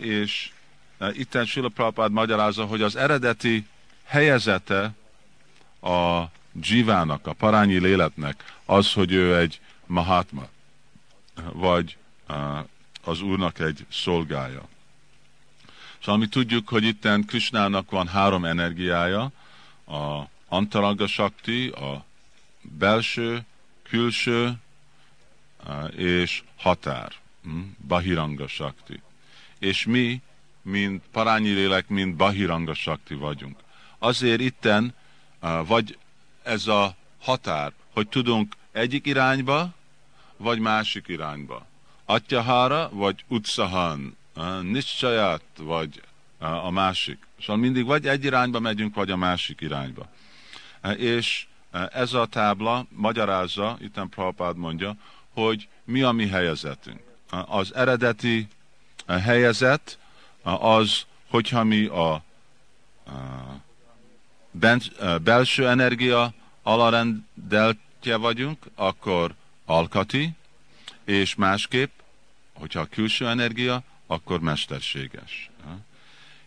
és 0.00 0.50
e, 0.98 1.10
itten 1.12 1.44
Sila 1.44 1.68
Prabhupád 1.68 2.12
magyarázza, 2.12 2.64
hogy 2.64 2.82
az 2.82 2.96
eredeti 2.96 3.66
helyezete 4.04 4.94
a 5.80 6.24
Jivának, 6.60 7.26
a 7.26 7.32
parányi 7.32 7.78
léletnek 7.78 8.58
az, 8.64 8.92
hogy 8.92 9.12
ő 9.12 9.38
egy 9.38 9.60
Mahatma, 9.86 10.48
vagy 11.52 11.96
az 13.04 13.20
Úrnak 13.20 13.58
egy 13.58 13.86
szolgája. 13.90 14.68
Szóval 16.06 16.20
mi 16.20 16.26
tudjuk, 16.26 16.68
hogy 16.68 16.84
itten 16.84 17.24
Krishnának 17.24 17.90
van 17.90 18.06
három 18.06 18.44
energiája, 18.44 19.30
a 19.86 20.22
Antaraga 20.48 21.06
Shakti, 21.06 21.68
a 21.68 22.04
belső, 22.62 23.44
külső 23.82 24.52
és 25.96 26.42
határ, 26.56 27.12
hm? 27.42 27.60
Bahiranga 27.86 28.48
Shakti. 28.48 29.00
És 29.58 29.86
mi, 29.86 30.20
mint 30.62 31.02
parányi 31.12 31.50
lélek, 31.50 31.88
mint 31.88 32.16
Bahiranga 32.16 32.74
Shakti 32.74 33.14
vagyunk. 33.14 33.58
Azért 33.98 34.40
itten 34.40 34.94
vagy 35.64 35.98
ez 36.42 36.66
a 36.66 36.96
határ, 37.20 37.72
hogy 37.92 38.08
tudunk 38.08 38.54
egyik 38.72 39.06
irányba, 39.06 39.74
vagy 40.36 40.58
másik 40.58 41.08
irányba. 41.08 41.66
Atyahara, 42.04 42.88
vagy 42.92 43.24
utsahan, 43.28 44.16
niszcsaját, 44.62 45.42
vagy 45.58 46.02
a 46.38 46.70
másik. 46.70 47.18
Szóval 47.40 47.56
mindig 47.56 47.84
vagy 47.84 48.06
egy 48.06 48.24
irányba 48.24 48.60
megyünk, 48.60 48.94
vagy 48.94 49.10
a 49.10 49.16
másik 49.16 49.60
irányba. 49.60 50.08
És 50.96 51.46
ez 51.92 52.12
a 52.12 52.26
tábla 52.26 52.86
magyarázza, 52.88 53.76
itt 53.80 53.92
Prabhupád 53.92 54.56
mondja, 54.56 54.96
hogy 55.32 55.68
mi 55.84 56.02
a 56.02 56.12
mi 56.12 56.28
helyezetünk. 56.28 57.00
Az 57.30 57.74
eredeti 57.74 58.48
helyezet 59.06 59.98
az, 60.42 61.06
hogyha 61.28 61.64
mi 61.64 61.86
a 61.86 62.22
belső 65.22 65.68
energia 65.68 66.32
alarendeltje 66.62 68.16
vagyunk, 68.16 68.66
akkor 68.74 69.34
alkati, 69.64 70.30
és 71.04 71.34
másképp, 71.34 71.90
hogyha 72.52 72.80
a 72.80 72.86
külső 72.86 73.28
energia, 73.28 73.82
akkor 74.06 74.40
mesterséges. 74.40 75.50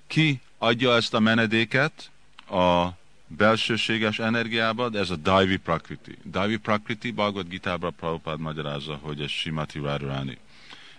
Ki 0.07 0.41
adja 0.57 0.95
ezt 0.95 1.13
a 1.13 1.19
menedéket 1.19 2.11
a 2.49 2.87
belsőséges 3.27 4.19
energiába, 4.19 4.89
de 4.89 4.99
ez 4.99 5.09
a 5.09 5.15
Daivi 5.15 5.57
Prakriti. 5.57 6.17
Daivi 6.25 6.57
Prakriti 6.57 7.11
Bhagavad 7.11 7.47
Gita-bra 7.47 7.89
Prabhupád 7.89 8.39
magyarázza, 8.39 8.99
hogy 9.01 9.21
ez 9.21 9.29
Simati 9.29 9.79
Radharani. 9.79 10.37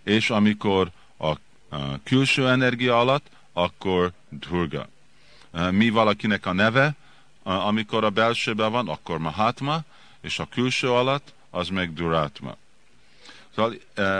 És 0.02 0.30
amikor 0.30 0.90
a, 1.16 1.28
a 1.76 2.02
külső 2.02 2.48
energia 2.48 2.98
alatt, 2.98 3.26
akkor 3.52 4.12
Durga. 4.28 4.88
Mi 5.70 5.88
valakinek 5.88 6.46
a 6.46 6.52
neve, 6.52 6.94
amikor 7.42 8.04
a 8.04 8.10
belsőben 8.10 8.70
van, 8.70 8.88
akkor 8.88 9.18
Mahatma, 9.18 9.82
és 10.20 10.38
a 10.38 10.48
külső 10.50 10.90
alatt, 10.90 11.34
az 11.50 11.68
meg 11.68 11.92
Duratma. 11.92 12.56
Szóval 13.54 13.76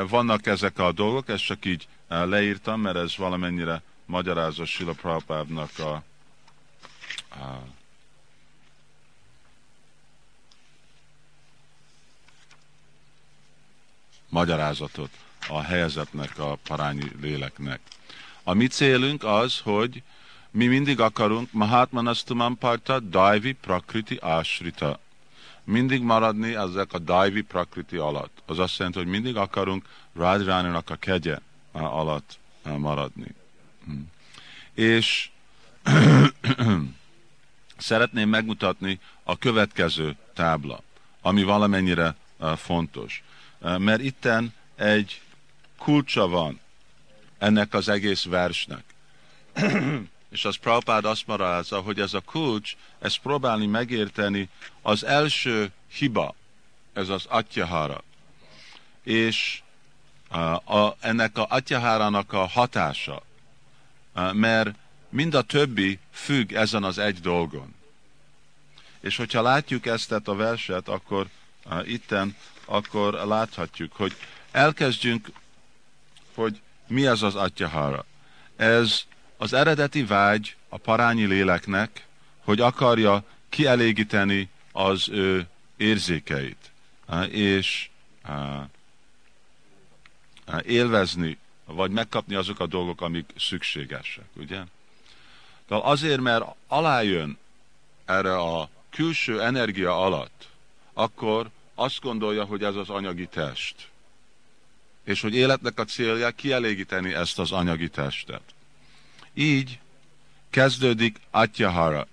vannak 0.09 0.47
ezek 0.47 0.79
a 0.79 0.93
dolgok, 0.93 1.29
ezt 1.29 1.45
csak 1.45 1.65
így 1.65 1.89
leírtam, 2.11 2.81
mert 2.81 2.97
ez 2.97 3.17
valamennyire 3.17 3.83
magyarázza 4.07 4.65
Sila 4.65 4.93
Prabhupádnak 4.93 5.71
a, 5.79 5.93
a 7.31 7.63
magyarázatot 14.29 15.11
a 15.49 15.61
helyezetnek, 15.61 16.39
a 16.39 16.59
parányi 16.65 17.13
léleknek. 17.21 17.81
A 18.43 18.53
mi 18.53 18.67
célunk 18.67 19.25
az, 19.25 19.61
hogy 19.61 20.03
mi 20.51 20.67
mindig 20.67 21.01
akarunk 21.01 21.53
Mahatmanastumam 21.53 22.59
Parta 22.59 23.01
Daivi 23.01 23.53
Prakriti 23.53 24.15
Asrita. 24.15 24.99
Mindig 25.65 26.03
maradni 26.03 26.55
ezek 26.55 26.93
a 26.93 26.99
Daivi 26.99 27.43
Prakriti 27.43 27.97
alatt. 27.97 28.43
Az 28.47 28.59
azt 28.59 28.79
jelenti, 28.79 28.99
hogy 28.99 29.09
mindig 29.09 29.37
akarunk 29.37 29.85
Radharaninak 30.15 30.91
a 30.91 30.97
kegye 30.97 31.39
alatt 31.73 32.39
maradni. 32.63 33.35
Hm. 33.85 33.93
És 34.75 35.31
szeretném 37.77 38.29
megmutatni 38.29 39.01
a 39.23 39.39
következő 39.39 40.17
tábla, 40.35 40.83
ami 41.21 41.43
valamennyire 41.43 42.15
fontos. 42.57 43.23
Mert 43.59 44.01
itten 44.01 44.55
egy 44.77 45.21
kulcsa 45.79 46.29
van 46.29 46.61
ennek 47.39 47.75
az 47.75 47.89
egész 47.89 48.25
versnek. 48.25 48.85
És 50.31 50.45
az 50.45 50.57
Prabhupád 50.57 51.05
azt 51.05 51.27
marázza, 51.27 51.81
hogy 51.81 52.01
ez 52.01 52.15
a 52.15 52.21
kulcs, 52.21 52.77
ezt 52.99 53.19
próbálni 53.19 53.67
megérteni, 53.67 54.49
az 54.83 55.05
első 55.05 55.73
hiba, 55.93 56.35
ez 56.93 57.09
az 57.09 57.27
atyahara. 57.29 58.03
És 59.03 59.63
a, 60.65 60.97
ennek 61.01 61.39
a 61.39 61.47
atyahárának 61.49 62.33
a 62.33 62.47
hatása, 62.47 63.23
mert 64.33 64.75
mind 65.09 65.35
a 65.35 65.43
többi 65.43 65.99
függ 66.13 66.53
ezen 66.53 66.85
az 66.85 66.99
egy 66.99 67.21
dolgon. 67.21 67.75
És 69.01 69.17
hogyha 69.17 69.43
látjuk 69.43 69.87
ezt 69.87 70.13
a 70.13 70.35
verset, 70.35 70.89
akkor 70.89 71.29
itten, 71.85 72.37
akkor 72.65 73.13
láthatjuk, 73.13 73.93
hogy 73.93 74.17
elkezdjünk, 74.51 75.31
hogy 76.35 76.61
mi 76.87 77.07
az 77.07 77.23
az 77.23 77.35
atyahara. 77.35 78.05
Ez 78.57 79.03
az 79.37 79.53
eredeti 79.53 80.05
vágy 80.05 80.57
a 80.69 80.77
parányi 80.77 81.25
léleknek, 81.25 82.07
hogy 82.45 82.61
akarja 82.61 83.25
kielégíteni 83.49 84.49
az 84.73 85.09
ő 85.09 85.47
érzékeit, 85.77 86.71
és 87.31 87.89
élvezni, 90.65 91.39
vagy 91.65 91.91
megkapni 91.91 92.35
azok 92.35 92.61
a 92.61 92.67
dolgok, 92.67 93.01
amik 93.01 93.31
szükségesek, 93.37 94.27
ugye? 94.37 94.61
De 95.69 95.77
azért, 95.77 96.21
mert 96.21 96.45
alájön 96.67 97.39
erre 98.05 98.39
a 98.39 98.69
külső 98.91 99.43
energia 99.43 100.05
alatt, 100.05 100.49
akkor 100.93 101.51
azt 101.75 102.01
gondolja, 102.01 102.45
hogy 102.45 102.63
ez 102.63 102.75
az 102.75 102.91
anyagi 102.91 103.27
test. 103.27 103.89
És 105.05 105.21
hogy 105.21 105.35
életnek 105.35 105.79
a 105.79 105.85
célja 105.85 106.31
kielégíteni 106.31 107.15
ezt 107.15 107.39
az 107.39 107.53
anyagi 107.53 107.89
testet. 107.89 108.43
Így 109.35 109.79
kezdődik 110.51 111.21
atyahara, 111.31 112.07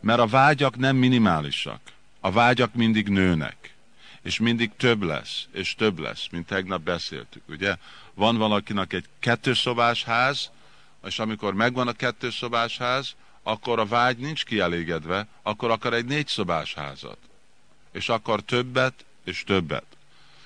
mert 0.00 0.20
a 0.20 0.26
vágyak 0.26 0.76
nem 0.76 0.96
minimálisak. 0.96 1.80
A 2.20 2.30
vágyak 2.30 2.74
mindig 2.74 3.08
nőnek, 3.08 3.65
és 4.26 4.38
mindig 4.38 4.70
több 4.76 5.02
lesz, 5.02 5.46
és 5.52 5.74
több 5.74 5.98
lesz, 5.98 6.26
mint 6.30 6.46
tegnap 6.46 6.82
beszéltük, 6.82 7.42
ugye? 7.48 7.76
Van 8.14 8.36
valakinek 8.36 8.92
egy 8.92 9.04
kettőszobás 9.18 10.04
ház, 10.04 10.50
és 11.04 11.18
amikor 11.18 11.54
megvan 11.54 11.88
a 11.88 11.92
kettőszobás 11.92 12.78
ház, 12.78 13.14
akkor 13.42 13.78
a 13.78 13.86
vágy 13.86 14.16
nincs 14.18 14.44
kielégedve, 14.44 15.26
akkor 15.42 15.70
akar 15.70 15.94
egy 15.94 16.04
négyszobás 16.04 16.74
házat. 16.74 17.18
És 17.92 18.08
akar 18.08 18.40
többet, 18.40 19.04
és 19.24 19.44
többet. 19.44 19.86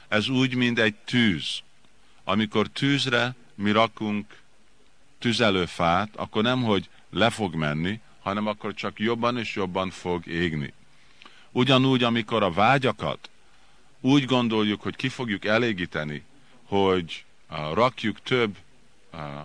Ez 0.09 0.29
úgy, 0.29 0.55
mint 0.55 0.79
egy 0.79 0.95
tűz. 0.95 1.59
Amikor 2.25 2.67
tűzre 2.67 3.35
mi 3.55 3.71
rakunk 3.71 4.39
tüzelőfát, 5.19 6.17
akkor 6.17 6.43
nem, 6.43 6.63
hogy 6.63 6.89
le 7.11 7.31
fog 7.31 7.55
menni, 7.55 8.01
hanem 8.23 8.47
akkor 8.47 8.75
csak 8.75 8.99
jobban 8.99 9.39
és 9.39 9.55
jobban 9.55 9.91
fog 9.91 10.27
égni. 10.27 10.73
Ugyanúgy, 11.51 12.03
amikor 12.03 12.43
a 12.43 12.53
vágyakat 12.53 13.31
úgy 14.01 14.25
gondoljuk, 14.25 14.83
hogy 14.83 14.97
ki 14.97 15.09
fogjuk 15.09 15.45
elégíteni, 15.45 16.25
hogy 16.65 17.25
rakjuk 17.73 18.23
több 18.23 18.57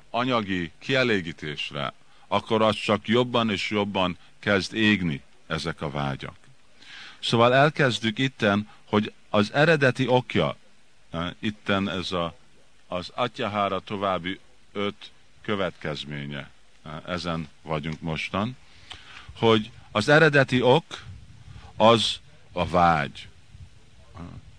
anyagi 0.09 0.71
kielégítésre, 0.79 1.93
akkor 2.27 2.61
az 2.61 2.75
csak 2.75 3.07
jobban 3.07 3.49
és 3.49 3.69
jobban 3.69 4.17
kezd 4.39 4.73
égni 4.73 5.21
ezek 5.47 5.81
a 5.81 5.89
vágyak. 5.89 6.35
Szóval 7.19 7.53
elkezdjük 7.53 8.19
itten, 8.19 8.69
hogy 8.85 9.13
az 9.29 9.53
eredeti 9.53 10.07
okja, 10.07 10.55
itten 11.39 11.89
ez 11.89 12.11
a, 12.11 12.35
az 12.87 13.11
atyahára 13.13 13.79
további 13.79 14.39
öt 14.71 15.11
következménye. 15.41 16.49
Ezen 17.05 17.49
vagyunk 17.61 18.01
mostan. 18.01 18.57
Hogy 19.37 19.71
az 19.91 20.09
eredeti 20.09 20.61
ok 20.61 21.03
az 21.75 22.19
a 22.51 22.65
vágy. 22.65 23.27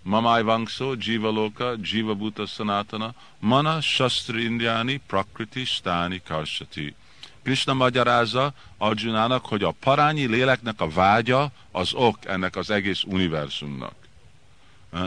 Mamai 0.07 0.43
Vangso, 0.43 0.95
Jiva 0.99 1.31
Loka, 1.31 1.75
Jiva 1.83 2.15
Bhuta 2.15 2.47
Sanatana, 2.47 3.15
Mana 3.41 3.81
Shastri 3.81 4.45
Indiani, 4.45 5.01
Prakriti 5.07 5.65
Stani 5.65 6.21
Karsati. 6.25 6.95
Krishna 7.43 7.75
magyarázza 7.75 8.55
Arjunának, 8.79 9.47
hogy 9.47 9.63
a 9.63 9.71
parányi 9.71 10.27
léleknek 10.27 10.81
a 10.81 10.89
vágya 10.89 11.51
az 11.71 11.95
ok 11.95 12.25
ennek 12.25 12.57
az 12.57 12.71
egész 12.71 13.03
univerzumnak. 13.03 13.95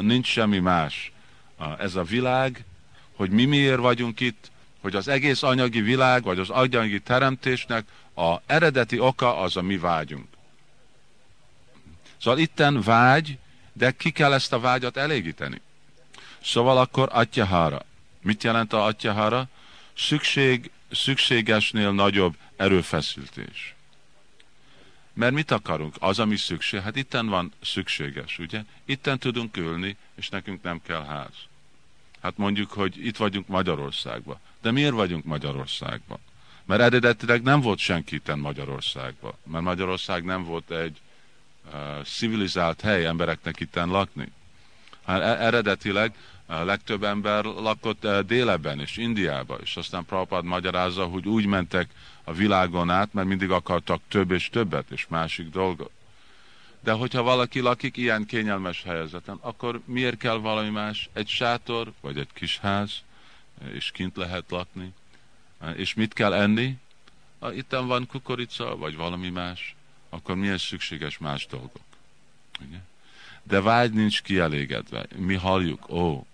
Nincs 0.01 0.27
semmi 0.27 0.59
más. 0.59 1.11
Ez 1.77 1.95
a 1.95 2.03
világ, 2.03 2.65
hogy 3.15 3.29
mi 3.29 3.45
miért 3.45 3.79
vagyunk 3.79 4.19
itt, 4.19 4.51
hogy 4.81 4.95
az 4.95 5.07
egész 5.07 5.43
anyagi 5.43 5.81
világ, 5.81 6.23
vagy 6.23 6.39
az 6.39 6.49
anyagi 6.49 6.99
teremtésnek 6.99 7.85
a 8.15 8.35
eredeti 8.45 8.99
oka 8.99 9.37
az 9.37 9.57
a 9.57 9.61
mi 9.61 9.77
vágyunk. 9.77 10.27
Szóval 12.17 12.39
itten 12.39 12.81
vágy, 12.81 13.37
de 13.79 13.91
ki 13.91 14.11
kell 14.11 14.33
ezt 14.33 14.53
a 14.53 14.59
vágyat 14.59 14.97
elégíteni. 14.97 15.61
Szóval 16.43 16.77
akkor 16.77 17.09
atyahara. 17.11 17.85
Mit 18.21 18.43
jelent 18.43 18.73
a 18.73 18.85
atyahara? 18.85 19.47
Szükség, 19.97 20.71
szükségesnél 20.91 21.91
nagyobb 21.91 22.35
erőfeszítés. 22.55 23.75
Mert 25.13 25.33
mit 25.33 25.51
akarunk? 25.51 25.95
Az, 25.99 26.19
ami 26.19 26.35
szükség. 26.35 26.79
Hát 26.79 26.95
itten 26.95 27.27
van 27.27 27.53
szükséges, 27.61 28.39
ugye? 28.39 28.63
Itten 28.85 29.19
tudunk 29.19 29.57
ülni, 29.57 29.97
és 30.15 30.29
nekünk 30.29 30.63
nem 30.63 30.81
kell 30.81 31.03
ház. 31.03 31.35
Hát 32.21 32.37
mondjuk, 32.37 32.71
hogy 32.71 33.05
itt 33.05 33.17
vagyunk 33.17 33.47
Magyarországban. 33.47 34.39
De 34.61 34.71
miért 34.71 34.93
vagyunk 34.93 35.25
Magyarországban? 35.25 36.19
Mert 36.65 36.81
eredetileg 36.81 37.41
nem 37.41 37.61
volt 37.61 37.79
senki 37.79 38.15
itten 38.15 38.39
Magyarországban. 38.39 39.33
Mert 39.43 39.63
Magyarország 39.63 40.23
nem 40.23 40.43
volt 40.43 40.71
egy 40.71 41.01
civilizált 42.03 42.81
hely 42.81 43.05
embereknek 43.05 43.59
itten 43.59 43.87
lakni. 43.89 44.31
Hát 45.05 45.21
e- 45.21 45.45
eredetileg 45.45 46.13
legtöbb 46.47 47.03
ember 47.03 47.43
lakott 47.43 48.07
délebben 48.07 48.79
és 48.79 48.97
Indiában, 48.97 49.59
és 49.61 49.75
aztán 49.75 50.05
Prabhupád 50.05 50.43
magyarázza, 50.43 51.05
hogy 51.05 51.27
úgy 51.27 51.45
mentek 51.45 51.89
a 52.23 52.33
világon 52.33 52.89
át, 52.89 53.13
mert 53.13 53.27
mindig 53.27 53.51
akartak 53.51 54.01
több 54.07 54.31
és 54.31 54.49
többet, 54.49 54.91
és 54.91 55.07
másik 55.07 55.49
dolgot. 55.49 55.91
De 56.83 56.91
hogyha 56.91 57.21
valaki 57.21 57.59
lakik 57.59 57.97
ilyen 57.97 58.25
kényelmes 58.25 58.83
helyzeten, 58.83 59.37
akkor 59.41 59.81
miért 59.85 60.17
kell 60.17 60.37
valami 60.37 60.69
más? 60.69 61.09
Egy 61.13 61.27
sátor, 61.27 61.91
vagy 62.01 62.17
egy 62.17 62.29
kis 62.33 62.57
ház, 62.57 62.91
és 63.71 63.91
kint 63.91 64.17
lehet 64.17 64.45
lakni. 64.49 64.93
És 65.75 65.93
mit 65.93 66.13
kell 66.13 66.33
enni? 66.33 66.77
Itten 67.55 67.87
van 67.87 68.07
kukorica, 68.07 68.77
vagy 68.77 68.95
valami 68.95 69.29
más. 69.29 69.75
Akkor 70.09 70.35
milyen 70.35 70.57
szükséges 70.57 71.17
más 71.17 71.45
dolgok? 71.45 71.81
Ugye? 72.67 72.77
De 73.43 73.61
vágy 73.61 73.91
nincs 73.93 74.21
kielégedve. 74.21 75.05
Mi 75.15 75.35
halljuk, 75.35 75.89
ó, 75.89 76.25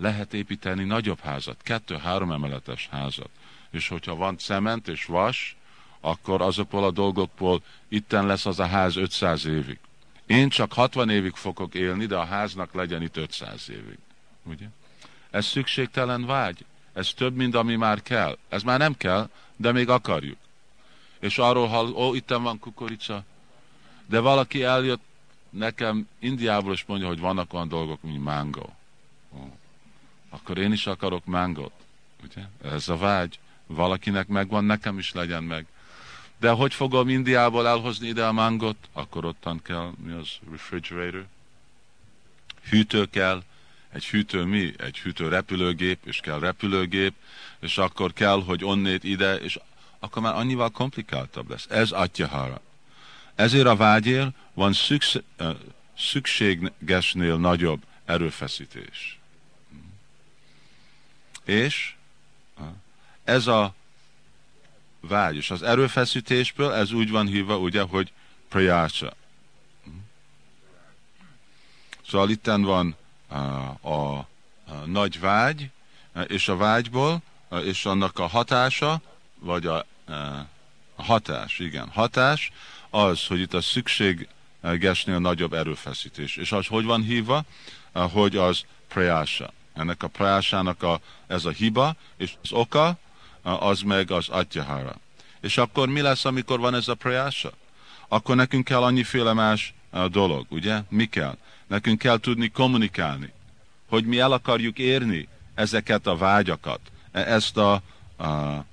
lehet 0.00 0.34
építeni 0.34 0.84
nagyobb 0.84 1.20
házat, 1.20 1.62
kettő-három 1.62 2.32
emeletes 2.32 2.88
házat. 2.90 3.30
És 3.70 3.88
hogyha 3.88 4.14
van 4.14 4.38
cement 4.38 4.88
és 4.88 5.04
vas, 5.04 5.56
akkor 6.00 6.42
azokból 6.42 6.84
a 6.84 6.90
dolgokból 6.90 7.62
itten 7.88 8.26
lesz 8.26 8.46
az 8.46 8.58
a 8.58 8.66
ház 8.66 8.96
500 8.96 9.44
évig. 9.46 9.78
Én 10.26 10.48
csak 10.48 10.72
60 10.72 11.10
évig 11.10 11.34
fogok 11.34 11.74
élni, 11.74 12.06
de 12.06 12.16
a 12.16 12.24
háznak 12.24 12.74
legyen 12.74 13.02
itt 13.02 13.16
500 13.16 13.70
évig. 13.70 13.98
Ugye? 14.42 14.66
Ez 15.30 15.46
szükségtelen 15.46 16.26
vágy. 16.26 16.64
Ez 16.92 17.12
több, 17.12 17.34
mint 17.34 17.54
ami 17.54 17.76
már 17.76 18.02
kell. 18.02 18.38
Ez 18.48 18.62
már 18.62 18.78
nem 18.78 18.96
kell, 18.96 19.28
de 19.56 19.72
még 19.72 19.88
akarjuk. 19.88 20.38
És 21.24 21.38
arról 21.38 21.66
hall, 21.66 21.92
ó, 21.92 22.14
itten 22.14 22.42
van 22.42 22.58
kukorica. 22.58 23.24
De 24.06 24.20
valaki 24.20 24.62
eljött 24.62 25.02
nekem 25.50 26.08
Indiából, 26.18 26.72
és 26.72 26.84
mondja, 26.86 27.06
hogy 27.06 27.20
vannak 27.20 27.52
olyan 27.52 27.68
dolgok, 27.68 28.02
mint 28.02 28.24
mango. 28.24 28.68
Ó. 29.34 29.56
Akkor 30.28 30.58
én 30.58 30.72
is 30.72 30.86
akarok 30.86 31.24
mangot. 31.24 31.72
Ugye? 32.22 32.42
Ez 32.74 32.88
a 32.88 32.96
vágy. 32.96 33.38
Valakinek 33.66 34.26
megvan, 34.26 34.64
nekem 34.64 34.98
is 34.98 35.12
legyen 35.12 35.42
meg. 35.42 35.66
De 36.38 36.50
hogy 36.50 36.74
fogom 36.74 37.08
Indiából 37.08 37.68
elhozni 37.68 38.08
ide 38.08 38.26
a 38.26 38.32
mangot? 38.32 38.76
Akkor 38.92 39.24
ottan 39.24 39.62
kell, 39.62 39.92
mi 40.04 40.12
az 40.12 40.28
refrigerator? 40.50 41.26
Hűtő 42.68 43.06
kell. 43.10 43.42
Egy 43.92 44.06
hűtő 44.06 44.44
mi? 44.44 44.74
Egy 44.78 44.98
hűtő 44.98 45.28
repülőgép, 45.28 46.06
és 46.06 46.20
kell 46.20 46.38
repülőgép, 46.38 47.14
és 47.60 47.78
akkor 47.78 48.12
kell, 48.12 48.42
hogy 48.42 48.64
onnét 48.64 49.04
ide, 49.04 49.36
és 49.36 49.58
akkor 50.04 50.22
már 50.22 50.34
annyival 50.34 50.70
komplikáltabb 50.70 51.50
lesz. 51.50 51.66
Ez 51.70 51.90
atyahara. 51.90 52.60
Ezért 53.34 53.66
a 53.66 53.76
vágyél 53.76 54.34
van 54.54 54.72
szükség, 54.72 55.22
szükségesnél 55.98 57.36
nagyobb 57.36 57.82
erőfeszítés. 58.04 59.18
És 61.44 61.94
ez 63.24 63.46
a 63.46 63.74
vágy, 65.00 65.36
és 65.36 65.50
az 65.50 65.62
erőfeszítésből 65.62 66.72
ez 66.72 66.92
úgy 66.92 67.10
van 67.10 67.26
hívva, 67.26 67.58
ugye, 67.58 67.82
hogy 67.82 68.12
prayasa. 68.48 69.12
Szóval 72.08 72.30
itten 72.30 72.62
van 72.62 72.96
a, 73.28 73.36
a, 73.80 74.16
a 74.66 74.72
nagy 74.86 75.20
vágy, 75.20 75.70
és 76.26 76.48
a 76.48 76.56
vágyból, 76.56 77.22
és 77.62 77.86
annak 77.86 78.18
a 78.18 78.26
hatása, 78.26 79.00
vagy 79.38 79.66
a 79.66 79.86
hatás, 80.96 81.58
igen, 81.58 81.88
hatás, 81.88 82.52
az, 82.90 83.26
hogy 83.26 83.40
itt 83.40 83.54
a 83.54 83.60
szükségesnél 83.60 85.18
nagyobb 85.18 85.52
erőfeszítés. 85.52 86.36
És 86.36 86.52
az 86.52 86.66
hogy 86.66 86.84
van 86.84 87.02
hívva? 87.02 87.44
Hogy 87.92 88.36
az 88.36 88.64
prayasa. 88.88 89.52
Ennek 89.74 90.02
a 90.02 90.08
prajásának 90.08 90.82
a, 90.82 91.00
ez 91.26 91.44
a 91.44 91.50
hiba, 91.50 91.94
és 92.16 92.32
az 92.42 92.52
oka, 92.52 92.98
az 93.42 93.80
meg 93.80 94.10
az 94.10 94.28
atyahara. 94.28 94.96
És 95.40 95.58
akkor 95.58 95.88
mi 95.88 96.00
lesz, 96.00 96.24
amikor 96.24 96.58
van 96.58 96.74
ez 96.74 96.88
a 96.88 96.94
prajása? 96.94 97.52
Akkor 98.08 98.36
nekünk 98.36 98.64
kell 98.64 98.82
annyiféle 98.82 99.32
más 99.32 99.74
dolog, 100.10 100.46
ugye? 100.48 100.82
Mi 100.88 101.06
kell? 101.06 101.36
Nekünk 101.66 101.98
kell 101.98 102.18
tudni 102.18 102.48
kommunikálni, 102.48 103.32
hogy 103.88 104.04
mi 104.04 104.18
el 104.18 104.32
akarjuk 104.32 104.78
érni 104.78 105.28
ezeket 105.54 106.06
a 106.06 106.16
vágyakat, 106.16 106.80
e, 107.12 107.20
ezt 107.20 107.56
a, 107.56 107.72
a 108.16 108.64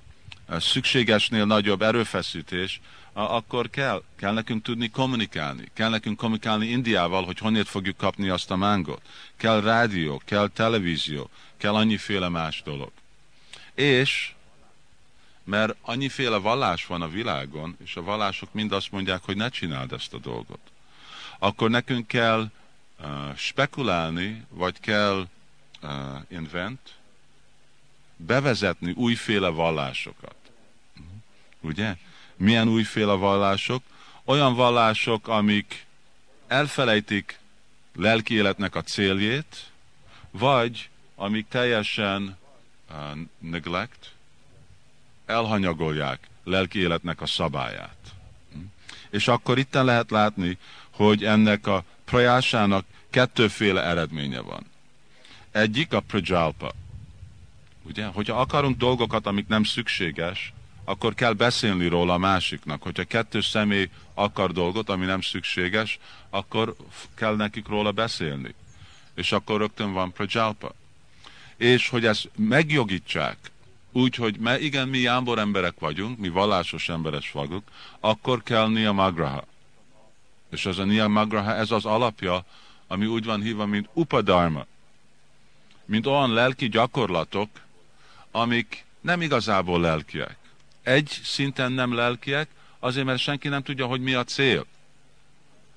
szükségesnél 0.60 1.44
nagyobb 1.44 1.82
erőfeszítés, 1.82 2.80
akkor 3.12 3.70
kell, 3.70 4.02
kell 4.16 4.32
nekünk 4.32 4.62
tudni 4.62 4.90
kommunikálni. 4.90 5.68
Kell 5.74 5.88
nekünk 5.88 6.16
kommunikálni 6.16 6.66
Indiával, 6.66 7.24
hogy 7.24 7.38
honnét 7.38 7.68
fogjuk 7.68 7.96
kapni 7.96 8.28
azt 8.28 8.50
a 8.50 8.56
mángot. 8.56 9.00
Kell 9.36 9.60
rádió, 9.60 10.22
kell 10.24 10.48
televízió, 10.48 11.30
kell 11.56 11.74
annyiféle 11.74 12.28
más 12.28 12.62
dolog. 12.62 12.90
És 13.74 14.32
mert 15.44 15.76
annyiféle 15.82 16.36
vallás 16.36 16.86
van 16.86 17.02
a 17.02 17.08
világon, 17.08 17.76
és 17.84 17.96
a 17.96 18.02
vallások 18.02 18.52
mind 18.52 18.72
azt 18.72 18.92
mondják, 18.92 19.22
hogy 19.24 19.36
ne 19.36 19.48
csináld 19.48 19.92
ezt 19.92 20.14
a 20.14 20.18
dolgot. 20.18 20.60
Akkor 21.38 21.70
nekünk 21.70 22.06
kell 22.06 22.50
uh, 23.00 23.36
spekulálni, 23.36 24.44
vagy 24.48 24.80
kell 24.80 25.28
uh, 25.82 25.90
invent, 26.28 26.94
bevezetni 28.16 28.92
újféle 28.92 29.48
vallásokat. 29.48 30.41
Ugye? 31.62 31.96
Milyen 32.36 32.68
újféle 32.68 33.12
vallások? 33.12 33.82
Olyan 34.24 34.54
vallások, 34.54 35.28
amik 35.28 35.86
elfelejtik 36.46 37.38
lelki 37.96 38.34
életnek 38.34 38.74
a 38.74 38.82
céljét, 38.82 39.70
vagy 40.30 40.88
amik 41.14 41.48
teljesen 41.48 42.38
uh, 42.90 42.96
neglect, 43.38 44.12
elhanyagolják 45.26 46.28
lelki 46.44 46.78
életnek 46.78 47.20
a 47.20 47.26
szabályát. 47.26 47.96
És 49.10 49.28
akkor 49.28 49.58
itt 49.58 49.72
lehet 49.72 50.10
látni, 50.10 50.58
hogy 50.90 51.24
ennek 51.24 51.66
a 51.66 51.84
prajásának 52.04 52.84
kettőféle 53.10 53.82
eredménye 53.82 54.40
van. 54.40 54.66
Egyik 55.50 55.92
a 55.92 56.00
prajalpa. 56.00 56.72
Ugye, 57.82 58.06
hogyha 58.06 58.40
akarunk 58.40 58.76
dolgokat, 58.76 59.26
amik 59.26 59.46
nem 59.46 59.64
szükséges, 59.64 60.52
akkor 60.84 61.14
kell 61.14 61.32
beszélni 61.32 61.86
róla 61.88 62.12
a 62.12 62.18
másiknak. 62.18 62.82
Hogyha 62.82 63.04
kettő 63.04 63.40
személy 63.40 63.90
akar 64.14 64.52
dolgot, 64.52 64.88
ami 64.88 65.04
nem 65.04 65.20
szükséges, 65.20 65.98
akkor 66.30 66.76
kell 67.14 67.36
nekik 67.36 67.68
róla 67.68 67.92
beszélni. 67.92 68.54
És 69.14 69.32
akkor 69.32 69.58
rögtön 69.58 69.92
van 69.92 70.12
prajalpa. 70.12 70.72
És 71.56 71.88
hogy 71.88 72.06
ezt 72.06 72.30
megjogítsák, 72.36 73.36
úgy, 73.92 74.14
hogy 74.14 74.38
mert 74.38 74.60
igen, 74.60 74.88
mi 74.88 74.98
jámbor 74.98 75.38
emberek 75.38 75.78
vagyunk, 75.78 76.18
mi 76.18 76.28
vallásos 76.28 76.88
emberes 76.88 77.30
vagyunk, 77.32 77.62
akkor 78.00 78.42
kell 78.42 78.68
Nia 78.68 78.92
Magraha. 78.92 79.44
És 80.50 80.66
az 80.66 80.78
a 80.78 80.84
Nia 80.84 81.08
Magraha, 81.08 81.54
ez 81.54 81.70
az 81.70 81.84
alapja, 81.84 82.44
ami 82.86 83.06
úgy 83.06 83.24
van 83.24 83.42
hívva, 83.42 83.66
mint 83.66 83.88
Upadharma. 83.92 84.66
Mint 85.84 86.06
olyan 86.06 86.32
lelki 86.32 86.68
gyakorlatok, 86.68 87.48
amik 88.30 88.84
nem 89.00 89.20
igazából 89.20 89.80
lelkiek. 89.80 90.36
Egy 90.82 91.20
szinten 91.22 91.72
nem 91.72 91.94
lelkiek, 91.94 92.48
azért, 92.78 93.06
mert 93.06 93.18
senki 93.18 93.48
nem 93.48 93.62
tudja, 93.62 93.86
hogy 93.86 94.00
mi 94.00 94.14
a 94.14 94.24
cél. 94.24 94.66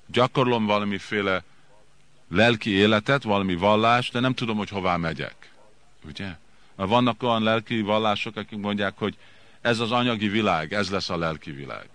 Gyakorlom 0.06 0.66
valamiféle 0.66 1.42
lelki 2.28 2.70
életet, 2.70 3.22
valami 3.22 3.54
vallást, 3.54 4.12
de 4.12 4.20
nem 4.20 4.34
tudom, 4.34 4.56
hogy 4.56 4.68
hová 4.68 4.96
megyek. 4.96 5.50
Ugye? 6.04 6.36
Mert 6.76 6.90
vannak 6.90 7.22
olyan 7.22 7.42
lelki 7.42 7.80
vallások, 7.80 8.36
akik 8.36 8.58
mondják, 8.58 8.98
hogy 8.98 9.16
ez 9.60 9.78
az 9.78 9.92
anyagi 9.92 10.28
világ, 10.28 10.72
ez 10.72 10.90
lesz 10.90 11.10
a 11.10 11.16
lelki 11.16 11.50
világ. 11.50 11.88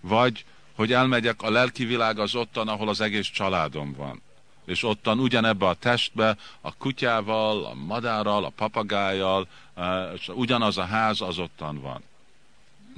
Vagy, 0.00 0.44
hogy 0.74 0.92
elmegyek, 0.92 1.42
a 1.42 1.50
lelki 1.50 1.84
világ 1.84 2.18
az 2.18 2.34
ottan, 2.34 2.68
ahol 2.68 2.88
az 2.88 3.00
egész 3.00 3.26
családom 3.26 3.94
van. 3.96 4.22
És 4.64 4.84
ottan 4.84 5.18
ugyanebbe 5.18 5.66
a 5.68 5.74
testbe, 5.74 6.36
a 6.60 6.74
kutyával, 6.76 7.64
a 7.64 7.74
madárral, 7.74 8.44
a 8.44 8.48
papagájjal, 8.48 9.48
és 10.14 10.28
ugyanaz 10.28 10.78
a 10.78 10.84
ház 10.84 11.20
az 11.20 11.38
ottan 11.38 11.80
van. 11.80 12.02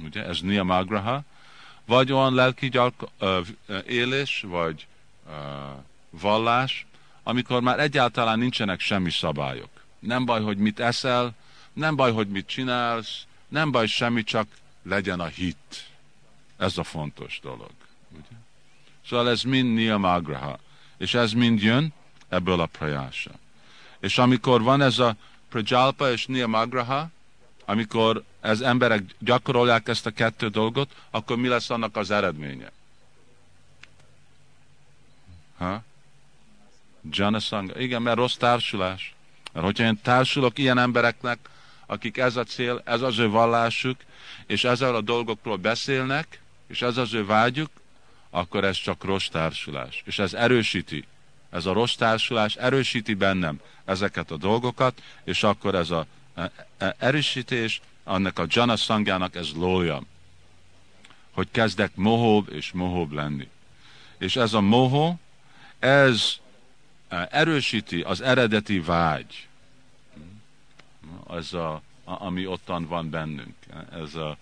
Ugye, 0.03 0.25
ez 0.25 0.39
Nia 0.39 0.63
Magraha. 0.63 1.23
vagy 1.85 2.11
olyan 2.11 2.33
lelki 2.33 2.69
gyalk, 2.69 3.09
élés, 3.87 4.43
vagy 4.47 4.87
vallás, 6.09 6.85
amikor 7.23 7.61
már 7.61 7.79
egyáltalán 7.79 8.39
nincsenek 8.39 8.79
semmi 8.79 9.11
szabályok. 9.11 9.69
Nem 9.99 10.25
baj, 10.25 10.41
hogy 10.41 10.57
mit 10.57 10.79
eszel, 10.79 11.33
nem 11.73 11.95
baj, 11.95 12.11
hogy 12.11 12.27
mit 12.27 12.47
csinálsz, 12.47 13.25
nem 13.47 13.71
baj 13.71 13.87
semmi, 13.87 14.23
csak 14.23 14.47
legyen 14.83 15.19
a 15.19 15.25
hit. 15.25 15.89
Ez 16.57 16.77
a 16.77 16.83
fontos 16.83 17.39
dolog. 17.41 17.71
Ugye? 18.11 18.37
Szóval 19.07 19.29
ez 19.29 19.41
mind 19.41 19.73
Niyamagraha. 19.73 20.59
És 20.97 21.13
ez 21.13 21.31
mind 21.31 21.61
jön 21.61 21.93
ebből 22.29 22.59
a 22.59 22.65
prajása. 22.65 23.31
És 23.99 24.17
amikor 24.17 24.61
van 24.61 24.81
ez 24.81 24.99
a 24.99 25.15
Prajalpa 25.49 26.11
és 26.11 26.25
Niyamagraha, 26.25 27.09
amikor 27.65 28.23
ez 28.41 28.61
emberek 28.61 29.03
gyakorolják 29.19 29.87
ezt 29.87 30.05
a 30.05 30.11
kettő 30.11 30.47
dolgot, 30.47 30.95
akkor 31.09 31.37
mi 31.37 31.47
lesz 31.47 31.69
annak 31.69 31.95
az 31.95 32.11
eredménye? 32.11 32.71
Ha? 35.57 35.83
Janasanga. 37.11 37.79
Igen, 37.79 38.01
mert 38.01 38.17
rossz 38.17 38.35
társulás. 38.35 39.15
Mert 39.53 39.65
hogyha 39.65 39.83
én 39.83 39.99
társulok 40.01 40.57
ilyen 40.57 40.77
embereknek, 40.77 41.39
akik 41.85 42.17
ez 42.17 42.35
a 42.35 42.43
cél, 42.43 42.81
ez 42.85 43.01
az 43.01 43.17
ő 43.17 43.29
vallásuk, 43.29 43.97
és 44.45 44.63
ezzel 44.63 44.95
a 44.95 45.01
dolgokról 45.01 45.57
beszélnek, 45.57 46.39
és 46.67 46.81
ez 46.81 46.97
az 46.97 47.13
ő 47.13 47.25
vágyuk, 47.25 47.69
akkor 48.29 48.63
ez 48.63 48.77
csak 48.77 49.03
rossz 49.03 49.27
társulás. 49.27 50.01
És 50.05 50.19
ez 50.19 50.33
erősíti, 50.33 51.05
ez 51.49 51.65
a 51.65 51.73
rossz 51.73 51.95
társulás 51.95 52.55
erősíti 52.55 53.13
bennem 53.13 53.59
ezeket 53.85 54.31
a 54.31 54.37
dolgokat, 54.37 55.01
és 55.23 55.43
akkor 55.43 55.75
ez 55.75 55.89
a 55.89 56.05
erősítés, 56.97 57.81
annak 58.03 58.39
a 58.39 58.45
jana 58.49 58.75
szangjának 58.75 59.35
ez 59.35 59.51
lója, 59.53 60.01
hogy 61.31 61.47
kezdek 61.51 61.95
mohóbb 61.95 62.53
és 62.53 62.71
mohóbb 62.71 63.11
lenni. 63.11 63.49
És 64.17 64.35
ez 64.35 64.53
a 64.53 64.61
mohó, 64.61 65.19
ez 65.79 66.39
erősíti 67.29 68.01
az 68.01 68.21
eredeti 68.21 68.79
vágy, 68.79 69.47
ez 71.29 71.53
a, 71.53 71.81
ami 72.03 72.45
ottan 72.45 72.87
van 72.87 73.09
bennünk. 73.09 73.55
Ez 73.91 74.15
a, 74.15 74.29
a 74.29 74.37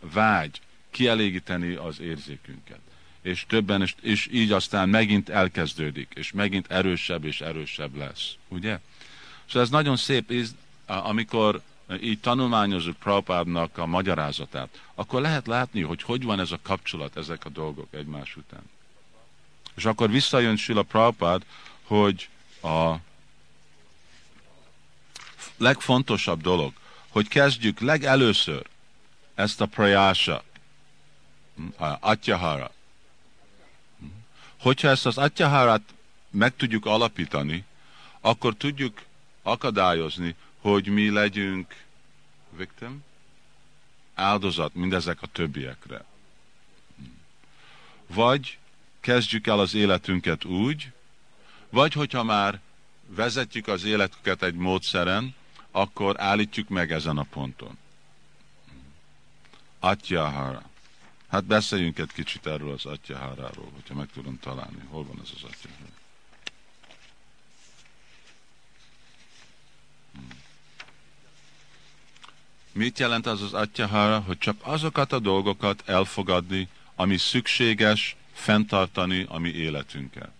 vágy 0.00 0.60
kielégíteni 0.90 1.74
az 1.74 2.00
érzékünket. 2.00 2.78
És 3.22 3.44
többen, 3.48 3.82
és, 3.82 3.94
és 4.00 4.28
így 4.32 4.52
aztán 4.52 4.88
megint 4.88 5.28
elkezdődik, 5.28 6.12
és 6.14 6.32
megint 6.32 6.70
erősebb 6.70 7.24
és 7.24 7.40
erősebb 7.40 7.96
lesz. 7.96 8.34
Ugye? 8.48 8.78
Szóval 9.46 9.62
ez 9.62 9.70
nagyon 9.70 9.96
szép, 9.96 10.32
amikor 10.86 11.62
így 12.00 12.20
tanulmányozunk 12.20 12.96
Prabhupádnak 12.96 13.78
a 13.78 13.86
magyarázatát, 13.86 14.82
akkor 14.94 15.20
lehet 15.20 15.46
látni, 15.46 15.82
hogy 15.82 16.02
hogy 16.02 16.22
van 16.22 16.40
ez 16.40 16.52
a 16.52 16.58
kapcsolat, 16.62 17.16
ezek 17.16 17.44
a 17.44 17.48
dolgok 17.48 17.88
egymás 17.90 18.36
után. 18.36 18.62
És 19.74 19.84
akkor 19.84 20.10
visszajön 20.10 20.56
Sila 20.56 20.82
Prabhupád, 20.82 21.44
hogy 21.82 22.28
a 22.62 22.94
legfontosabb 25.56 26.40
dolog, 26.40 26.72
hogy 27.08 27.28
kezdjük 27.28 27.80
legelőször 27.80 28.66
ezt 29.34 29.60
a 29.60 29.66
prajása, 29.66 30.42
atyahara. 32.00 32.70
Hogyha 34.60 34.88
ezt 34.88 35.06
az 35.06 35.18
atyaharát 35.18 35.82
meg 36.30 36.56
tudjuk 36.56 36.86
alapítani, 36.86 37.64
akkor 38.20 38.54
tudjuk 38.54 39.02
akadályozni, 39.46 40.34
hogy 40.60 40.86
mi 40.86 41.10
legyünk 41.10 41.84
victim, 42.50 43.04
áldozat 44.14 44.74
mindezek 44.74 45.22
a 45.22 45.26
többiekre. 45.26 46.04
Vagy 48.06 48.58
kezdjük 49.00 49.46
el 49.46 49.58
az 49.58 49.74
életünket 49.74 50.44
úgy, 50.44 50.92
vagy 51.70 51.92
hogyha 51.92 52.22
már 52.22 52.60
vezetjük 53.06 53.68
az 53.68 53.84
életüket 53.84 54.42
egy 54.42 54.54
módszeren, 54.54 55.34
akkor 55.70 56.20
állítjuk 56.20 56.68
meg 56.68 56.92
ezen 56.92 57.18
a 57.18 57.22
ponton. 57.22 57.78
Atyahara. 59.80 60.62
Hát 61.28 61.44
beszéljünk 61.44 61.98
egy 61.98 62.12
kicsit 62.12 62.46
erről 62.46 62.72
az 62.72 62.86
atyaháráról, 62.86 63.70
hogyha 63.74 63.94
meg 63.94 64.08
tudom 64.12 64.38
találni. 64.40 64.82
Hol 64.88 65.04
van 65.04 65.20
ez 65.22 65.30
az 65.34 65.42
atyahara? 65.42 66.05
Mit 72.76 72.98
jelent 72.98 73.26
az 73.26 73.42
az 73.42 73.52
atyahara? 73.52 74.20
Hogy 74.20 74.38
csak 74.38 74.56
azokat 74.62 75.12
a 75.12 75.18
dolgokat 75.18 75.82
elfogadni, 75.88 76.68
ami 76.94 77.16
szükséges 77.16 78.16
fenntartani 78.32 79.26
a 79.28 79.38
mi 79.38 79.48
életünket. 79.48 80.32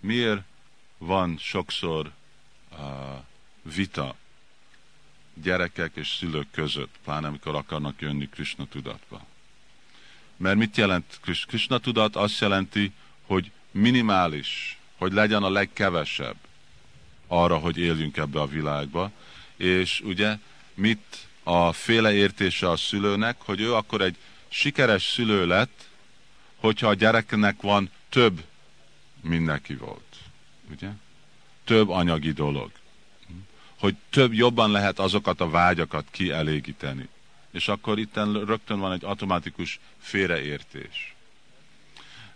Miért 0.00 0.42
van 0.98 1.36
sokszor 1.38 2.12
uh, 2.72 2.78
vita 3.62 4.16
gyerekek 5.34 5.96
és 5.96 6.08
szülők 6.08 6.50
között, 6.50 6.94
pláne 7.04 7.26
amikor 7.26 7.54
akarnak 7.54 8.00
jönni 8.00 8.28
Krishna 8.28 8.66
tudatba? 8.66 9.26
Mert 10.36 10.56
mit 10.56 10.76
jelent 10.76 11.20
Krishna 11.46 11.78
tudat? 11.78 12.16
Azt 12.16 12.40
jelenti, 12.40 12.92
hogy 13.26 13.50
minimális, 13.76 14.78
hogy 14.98 15.12
legyen 15.12 15.42
a 15.42 15.50
legkevesebb 15.50 16.36
arra, 17.26 17.56
hogy 17.56 17.78
éljünk 17.78 18.16
ebbe 18.16 18.40
a 18.40 18.46
világba. 18.46 19.10
És 19.56 20.00
ugye 20.04 20.38
mit 20.74 21.28
a 21.42 21.72
féle 21.72 22.12
értése 22.12 22.70
a 22.70 22.76
szülőnek, 22.76 23.36
hogy 23.38 23.60
ő 23.60 23.74
akkor 23.74 24.00
egy 24.00 24.16
sikeres 24.48 25.02
szülő 25.02 25.46
lett, 25.46 25.88
hogyha 26.56 26.88
a 26.88 26.94
gyereknek 26.94 27.60
van 27.60 27.90
több 28.08 28.44
mindenki 29.20 29.74
volt. 29.74 30.16
Ugye? 30.70 30.88
Több 31.64 31.88
anyagi 31.88 32.32
dolog. 32.32 32.70
Hogy 33.78 33.94
több 34.10 34.32
jobban 34.32 34.70
lehet 34.70 34.98
azokat 34.98 35.40
a 35.40 35.50
vágyakat 35.50 36.06
kielégíteni. 36.10 37.08
És 37.50 37.68
akkor 37.68 37.98
itt 37.98 38.14
rögtön 38.46 38.78
van 38.78 38.92
egy 38.92 39.04
automatikus 39.04 39.80
félreértés. 39.98 41.15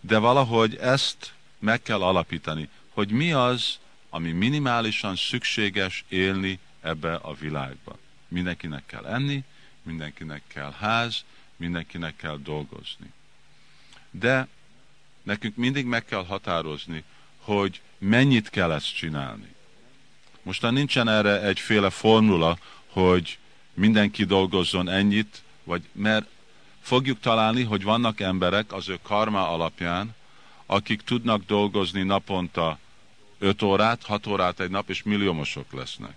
De 0.00 0.18
valahogy 0.18 0.76
ezt 0.76 1.32
meg 1.58 1.82
kell 1.82 2.02
alapítani, 2.02 2.68
hogy 2.90 3.10
mi 3.10 3.32
az, 3.32 3.78
ami 4.10 4.30
minimálisan 4.30 5.16
szükséges 5.16 6.04
élni 6.08 6.58
ebbe 6.80 7.14
a 7.14 7.34
világba. 7.34 7.98
Mindenkinek 8.28 8.86
kell 8.86 9.04
enni, 9.04 9.44
mindenkinek 9.82 10.42
kell 10.46 10.72
ház, 10.72 11.24
mindenkinek 11.56 12.16
kell 12.16 12.38
dolgozni. 12.42 13.12
De 14.10 14.48
nekünk 15.22 15.56
mindig 15.56 15.84
meg 15.84 16.04
kell 16.04 16.24
határozni, 16.24 17.04
hogy 17.38 17.80
mennyit 17.98 18.50
kell 18.50 18.72
ezt 18.72 18.94
csinálni. 18.94 19.54
Mostan 20.42 20.72
nincsen 20.72 21.08
erre 21.08 21.42
egyféle 21.42 21.90
formula, 21.90 22.58
hogy 22.86 23.38
mindenki 23.74 24.24
dolgozzon 24.24 24.88
ennyit, 24.88 25.42
vagy 25.64 25.82
mert 25.92 26.28
fogjuk 26.90 27.20
találni, 27.20 27.62
hogy 27.62 27.82
vannak 27.82 28.20
emberek 28.20 28.72
az 28.72 28.88
ő 28.88 28.98
karma 29.02 29.48
alapján, 29.48 30.14
akik 30.66 31.02
tudnak 31.02 31.44
dolgozni 31.46 32.02
naponta 32.02 32.78
5 33.38 33.62
órát, 33.62 34.02
6 34.02 34.26
órát 34.26 34.60
egy 34.60 34.70
nap, 34.70 34.88
és 34.88 35.02
milliómosok 35.02 35.72
lesznek. 35.72 36.16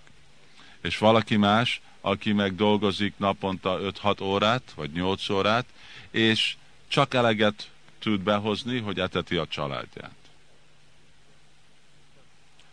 És 0.80 0.98
valaki 0.98 1.36
más, 1.36 1.80
aki 2.00 2.32
meg 2.32 2.54
dolgozik 2.54 3.14
naponta 3.16 3.78
5-6 4.02 4.22
órát, 4.22 4.72
vagy 4.74 4.90
8 4.92 5.28
órát, 5.28 5.64
és 6.10 6.56
csak 6.88 7.14
eleget 7.14 7.70
tud 7.98 8.20
behozni, 8.20 8.78
hogy 8.78 8.98
eteti 9.00 9.36
a 9.36 9.46
családját. 9.46 10.18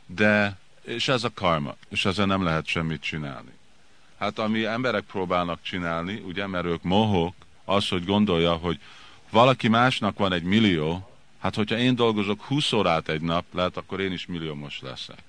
De, 0.05 0.57
és 0.81 1.07
ez 1.07 1.23
a 1.23 1.33
karma, 1.33 1.75
és 1.89 2.05
ezzel 2.05 2.25
nem 2.25 2.43
lehet 2.43 2.65
semmit 2.65 3.01
csinálni. 3.01 3.51
Hát 4.17 4.39
ami 4.39 4.65
emberek 4.65 5.03
próbálnak 5.03 5.61
csinálni, 5.61 6.23
ugye, 6.25 6.47
mert 6.47 6.65
ők 6.65 6.83
mohók, 6.83 7.33
az, 7.65 7.87
hogy 7.87 8.05
gondolja, 8.05 8.53
hogy 8.53 8.79
valaki 9.29 9.67
másnak 9.67 10.17
van 10.17 10.33
egy 10.33 10.43
millió, 10.43 11.09
hát 11.39 11.55
hogyha 11.55 11.77
én 11.77 11.95
dolgozok 11.95 12.41
20 12.41 12.71
órát 12.71 13.09
egy 13.09 13.21
nap, 13.21 13.45
lehet, 13.53 13.77
akkor 13.77 13.99
én 13.99 14.11
is 14.11 14.25
milliómos 14.25 14.79
leszek. 14.81 15.23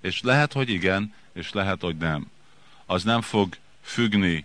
És 0.00 0.22
lehet, 0.22 0.52
hogy 0.52 0.68
igen, 0.68 1.14
és 1.32 1.52
lehet, 1.52 1.80
hogy 1.80 1.96
nem. 1.96 2.30
Az 2.86 3.02
nem 3.02 3.20
fog 3.20 3.56
függni 3.82 4.44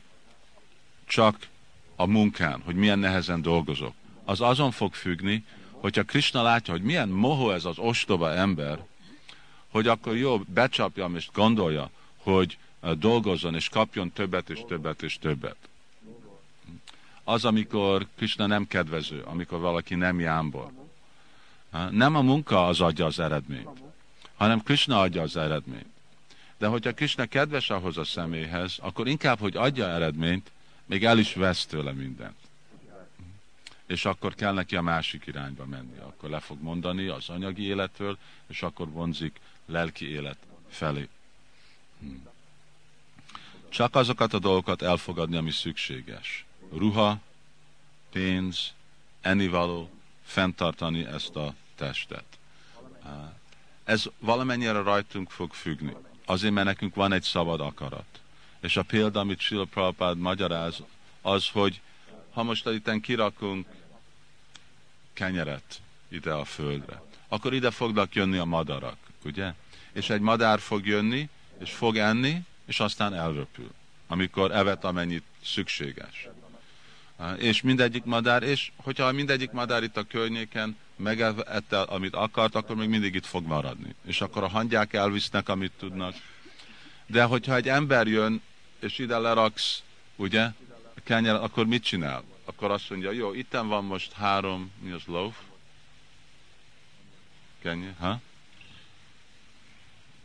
csak 1.06 1.48
a 1.96 2.06
munkán, 2.06 2.62
hogy 2.66 2.76
milyen 2.76 3.00
nehezen 3.00 3.42
dolgozok 3.42 3.94
az 4.28 4.42
azon 4.42 4.72
fog 4.72 4.94
függni, 4.94 5.46
hogyha 5.72 6.04
Krishna 6.04 6.42
látja, 6.42 6.74
hogy 6.74 6.82
milyen 6.82 7.10
mohó 7.10 7.52
ez 7.52 7.66
az 7.66 7.78
ostoba 7.78 8.34
ember, 8.34 8.86
hogy 9.72 9.88
akkor 9.88 10.16
jó, 10.16 10.38
becsapjam 10.38 11.16
és 11.16 11.30
gondolja, 11.34 11.90
hogy 12.18 12.58
eh, 12.82 12.92
dolgozzon 12.92 13.56
és 13.56 13.70
kapjon 13.70 14.12
többet 14.12 14.50
és 14.50 14.60
többet 14.68 15.02
és 15.02 15.18
többet. 15.20 15.56
Az, 17.30 17.46
amikor 17.46 18.08
Krishna 18.16 18.46
nem 18.46 18.68
kedvező, 18.68 19.22
amikor 19.22 19.60
valaki 19.60 19.96
nem 19.96 20.20
jámbor. 20.20 20.72
Nem 21.90 22.16
a 22.16 22.22
munka 22.22 22.68
az 22.68 22.82
adja 22.82 23.06
az 23.06 23.20
eredményt, 23.20 23.82
hanem 24.36 24.64
Krishna 24.64 25.00
adja 25.00 25.22
az 25.22 25.38
eredményt. 25.38 25.90
De 26.58 26.68
hogyha 26.68 26.94
Krishna 26.94 27.26
kedves 27.26 27.70
ahhoz 27.70 27.98
a 27.98 28.04
személyhez, 28.04 28.78
akkor 28.82 29.08
inkább, 29.08 29.40
hogy 29.40 29.58
adja 29.58 29.90
eredményt, 29.90 30.52
még 30.86 31.06
el 31.06 31.20
is 31.20 31.34
vesz 31.34 31.66
tőle 31.66 31.92
mindent. 31.92 32.38
És 33.86 34.06
akkor 34.06 34.36
kell 34.36 34.54
neki 34.54 34.76
a 34.76 34.82
másik 34.82 35.26
irányba 35.26 35.66
menni. 35.66 35.98
Akkor 36.00 36.30
le 36.30 36.40
fog 36.40 36.62
mondani 36.62 37.08
az 37.08 37.30
anyagi 37.30 37.64
életről, 37.64 38.18
és 38.48 38.62
akkor 38.62 38.90
vonzik 38.90 39.40
lelki 39.66 40.10
élet 40.10 40.38
felé. 40.70 41.08
Hmm. 42.00 42.28
Csak 43.70 43.96
azokat 43.96 44.34
a 44.34 44.40
dolgokat 44.40 44.82
elfogadni, 44.82 45.38
ami 45.38 45.52
szükséges. 45.52 46.47
Ruha, 46.72 47.20
pénz, 48.12 48.74
ennivaló, 49.22 49.90
fenntartani 50.24 51.06
ezt 51.06 51.36
a 51.36 51.54
testet. 51.76 52.26
Ez 53.84 54.06
valamennyire 54.20 54.82
rajtunk 54.82 55.30
fog 55.30 55.54
függni. 55.54 55.96
Azért, 56.26 56.54
mert 56.54 56.66
nekünk 56.66 56.96
van 56.96 57.12
egy 57.12 57.24
szabad 57.24 57.62
akarat. 57.62 58.22
És 58.60 58.78
a 58.78 58.84
példa, 58.84 59.20
amit 59.20 59.40
Sila 59.40 59.66
Prabhupád 59.66 60.18
magyaráz, 60.18 60.84
az, 61.22 61.50
hogy 61.50 61.82
ha 62.34 62.44
most 62.44 62.68
itt 62.68 63.02
kirakunk 63.02 63.68
kenyeret 65.14 65.82
ide 66.08 66.34
a 66.34 66.46
földre, 66.46 67.02
akkor 67.28 67.54
ide 67.54 67.72
fognak 67.72 68.16
jönni 68.16 68.38
a 68.38 68.46
madarak, 68.46 68.98
ugye? 69.24 69.54
És 69.92 70.10
egy 70.10 70.22
madár 70.22 70.60
fog 70.60 70.86
jönni, 70.86 71.30
és 71.60 71.72
fog 71.72 71.98
enni, 71.98 72.44
és 72.66 72.80
aztán 72.80 73.14
elröpül, 73.14 73.72
amikor 74.08 74.52
evet 74.52 74.84
amennyit 74.84 75.24
szükséges. 75.44 76.28
És 77.38 77.62
mindegyik 77.62 78.04
madár, 78.04 78.44
és 78.44 78.72
hogyha 78.76 79.12
mindegyik 79.12 79.52
madár 79.52 79.84
itt 79.84 79.98
a 79.98 80.04
környéken 80.04 80.78
megette, 80.96 81.82
amit 81.82 82.16
akart, 82.16 82.56
akkor 82.56 82.76
még 82.76 82.90
mindig 82.90 83.16
itt 83.16 83.26
fog 83.26 83.46
maradni. 83.46 83.96
És 84.06 84.22
akkor 84.22 84.44
a 84.44 84.48
hangyák 84.48 84.94
elvisznek, 84.94 85.50
amit 85.50 85.72
tudnak. 85.78 86.16
De 87.06 87.24
hogyha 87.24 87.56
egy 87.56 87.68
ember 87.68 88.08
jön, 88.08 88.42
és 88.80 88.98
ide 88.98 89.18
leraksz, 89.18 89.84
ugye, 90.16 90.44
a 90.96 91.02
kenyer, 91.04 91.36
akkor 91.36 91.66
mit 91.66 91.84
csinál? 91.84 92.24
Akkor 92.46 92.72
azt 92.72 92.90
mondja, 92.90 93.12
jó, 93.12 93.34
itten 93.34 93.68
van 93.68 93.86
most 93.86 94.12
három, 94.12 94.72
mi 94.80 94.92
az 94.92 95.04
loaf? 95.06 95.38
Kenyer, 97.62 97.96
ha? 98.00 98.20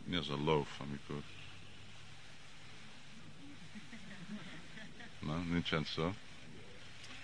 Mi 0.03 0.15
az 0.15 0.29
a 0.29 0.37
loaf, 0.43 0.79
amikor... 0.79 1.21
Na, 5.19 5.37
nincsen 5.37 5.83
szó. 5.83 6.13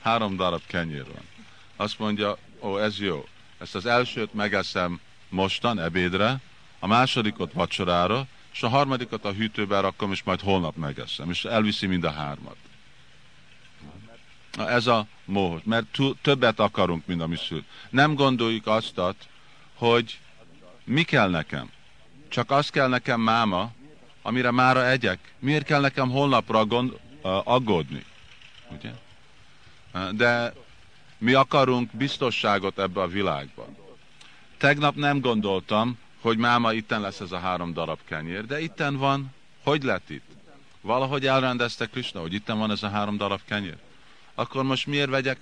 Három 0.01 0.35
darab 0.35 0.61
kenyér 0.67 1.05
van. 1.05 1.27
Azt 1.75 1.99
mondja, 1.99 2.37
ó, 2.61 2.77
ez 2.77 2.99
jó. 2.99 3.27
Ezt 3.57 3.75
az 3.75 3.85
elsőt 3.85 4.33
megeszem 4.33 4.99
mostan, 5.29 5.79
ebédre, 5.79 6.39
a 6.79 6.87
másodikot 6.87 7.53
vacsorára, 7.53 8.27
és 8.53 8.63
a 8.63 8.69
harmadikat 8.69 9.25
a 9.25 9.31
hűtőbe 9.31 9.79
rakom, 9.79 10.11
és 10.11 10.23
majd 10.23 10.41
holnap 10.41 10.75
megeszem, 10.75 11.29
és 11.29 11.45
elviszi 11.45 11.85
mind 11.85 12.03
a 12.03 12.11
hármat. 12.11 12.55
Na, 14.51 14.69
ez 14.69 14.87
a 14.87 15.07
móhos, 15.25 15.61
mert 15.63 15.97
többet 16.21 16.59
akarunk, 16.59 17.05
mint 17.05 17.21
ami 17.21 17.35
szül. 17.35 17.63
Nem 17.89 18.15
gondoljuk 18.15 18.67
azt, 18.67 19.01
hogy 19.73 20.19
mi 20.83 21.03
kell 21.03 21.29
nekem. 21.29 21.69
Csak 22.29 22.51
az 22.51 22.69
kell 22.69 22.87
nekem 22.87 23.21
máma, 23.21 23.71
amire 24.21 24.51
mára 24.51 24.89
egyek. 24.89 25.33
Miért 25.39 25.65
kell 25.65 25.81
nekem 25.81 26.09
holnapra 26.09 26.65
gond, 26.65 26.91
uh, 27.21 27.47
aggódni? 27.47 28.05
Ugye? 28.69 28.91
De 30.11 30.53
mi 31.17 31.33
akarunk 31.33 31.91
biztosságot 31.91 32.79
ebbe 32.79 33.01
a 33.01 33.07
világban. 33.07 33.77
Tegnap 34.57 34.95
nem 34.95 35.19
gondoltam, 35.19 35.97
hogy 36.21 36.37
máma 36.37 36.73
itten 36.73 37.01
lesz 37.01 37.19
ez 37.19 37.31
a 37.31 37.39
három 37.39 37.73
darab 37.73 37.99
kenyér, 38.05 38.45
de 38.45 38.61
itten 38.61 38.97
van. 38.97 39.33
Hogy 39.63 39.83
lett 39.83 40.09
itt? 40.09 40.25
Valahogy 40.81 41.27
elrendezte 41.27 41.85
Krishna, 41.85 42.21
hogy 42.21 42.33
itten 42.33 42.57
van 42.57 42.71
ez 42.71 42.83
a 42.83 42.89
három 42.89 43.17
darab 43.17 43.39
kenyér. 43.45 43.77
Akkor 44.33 44.63
most 44.63 44.87
miért 44.87 45.09
vegyek 45.09 45.39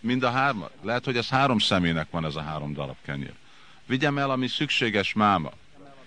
mind 0.00 0.22
a 0.22 0.30
hármat? 0.30 0.72
Lehet, 0.82 1.04
hogy 1.04 1.16
ez 1.16 1.28
három 1.28 1.58
személynek 1.58 2.10
van 2.10 2.24
ez 2.24 2.36
a 2.36 2.42
három 2.42 2.72
darab 2.72 2.96
kenyér. 3.02 3.34
Vigyem 3.86 4.18
el, 4.18 4.30
ami 4.30 4.46
szükséges 4.46 5.12
máma. 5.12 5.52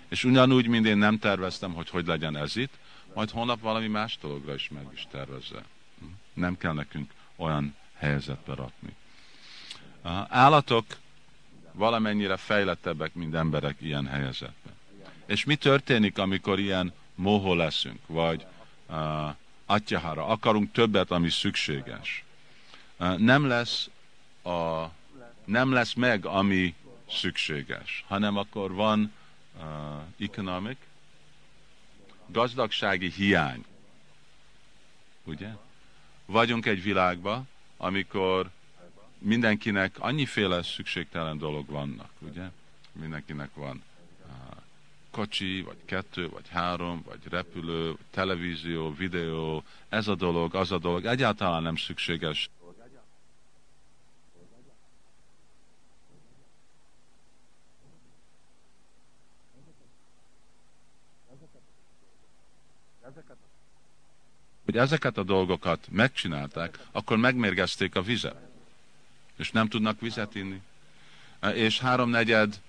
És 0.08 0.24
ugyanúgy, 0.24 0.66
mint 0.66 0.86
én 0.86 0.98
nem 0.98 1.18
terveztem, 1.18 1.72
hogy 1.72 1.90
hogy 1.90 2.06
legyen 2.06 2.36
ez 2.36 2.56
itt, 2.56 2.72
majd 3.14 3.30
holnap 3.30 3.60
valami 3.60 3.86
más 3.86 4.18
dologra 4.20 4.54
is 4.54 4.68
meg 4.68 4.86
is 4.94 5.06
tervezze. 5.10 5.64
Nem 6.34 6.56
kell 6.58 6.72
nekünk 6.72 7.10
olyan 7.38 7.76
helyzetbe 7.94 8.54
rakni. 8.54 8.96
Állatok 10.28 10.84
valamennyire 11.72 12.36
fejlettebbek, 12.36 13.14
mint 13.14 13.34
emberek 13.34 13.76
ilyen 13.80 14.06
helyzetben. 14.06 14.72
És 15.26 15.44
mi 15.44 15.56
történik, 15.56 16.18
amikor 16.18 16.58
ilyen 16.58 16.92
mohó 17.14 17.54
leszünk, 17.54 18.00
vagy 18.06 18.46
uh, 18.88 19.34
atyahara, 19.66 20.26
akarunk 20.26 20.72
többet, 20.72 21.10
ami 21.10 21.30
szükséges. 21.30 22.24
Uh, 22.98 23.18
nem 23.18 23.46
lesz 23.46 23.90
a, 24.42 24.84
nem 25.44 25.72
lesz 25.72 25.92
meg, 25.92 26.26
ami 26.26 26.74
szükséges, 27.10 28.04
hanem 28.08 28.36
akkor 28.36 28.72
van 28.72 29.12
uh, 29.56 29.64
economic, 30.18 30.76
gazdagsági 32.26 33.10
hiány. 33.10 33.64
Ugye? 35.24 35.48
Vagyunk 36.30 36.66
egy 36.66 36.82
világban, 36.82 37.48
amikor 37.76 38.50
mindenkinek 39.18 39.96
annyiféle 39.98 40.62
szükségtelen 40.62 41.38
dolog 41.38 41.66
vannak, 41.66 42.10
ugye? 42.18 42.44
Mindenkinek 42.92 43.54
van 43.54 43.82
kocsi, 45.10 45.62
vagy 45.62 45.76
kettő, 45.84 46.28
vagy 46.28 46.48
három, 46.48 47.02
vagy 47.06 47.18
repülő, 47.30 47.96
televízió, 48.10 48.94
videó, 48.94 49.62
ez 49.88 50.08
a 50.08 50.14
dolog, 50.14 50.54
az 50.54 50.72
a 50.72 50.78
dolog, 50.78 51.04
egyáltalán 51.04 51.62
nem 51.62 51.76
szükséges. 51.76 52.50
Hogy 64.68 64.76
ezeket 64.76 65.18
a 65.18 65.22
dolgokat 65.22 65.86
megcsinálták, 65.90 66.78
akkor 66.92 67.16
megmérgezték 67.16 67.94
a 67.94 68.02
vizet. 68.02 68.36
És 69.36 69.50
nem 69.50 69.68
tudnak 69.68 70.00
vizet 70.00 70.34
inni. 70.34 70.60
És 71.54 71.78
háromnegyed, 71.78 72.60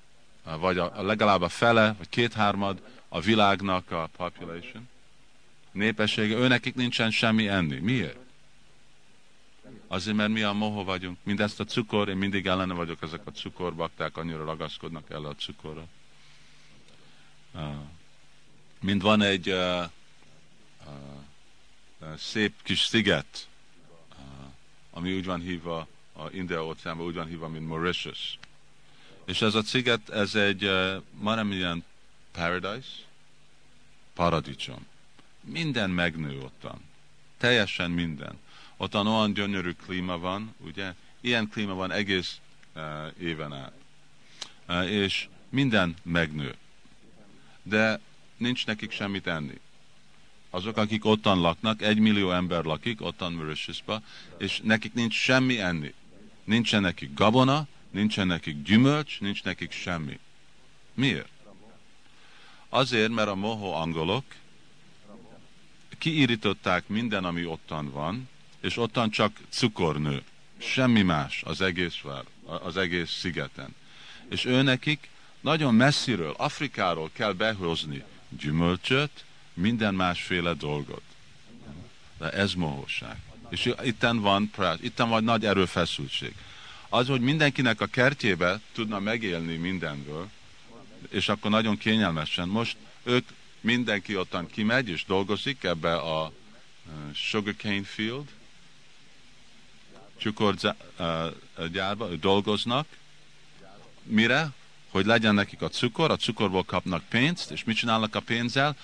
vagy 0.43 0.77
a, 0.77 1.01
legalább 1.01 1.41
a 1.41 1.49
fele, 1.49 1.95
vagy 1.97 2.09
kéthármad 2.09 2.81
a 3.09 3.19
világnak 3.19 3.91
a 3.91 4.09
population, 4.17 4.87
népessége, 5.71 6.35
ő 6.35 6.47
nekik 6.47 6.75
nincsen 6.75 7.11
semmi 7.11 7.47
enni. 7.47 7.79
Miért? 7.79 8.17
Azért, 9.87 10.15
mert 10.15 10.31
mi 10.31 10.41
a 10.41 10.53
moho 10.53 10.83
vagyunk. 10.83 11.17
Mindezt 11.23 11.59
a 11.59 11.65
cukor, 11.65 12.09
én 12.09 12.17
mindig 12.17 12.47
ellene 12.47 12.73
vagyok, 12.73 13.01
ezek 13.01 13.21
a 13.25 13.31
cukorbakták 13.31 14.17
annyira 14.17 14.45
ragaszkodnak 14.45 15.09
el 15.09 15.25
a 15.25 15.35
cukorra. 15.35 15.85
Mind 18.79 19.01
van 19.01 19.21
egy 19.21 19.49
uh, 19.49 19.83
uh, 20.85 21.27
szép 22.17 22.53
kis 22.63 22.79
sziget, 22.79 23.47
ami 24.91 25.15
úgy 25.15 25.25
van 25.25 25.41
hívva, 25.41 25.87
a 26.13 26.29
India 26.31 26.65
óceánban 26.65 27.05
úgy 27.05 27.13
van 27.13 27.27
hívva, 27.27 27.47
mint 27.47 27.67
Mauritius. 27.67 28.39
És 29.25 29.41
ez 29.41 29.55
a 29.55 29.63
sziget, 29.63 30.09
ez 30.09 30.35
egy, 30.35 30.71
ma 31.11 31.35
nem 31.35 31.51
ilyen 31.51 31.83
paradise, 32.31 32.89
paradicsom. 34.13 34.85
Minden 35.41 35.89
megnő 35.89 36.39
ottan. 36.39 36.81
Teljesen 37.37 37.91
minden. 37.91 38.39
Ottan 38.77 39.07
olyan 39.07 39.33
gyönyörű 39.33 39.71
klíma 39.71 40.17
van, 40.17 40.55
ugye? 40.57 40.93
Ilyen 41.21 41.49
klíma 41.49 41.73
van 41.73 41.91
egész 41.91 42.39
uh, 42.75 42.83
éven 43.19 43.53
át. 43.53 43.73
Uh, 44.67 44.91
és 44.91 45.27
minden 45.49 45.95
megnő. 46.03 46.55
De 47.63 47.99
nincs 48.37 48.65
nekik 48.65 48.91
semmit 48.91 49.27
enni 49.27 49.59
azok, 50.49 50.77
akik 50.77 51.05
ottan 51.05 51.39
laknak, 51.39 51.81
egy 51.81 51.99
millió 51.99 52.31
ember 52.31 52.63
lakik 52.63 53.01
ottan 53.01 53.33
Mauritiusba, 53.33 54.01
és 54.37 54.59
nekik 54.63 54.93
nincs 54.93 55.13
semmi 55.13 55.59
enni. 55.59 55.93
Nincsen 56.43 56.81
nekik 56.81 57.13
gabona, 57.13 57.67
nincsen 57.91 58.27
nekik 58.27 58.61
gyümölcs, 58.61 59.19
nincs 59.19 59.43
nekik 59.43 59.71
semmi. 59.71 60.19
Miért? 60.93 61.29
Azért, 62.69 63.11
mert 63.11 63.27
a 63.27 63.35
moho 63.35 63.71
angolok 63.71 64.23
kiírították 65.97 66.87
minden, 66.87 67.25
ami 67.25 67.45
ottan 67.45 67.91
van, 67.91 68.29
és 68.61 68.77
ottan 68.77 69.09
csak 69.09 69.39
cukornő. 69.49 70.23
Semmi 70.57 71.01
más 71.01 71.43
az 71.45 71.61
egész 71.61 72.01
vár, 72.01 72.23
az 72.45 72.77
egész 72.77 73.09
szigeten. 73.09 73.75
És 74.29 74.45
ő 74.45 74.61
nekik 74.61 75.09
nagyon 75.41 75.73
messziről, 75.75 76.33
Afrikáról 76.37 77.09
kell 77.13 77.33
behozni 77.33 78.03
gyümölcsöt, 78.29 79.25
minden 79.59 79.93
másféle 79.93 80.53
dolgot. 80.53 81.01
De 82.17 82.29
ez 82.31 82.53
mohóság. 82.53 83.17
És 83.49 83.73
itten 83.83 84.19
van, 84.19 84.51
itten 84.81 85.09
van 85.09 85.23
nagy 85.23 85.45
erőfeszültség. 85.45 86.33
Az, 86.89 87.07
hogy 87.07 87.21
mindenkinek 87.21 87.81
a 87.81 87.85
kertjébe 87.85 88.59
tudna 88.73 88.99
megélni 88.99 89.55
mindenről, 89.55 90.29
és 91.09 91.29
akkor 91.29 91.51
nagyon 91.51 91.77
kényelmesen. 91.77 92.47
Most 92.47 92.77
ők 93.03 93.27
mindenki 93.61 94.15
ottan 94.15 94.47
kimegy 94.47 94.89
és 94.89 95.05
dolgozik 95.05 95.63
ebbe 95.63 95.95
a 95.95 96.31
sugarcane 97.13 97.83
field, 97.83 98.27
cukorgyárba, 100.19 102.07
dolgoznak. 102.19 102.87
Mire? 104.03 104.51
Hogy 104.89 105.05
legyen 105.05 105.33
nekik 105.33 105.61
a 105.61 105.69
cukor, 105.69 106.11
a 106.11 106.15
cukorból 106.15 106.63
kapnak 106.63 107.03
pénzt, 107.03 107.51
és 107.51 107.63
mit 107.63 107.75
csinálnak 107.75 108.15
a 108.15 108.19
pénzzel? 108.19 108.75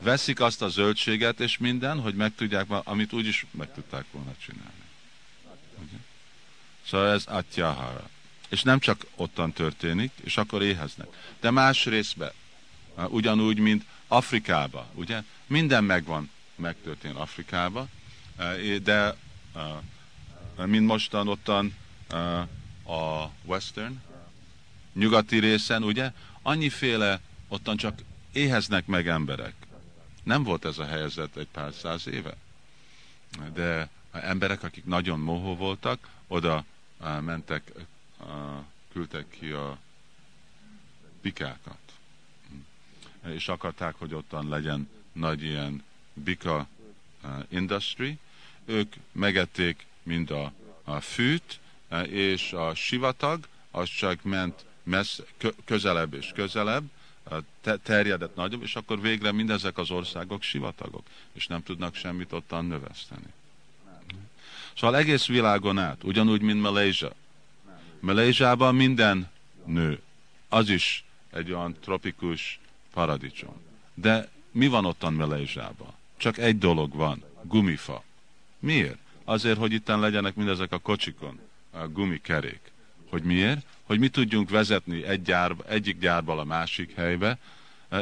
Veszik 0.00 0.40
azt 0.40 0.62
a 0.62 0.68
zöldséget 0.68 1.40
és 1.40 1.58
minden, 1.58 2.00
hogy 2.00 2.14
meg 2.14 2.34
tudják, 2.34 2.66
amit 2.68 3.12
úgyis 3.12 3.46
meg 3.50 3.72
tudták 3.72 4.04
volna 4.12 4.34
csinálni. 4.44 4.82
Ugye? 5.78 5.98
Szóval 6.86 7.12
ez 7.12 7.24
atyahara. 7.26 8.08
És 8.48 8.62
nem 8.62 8.78
csak 8.78 9.06
ottan 9.16 9.52
történik, 9.52 10.12
és 10.24 10.36
akkor 10.36 10.62
éheznek. 10.62 11.06
De 11.40 11.50
más 11.50 11.84
részben, 11.84 12.32
ugyanúgy, 12.94 13.58
mint 13.58 13.84
Afrikába, 14.08 14.86
ugye? 14.94 15.22
Minden 15.46 15.84
megvan, 15.84 16.30
megtörtént 16.54 17.16
Afrikába, 17.16 17.88
de 18.82 19.16
mint 20.64 20.86
mostan 20.86 21.28
ottan 21.28 21.74
a 22.86 23.24
western, 23.44 24.02
nyugati 24.92 25.38
részen, 25.38 25.82
ugye? 25.82 26.12
Annyiféle 26.42 27.20
ottan 27.48 27.76
csak 27.76 27.98
éheznek 28.32 28.86
meg 28.86 29.08
emberek. 29.08 29.54
Nem 30.24 30.42
volt 30.42 30.64
ez 30.64 30.78
a 30.78 30.84
helyzet 30.84 31.36
egy 31.36 31.48
pár 31.52 31.72
száz 31.72 32.06
éve. 32.06 32.36
De 33.52 33.88
emberek, 34.12 34.62
akik 34.62 34.84
nagyon 34.84 35.20
mohó 35.20 35.56
voltak, 35.56 36.08
oda 36.26 36.64
mentek, 37.20 37.72
küldtek 38.92 39.26
ki 39.28 39.50
a 39.50 39.78
bikákat. 41.22 41.78
És 43.26 43.48
akarták, 43.48 43.94
hogy 43.94 44.14
ottan 44.14 44.48
legyen 44.48 44.88
nagy 45.12 45.42
ilyen 45.42 45.82
bika 46.12 46.66
industry. 47.48 48.18
Ők 48.64 48.94
megették 49.12 49.86
mind 50.02 50.30
a, 50.30 50.52
a 50.84 51.00
fűt, 51.00 51.60
és 52.06 52.52
a 52.52 52.74
sivatag, 52.74 53.48
az 53.70 53.88
csak 53.88 54.22
ment 54.22 54.64
messz, 54.82 55.20
közelebb 55.64 56.14
és 56.14 56.32
közelebb, 56.34 56.90
terjedett 57.82 58.34
nagyobb, 58.34 58.62
és 58.62 58.76
akkor 58.76 59.00
végre 59.00 59.32
mindezek 59.32 59.78
az 59.78 59.90
országok 59.90 60.42
sivatagok, 60.42 61.06
és 61.32 61.46
nem 61.46 61.62
tudnak 61.62 61.94
semmit 61.94 62.32
ottan 62.32 62.64
növeszteni. 62.64 63.26
Szóval 64.76 64.96
egész 64.96 65.26
világon 65.26 65.78
át, 65.78 66.04
ugyanúgy, 66.04 66.40
mint 66.40 66.60
Malaysia. 66.60 67.12
Malaysiában 68.00 68.74
minden 68.74 69.30
nő, 69.64 70.02
az 70.48 70.68
is 70.68 71.04
egy 71.30 71.52
olyan 71.52 71.76
tropikus 71.80 72.58
paradicsom. 72.92 73.54
De 73.94 74.28
mi 74.50 74.66
van 74.66 74.84
ottan 74.84 75.12
Malaysiában? 75.12 75.92
Csak 76.16 76.38
egy 76.38 76.58
dolog 76.58 76.94
van, 76.94 77.24
gumifa. 77.42 78.02
Miért? 78.58 78.98
Azért, 79.24 79.58
hogy 79.58 79.72
itten 79.72 80.00
legyenek 80.00 80.34
mindezek 80.34 80.72
a 80.72 80.78
kocsikon, 80.78 81.40
a 81.70 81.88
gumikerék. 81.88 82.60
Hogy 83.08 83.22
miért? 83.22 83.66
Hogy 83.84 83.98
mi 83.98 84.08
tudjunk 84.08 84.50
vezetni 84.50 85.04
egy 85.04 85.22
gyár, 85.22 85.54
egyik 85.68 85.98
gyárból 85.98 86.38
a 86.38 86.44
másik 86.44 86.94
helybe, 86.94 87.38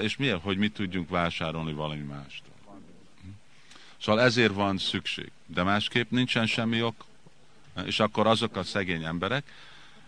és 0.00 0.16
miért? 0.16 0.42
Hogy 0.42 0.56
mi 0.56 0.68
tudjunk 0.68 1.08
vásárolni 1.08 1.72
valami 1.72 2.02
mást. 2.02 2.42
Szóval 4.00 4.22
ezért 4.22 4.52
van 4.52 4.78
szükség. 4.78 5.30
De 5.46 5.62
másképp 5.62 6.10
nincsen 6.10 6.46
semmi 6.46 6.82
ok. 6.82 7.04
És 7.84 8.00
akkor 8.00 8.26
azok 8.26 8.56
a 8.56 8.62
szegény 8.62 9.04
emberek, 9.04 9.52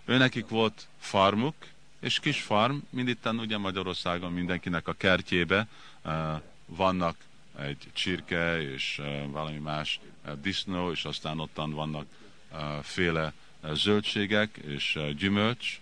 őnekik 0.04 0.48
volt 0.48 0.86
farmuk, 0.98 1.54
és 2.00 2.20
kis 2.20 2.40
farm, 2.40 2.76
mind 2.90 3.08
itt 3.08 3.26
ugye 3.32 3.58
Magyarországon 3.58 4.32
mindenkinek 4.32 4.88
a 4.88 4.92
kertjébe 4.92 5.66
vannak 6.66 7.16
egy 7.58 7.88
csirke 7.92 8.62
és 8.62 9.00
valami 9.26 9.58
más 9.58 10.00
disznó, 10.42 10.90
és 10.90 11.04
aztán 11.04 11.40
ottan 11.40 11.70
vannak 11.70 12.06
féle 12.82 13.32
zöldségek 13.72 14.56
és 14.66 14.98
gyümölcs. 15.16 15.80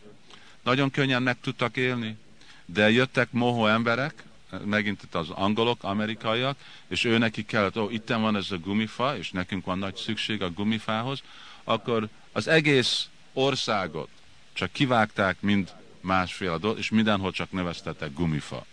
Nagyon 0.63 0.91
könnyen 0.91 1.23
meg 1.23 1.41
tudtak 1.41 1.77
élni, 1.77 2.17
de 2.65 2.91
jöttek 2.91 3.33
mohó 3.33 3.67
emberek, 3.67 4.25
megint 4.65 5.03
itt 5.03 5.15
az 5.15 5.31
angolok, 5.31 5.85
amerikaiak, 5.85 6.59
és 6.89 7.05
ő 7.05 7.19
neki 7.19 7.45
kellett, 7.45 7.79
ó, 7.79 7.91
itten 7.91 8.21
van 8.21 8.37
ez 8.37 8.51
a 8.51 8.59
gumifa, 8.59 9.17
és 9.17 9.31
nekünk 9.31 9.65
van 9.65 9.79
nagy 9.79 9.97
szükség 9.97 10.43
a 10.43 10.51
gumifához, 10.51 11.23
akkor 11.65 12.09
az 12.33 12.49
egész 12.49 13.09
országot 13.33 14.09
csak 14.53 14.73
kivágták 14.73 15.41
mind 15.41 15.73
másfél 16.01 16.59
dolgot, 16.59 16.79
és 16.79 16.91
mindenhol 16.91 17.33
csak 17.33 17.53
neveztetek 17.53 18.13
gumifa. 18.13 18.67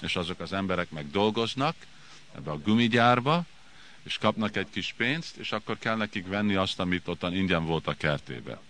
És 0.00 0.16
azok 0.16 0.40
az 0.40 0.52
emberek 0.52 0.90
meg 0.90 1.10
dolgoznak 1.10 1.74
ebbe 2.36 2.50
a 2.50 2.58
gumigyárba, 2.58 3.44
és 4.10 4.18
kapnak 4.18 4.56
egy 4.56 4.70
kis 4.70 4.94
pénzt, 4.96 5.36
és 5.36 5.52
akkor 5.52 5.78
kell 5.78 5.96
nekik 5.96 6.26
venni 6.26 6.54
azt, 6.54 6.80
amit 6.80 7.08
ottan 7.08 7.34
ingyen 7.34 7.64
volt 7.64 7.86
a 7.86 7.94
kertébe. 7.94 8.60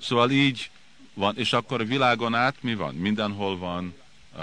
Szóval 0.00 0.30
így 0.30 0.70
van, 1.12 1.36
és 1.36 1.52
akkor 1.52 1.80
a 1.80 1.84
világon 1.84 2.34
át 2.34 2.62
mi 2.62 2.74
van? 2.74 2.94
Mindenhol 2.94 3.58
van 3.58 3.94
uh, 4.36 4.40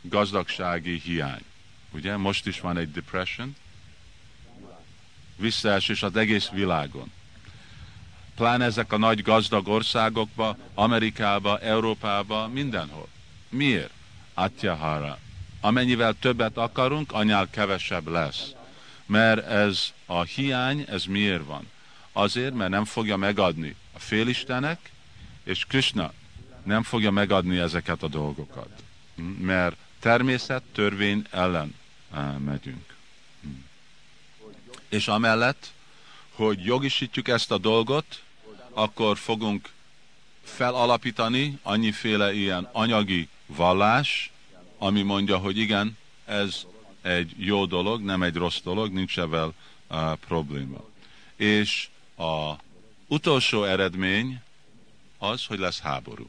gazdagsági 0.00 0.98
hiány. 0.98 1.42
Ugye? 1.90 2.16
Most 2.16 2.46
is 2.46 2.60
van 2.60 2.76
egy 2.78 2.90
depression, 2.90 3.56
visszaesés 5.36 6.02
az 6.02 6.16
egész 6.16 6.48
világon. 6.48 7.12
Pláne 8.34 8.64
ezek 8.64 8.92
a 8.92 8.98
nagy 8.98 9.22
gazdag 9.22 9.68
országokba, 9.68 10.56
Amerikába, 10.74 11.58
Európába, 11.58 12.48
mindenhol. 12.48 13.08
Miért? 13.48 13.92
Atyahara. 14.34 15.24
Amennyivel 15.66 16.14
többet 16.20 16.56
akarunk, 16.56 17.12
anyál 17.12 17.50
kevesebb 17.50 18.08
lesz. 18.08 18.52
Mert 19.06 19.46
ez 19.46 19.92
a 20.06 20.22
hiány, 20.22 20.84
ez 20.88 21.04
miért 21.04 21.44
van? 21.44 21.70
Azért, 22.12 22.54
mert 22.54 22.70
nem 22.70 22.84
fogja 22.84 23.16
megadni 23.16 23.76
a 23.92 23.98
félistenek, 23.98 24.90
és 25.44 25.64
Krishna 25.64 26.12
nem 26.62 26.82
fogja 26.82 27.10
megadni 27.10 27.58
ezeket 27.58 28.02
a 28.02 28.08
dolgokat. 28.08 28.68
Mert 29.40 29.76
természet, 30.00 30.62
törvény 30.72 31.26
ellen 31.30 31.74
megyünk. 32.44 32.94
És 34.88 35.08
amellett, 35.08 35.72
hogy 36.30 36.64
jogisítjuk 36.64 37.28
ezt 37.28 37.50
a 37.50 37.58
dolgot, 37.58 38.22
akkor 38.70 39.18
fogunk 39.18 39.70
felalapítani 40.44 41.58
annyiféle 41.62 42.34
ilyen 42.34 42.68
anyagi 42.72 43.28
vallás, 43.46 44.30
ami 44.86 45.02
mondja, 45.02 45.36
hogy 45.36 45.58
igen, 45.58 45.98
ez 46.24 46.66
egy 47.02 47.34
jó 47.36 47.66
dolog, 47.66 48.02
nem 48.02 48.22
egy 48.22 48.34
rossz 48.34 48.60
dolog, 48.60 48.92
nincs 48.92 49.18
ebben 49.18 49.54
uh, 49.90 50.12
probléma. 50.12 50.84
És 51.36 51.88
a 52.16 52.52
utolsó 53.06 53.64
eredmény 53.64 54.40
az, 55.18 55.44
hogy 55.44 55.58
lesz 55.58 55.80
háború. 55.80 56.28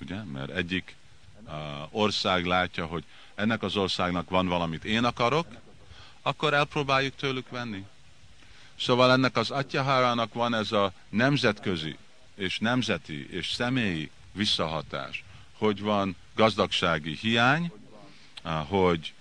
Ugye? 0.00 0.22
Mert 0.22 0.50
egyik 0.50 0.96
uh, 1.44 1.52
ország 1.90 2.44
látja, 2.44 2.86
hogy 2.86 3.04
ennek 3.34 3.62
az 3.62 3.76
országnak 3.76 4.30
van 4.30 4.48
valamit 4.48 4.84
én 4.84 5.04
akarok, 5.04 5.46
akkor 6.22 6.54
elpróbáljuk 6.54 7.14
tőlük 7.14 7.50
venni. 7.50 7.84
Szóval 8.78 9.12
ennek 9.12 9.36
az 9.36 9.50
atyahárának 9.50 10.34
van 10.34 10.54
ez 10.54 10.72
a 10.72 10.92
nemzetközi 11.08 11.96
és 12.34 12.58
nemzeti 12.58 13.30
és 13.30 13.52
személyi 13.52 14.10
visszahatás, 14.32 15.24
hogy 15.58 15.80
van 15.80 16.16
gazdagsági 16.34 17.16
hiány, 17.20 17.72
hogy 18.68 19.14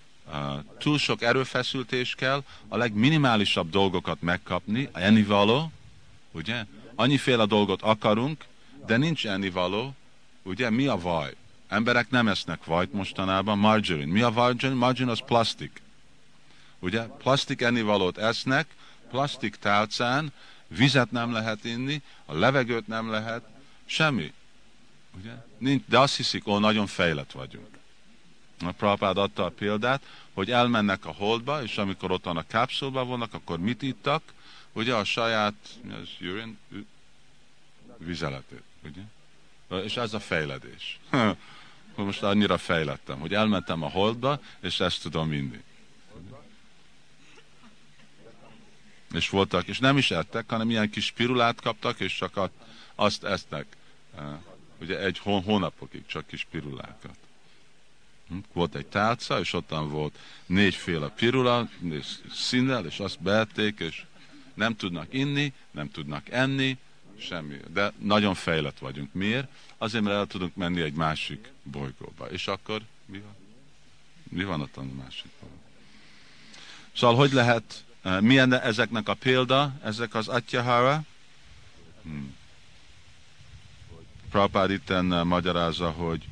túl 0.77 0.97
sok 0.97 1.21
erőfeszültés 1.21 2.15
kell 2.15 2.43
a 2.67 2.77
legminimálisabb 2.77 3.69
dolgokat 3.69 4.21
megkapni, 4.21 4.89
ennivaló, 4.93 5.71
ugye? 6.31 6.65
Annyiféle 6.95 7.45
dolgot 7.45 7.81
akarunk, 7.81 8.45
de 8.86 8.97
nincs 8.97 9.27
ennivaló, 9.27 9.95
ugye? 10.43 10.69
Mi 10.69 10.88
a 10.88 10.97
vaj? 10.97 11.36
Emberek 11.67 12.09
nem 12.09 12.27
esznek 12.27 12.63
vajt 12.63 12.93
mostanában, 12.93 13.57
margarine. 13.57 14.11
Mi 14.11 14.21
a 14.21 14.29
margarine? 14.29 14.79
Margarine 14.79 15.11
az 15.11 15.21
plastik. 15.25 15.81
Ugye? 16.79 17.01
Plastik 17.01 17.61
ennivalót 17.61 18.17
esznek, 18.17 18.67
plastik 19.09 19.55
tálcán, 19.55 20.33
vizet 20.67 21.11
nem 21.11 21.31
lehet 21.31 21.63
inni, 21.63 22.01
a 22.25 22.33
levegőt 22.33 22.88
nem 22.88 23.09
lehet, 23.09 23.43
semmi. 23.86 24.33
Ugye? 25.19 25.33
Nincs, 25.66 25.84
de 25.86 25.99
azt 25.99 26.16
hiszik, 26.16 26.47
ó, 26.47 26.57
nagyon 26.57 26.88
fejlett 26.88 27.32
vagyunk. 27.32 27.68
A 28.59 28.72
Prabhupád 28.72 29.18
adta 29.18 29.45
a 29.45 29.49
példát, 29.49 30.01
hogy 30.34 30.51
elmennek 30.51 31.05
a 31.05 31.11
holdba, 31.11 31.63
és 31.63 31.78
amikor 31.78 32.11
ott 32.11 32.26
a 32.26 32.45
kápszulba 32.47 33.05
vannak, 33.05 33.34
akkor 33.34 33.59
mit 33.59 33.82
ittak? 33.82 34.22
Ugye 34.74 34.95
a 34.95 35.03
saját 35.03 35.53
az 35.89 36.09
urine, 36.22 36.53
vizeletét, 37.97 38.63
ugye? 38.84 39.01
És 39.84 39.97
ez 39.97 40.13
a 40.13 40.20
fejledés. 40.20 40.99
Most 41.95 42.24
annyira 42.24 42.57
fejlettem, 42.57 43.20
hogy 43.20 43.34
elmentem 43.34 43.84
a 43.84 43.89
holdba, 43.89 44.39
és 44.59 44.80
ezt 44.80 45.01
tudom 45.01 45.32
inni. 45.32 45.63
És 49.13 49.30
voltak, 49.30 49.68
és 49.68 49.80
nem 49.80 49.97
is 49.97 50.11
ettek, 50.11 50.49
hanem 50.49 50.70
ilyen 50.70 50.89
kis 50.89 51.11
pirulát 51.11 51.61
kaptak, 51.61 51.99
és 51.99 52.16
csak 52.16 52.49
azt 52.95 53.24
esztek 53.24 53.66
ugye 54.82 54.99
egy 54.99 55.17
hónapokig 55.19 56.05
csak 56.05 56.28
kis 56.28 56.47
pirulákat. 56.51 57.17
Hm? 58.28 58.38
Volt 58.53 58.76
egy 58.76 58.86
tálca, 58.86 59.39
és 59.39 59.53
ottan 59.53 59.89
volt 59.89 60.17
négyféle 60.45 61.09
pirula, 61.09 61.69
és 61.89 62.07
színnel, 62.32 62.86
és 62.86 62.99
azt 62.99 63.21
beették, 63.21 63.80
és 63.80 64.03
nem 64.53 64.76
tudnak 64.76 65.07
inni, 65.13 65.53
nem 65.71 65.91
tudnak 65.91 66.30
enni, 66.30 66.78
semmi. 67.17 67.59
De 67.73 67.93
nagyon 67.97 68.34
fejlett 68.34 68.78
vagyunk. 68.78 69.13
Miért? 69.13 69.47
Azért, 69.78 70.03
mert 70.03 70.15
el 70.15 70.26
tudunk 70.26 70.55
menni 70.55 70.82
egy 70.82 70.93
másik 70.93 71.51
bolygóba. 71.63 72.30
És 72.30 72.47
akkor 72.47 72.82
mi 73.05 73.19
van? 73.19 73.36
Mi 74.30 74.43
van 74.43 74.61
ott 74.61 74.78
a 74.78 74.84
másik 74.84 75.32
bolygóban? 75.39 75.63
Szóval 76.95 77.15
hogy 77.15 77.32
lehet, 77.32 77.84
eh, 78.01 78.21
milyen 78.21 78.53
ezeknek 78.53 79.07
a 79.07 79.13
példa, 79.13 79.73
ezek 79.84 80.13
az 80.13 80.28
atyahara? 80.28 81.03
Hmm. 82.03 82.36
Prabhupád 84.30 84.71
itten 84.71 85.05
magyarázza, 85.28 85.91
hogy 85.91 86.28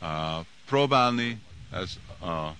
uh, 0.00 0.08
próbálni 0.64 1.40
ez 1.70 1.98
a 2.20 2.54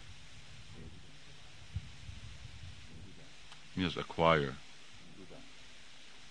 mi 3.72 3.82
az 3.82 3.96
acquire? 3.96 4.56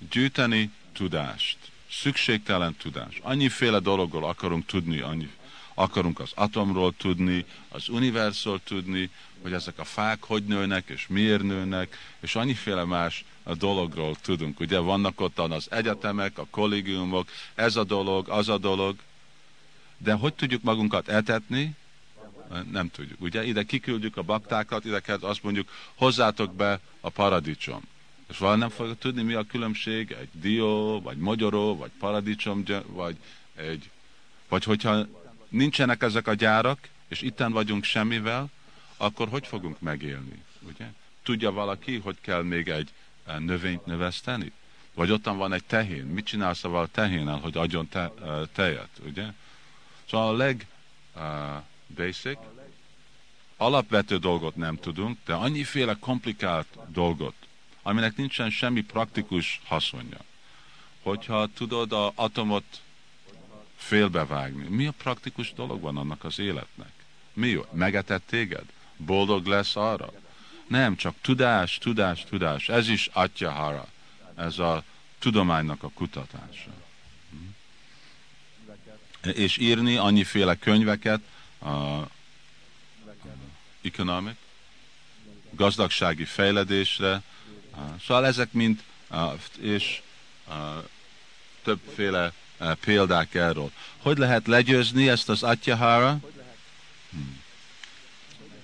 Gyűjteni 0.09 0.71
tudást. 0.93 1.57
Szükségtelen 1.89 2.75
tudás. 2.75 3.19
Annyiféle 3.21 3.79
dologról 3.79 4.25
akarunk 4.25 4.65
tudni, 4.65 4.99
annyi, 4.99 5.31
akarunk 5.73 6.19
az 6.19 6.31
atomról 6.35 6.93
tudni, 6.97 7.45
az 7.69 7.89
univerzumról 7.89 8.61
tudni, 8.63 9.09
hogy 9.41 9.53
ezek 9.53 9.79
a 9.79 9.83
fák 9.83 10.23
hogy 10.23 10.43
nőnek, 10.43 10.89
és 10.89 11.07
miért 11.07 11.43
nőnek, 11.43 11.97
és 12.19 12.35
annyiféle 12.35 12.83
más 12.83 13.23
a 13.43 13.55
dologról 13.55 14.15
tudunk. 14.15 14.59
Ugye 14.59 14.79
vannak 14.79 15.21
ott 15.21 15.39
az 15.39 15.71
egyetemek, 15.71 16.37
a 16.37 16.47
kollégiumok, 16.49 17.29
ez 17.55 17.75
a 17.75 17.83
dolog, 17.83 18.29
az 18.29 18.49
a 18.49 18.57
dolog, 18.57 18.95
de 19.97 20.13
hogy 20.13 20.33
tudjuk 20.33 20.63
magunkat 20.63 21.07
etetni? 21.07 21.75
Nem 22.71 22.89
tudjuk. 22.89 23.21
Ugye 23.21 23.43
ide 23.43 23.63
kiküldjük 23.63 24.17
a 24.17 24.21
baktákat, 24.21 24.85
ide 24.85 24.99
kell 24.99 25.17
azt 25.21 25.43
mondjuk, 25.43 25.69
hozzátok 25.95 26.53
be 26.53 26.79
a 26.99 27.09
paradicsom. 27.09 27.81
És 28.29 28.37
valami 28.37 28.59
nem 28.59 28.69
fogja 28.69 28.93
tudni, 28.93 29.21
mi 29.21 29.33
a 29.33 29.43
különbség 29.43 30.11
egy 30.11 30.29
dió, 30.31 31.01
vagy 31.01 31.17
magyaró, 31.17 31.77
vagy 31.77 31.91
paradicsom, 31.99 32.63
vagy 32.87 33.15
egy... 33.55 33.89
Vagy 34.49 34.63
hogyha 34.63 35.07
nincsenek 35.49 36.01
ezek 36.01 36.27
a 36.27 36.33
gyárak, 36.33 36.89
és 37.07 37.21
itten 37.21 37.51
vagyunk 37.51 37.83
semmivel, 37.83 38.49
akkor 38.97 39.29
hogy 39.29 39.47
fogunk 39.47 39.79
megélni? 39.79 40.43
Ugye? 40.73 40.85
Tudja 41.23 41.51
valaki, 41.51 41.97
hogy 41.97 42.17
kell 42.21 42.43
még 42.43 42.67
egy 42.67 42.89
növényt 43.39 43.85
növeszteni? 43.85 44.51
Vagy 44.93 45.11
ottan 45.11 45.37
van 45.37 45.53
egy 45.53 45.63
tehén. 45.63 46.05
Mit 46.05 46.25
csinálsz 46.25 46.63
a 46.63 46.87
tehénnel, 46.91 47.37
hogy 47.37 47.57
adjon 47.57 47.87
te, 47.87 48.11
tejet, 48.53 48.89
ugye? 49.05 49.25
Szóval 50.09 50.27
a 50.27 50.37
leg 50.37 50.67
uh, 51.15 51.21
basic, 51.95 52.37
alapvető 53.57 54.17
dolgot 54.17 54.55
nem 54.55 54.75
tudunk, 54.75 55.17
de 55.25 55.33
annyiféle 55.33 55.95
komplikált 55.99 56.67
dolgot, 56.87 57.35
aminek 57.81 58.15
nincsen 58.15 58.49
semmi 58.49 58.81
praktikus 58.81 59.61
haszonja. 59.65 60.19
Hogyha 61.01 61.47
tudod 61.47 61.91
a 61.91 62.11
atomot 62.15 62.81
félbevágni, 63.75 64.67
mi 64.67 64.85
a 64.85 64.91
praktikus 64.91 65.53
dolog 65.53 65.81
van 65.81 65.97
annak 65.97 66.23
az 66.23 66.39
életnek? 66.39 66.91
Mi 67.33 67.47
jó? 67.47 67.65
Megetett 67.71 68.23
téged? 68.25 68.65
boldog 69.05 69.45
lesz 69.45 69.75
arra? 69.75 70.11
Nem, 70.71 70.95
csak 70.95 71.15
tudás, 71.21 71.77
tudás, 71.77 72.23
tudás. 72.23 72.69
Ez 72.69 72.87
is 72.89 73.09
atyahara. 73.13 73.87
Ez 74.35 74.59
a 74.59 74.83
tudománynak 75.19 75.83
a 75.83 75.89
kutatása. 75.89 76.71
És 79.33 79.57
írni 79.57 79.95
annyiféle 79.95 80.55
könyveket, 80.55 81.21
a 81.61 82.01
economic, 83.81 84.35
gazdagsági 85.49 86.25
fejledésre, 86.25 87.21
szóval 88.05 88.25
ezek 88.25 88.51
mind, 88.51 88.83
és 89.59 90.01
többféle 91.63 92.33
példák 92.79 93.33
erről. 93.33 93.71
Hogy 93.97 94.17
lehet 94.17 94.47
legyőzni 94.47 95.09
ezt 95.09 95.29
az 95.29 95.43
atyahara? 95.43 96.19
Hmm. 97.09 97.40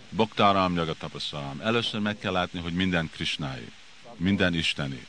Boktaram 0.09 0.75
Jagatapaszaram. 0.75 1.61
Először 1.63 1.99
meg 1.99 2.17
kell 2.17 2.31
látni, 2.31 2.59
hogy 2.59 2.73
minden 2.73 3.09
Krisnái, 3.13 3.71
minden 4.15 4.53
Isteni. 4.53 5.05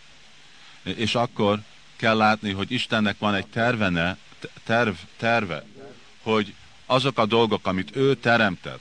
És 0.83 1.15
akkor 1.15 1.61
kell 1.97 2.17
látni, 2.17 2.53
hogy 2.53 2.71
Istennek 2.71 3.19
van 3.19 3.35
egy 3.35 3.47
tervene, 3.47 4.17
terv, 4.65 4.95
terve, 5.17 5.65
hogy 6.23 6.55
azok 6.87 7.19
a 7.19 7.27
dolgok, 7.27 7.67
amit 7.67 7.97
ő 7.97 8.15
teremtett, 8.15 8.81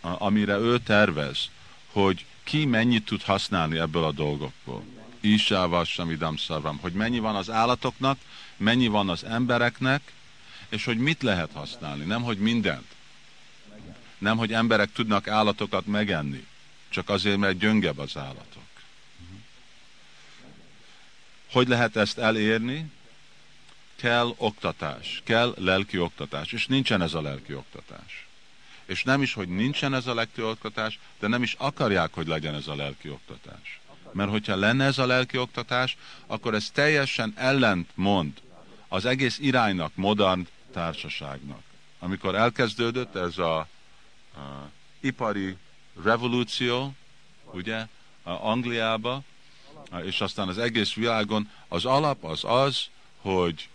amire 0.00 0.56
ő 0.56 0.78
tervez, 0.78 1.50
hogy 1.92 2.24
ki 2.44 2.64
mennyit 2.64 3.04
tud 3.04 3.22
használni 3.22 3.78
ebből 3.78 4.04
a 4.04 4.12
dolgokból. 4.12 4.84
Isával 5.20 5.84
samidam 5.84 6.36
szarvam, 6.36 6.78
hogy 6.78 6.92
mennyi 6.92 7.18
van 7.18 7.36
az 7.36 7.50
állatoknak, 7.50 8.18
mennyi 8.56 8.86
van 8.86 9.08
az 9.08 9.24
embereknek, 9.24 10.12
és 10.68 10.84
hogy 10.84 10.98
mit 10.98 11.22
lehet 11.22 11.50
használni, 11.52 12.04
nem 12.04 12.22
hogy 12.22 12.38
mindent. 12.38 12.95
Nem, 14.18 14.36
hogy 14.36 14.52
emberek 14.52 14.92
tudnak 14.92 15.28
állatokat 15.28 15.86
megenni, 15.86 16.46
csak 16.88 17.08
azért, 17.08 17.36
mert 17.36 17.58
gyöngebb 17.58 17.98
az 17.98 18.16
állatok. 18.16 18.64
Hogy 21.50 21.68
lehet 21.68 21.96
ezt 21.96 22.18
elérni? 22.18 22.90
Kell 23.96 24.34
oktatás, 24.36 25.22
kell 25.24 25.54
lelki 25.58 25.98
oktatás, 25.98 26.52
és 26.52 26.66
nincsen 26.66 27.02
ez 27.02 27.14
a 27.14 27.20
lelki 27.20 27.54
oktatás. 27.54 28.26
És 28.84 29.02
nem 29.02 29.22
is, 29.22 29.32
hogy 29.32 29.48
nincsen 29.48 29.94
ez 29.94 30.06
a 30.06 30.14
lelki 30.14 30.42
oktatás, 30.42 30.98
de 31.18 31.26
nem 31.26 31.42
is 31.42 31.54
akarják, 31.58 32.14
hogy 32.14 32.26
legyen 32.26 32.54
ez 32.54 32.66
a 32.66 32.74
lelki 32.74 33.08
oktatás. 33.08 33.80
Mert 34.12 34.30
hogyha 34.30 34.56
lenne 34.56 34.84
ez 34.84 34.98
a 34.98 35.06
lelki 35.06 35.38
oktatás, 35.38 35.96
akkor 36.26 36.54
ez 36.54 36.70
teljesen 36.70 37.32
ellent 37.36 37.90
mond 37.94 38.32
az 38.88 39.04
egész 39.04 39.38
iránynak, 39.38 39.92
modern 39.94 40.46
társaságnak. 40.72 41.62
Amikor 41.98 42.34
elkezdődött 42.34 43.14
ez 43.14 43.38
a 43.38 43.68
ipari 45.00 45.56
revolúció, 46.02 46.94
ugye, 47.52 47.86
Angliába, 48.22 49.22
és 50.04 50.20
aztán 50.20 50.48
az 50.48 50.58
egész 50.58 50.94
világon, 50.94 51.50
az 51.68 51.84
alap 51.84 52.24
az 52.24 52.44
az, 52.44 52.86
hogy 53.20 53.68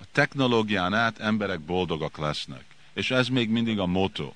a 0.00 0.04
technológián 0.12 0.94
át 0.94 1.18
emberek 1.18 1.60
boldogak 1.60 2.18
lesznek. 2.18 2.64
És 2.92 3.10
ez 3.10 3.28
még 3.28 3.48
mindig 3.48 3.78
a 3.78 3.86
motto. 3.86 4.32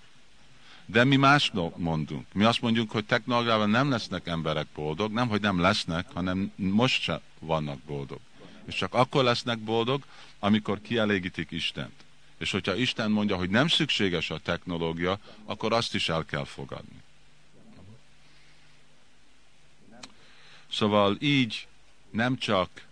De 0.86 1.04
mi 1.04 1.16
más 1.16 1.52
mondunk. 1.76 2.26
Mi 2.32 2.44
azt 2.44 2.60
mondjuk, 2.60 2.90
hogy 2.90 3.04
technológiával 3.04 3.66
nem 3.66 3.90
lesznek 3.90 4.26
emberek 4.26 4.66
boldog, 4.74 5.12
nem, 5.12 5.28
hogy 5.28 5.40
nem 5.40 5.60
lesznek, 5.60 6.06
hanem 6.12 6.52
most 6.56 7.02
se 7.02 7.20
vannak 7.38 7.78
boldog. 7.78 8.18
És 8.64 8.74
csak 8.74 8.94
akkor 8.94 9.24
lesznek 9.24 9.58
boldog, 9.58 10.02
amikor 10.38 10.80
kielégítik 10.80 11.50
Istent. 11.50 12.04
És 12.40 12.50
hogyha 12.50 12.74
Isten 12.74 13.10
mondja, 13.10 13.36
hogy 13.36 13.50
nem 13.50 13.68
szükséges 13.68 14.30
a 14.30 14.38
technológia, 14.38 15.18
akkor 15.44 15.72
azt 15.72 15.94
is 15.94 16.08
el 16.08 16.24
kell 16.24 16.44
fogadni. 16.44 17.02
Szóval 20.70 21.16
így 21.20 21.66
nem 22.10 22.36
csak 22.36 22.86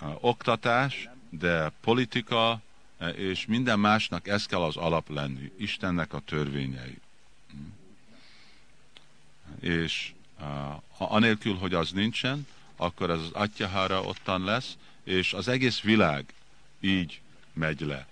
uh, 0.00 0.24
oktatás, 0.24 1.08
de 1.30 1.72
politika 1.80 2.60
uh, 3.00 3.18
és 3.18 3.46
minden 3.46 3.78
másnak 3.78 4.28
ez 4.28 4.46
kell 4.46 4.62
az 4.62 4.76
alap 4.76 5.08
lenni, 5.08 5.52
Istennek 5.58 6.12
a 6.12 6.20
törvényei. 6.20 6.98
És 9.60 10.12
uh, 10.40 11.12
anélkül, 11.12 11.54
hogy 11.54 11.74
az 11.74 11.90
nincsen, 11.90 12.46
akkor 12.76 13.10
ez 13.10 13.18
az 13.18 13.30
atyahara 13.32 14.02
ottan 14.02 14.44
lesz, 14.44 14.76
és 15.04 15.32
az 15.32 15.48
egész 15.48 15.80
világ 15.80 16.32
így 16.80 17.20
megy 17.52 17.80
le 17.80 18.06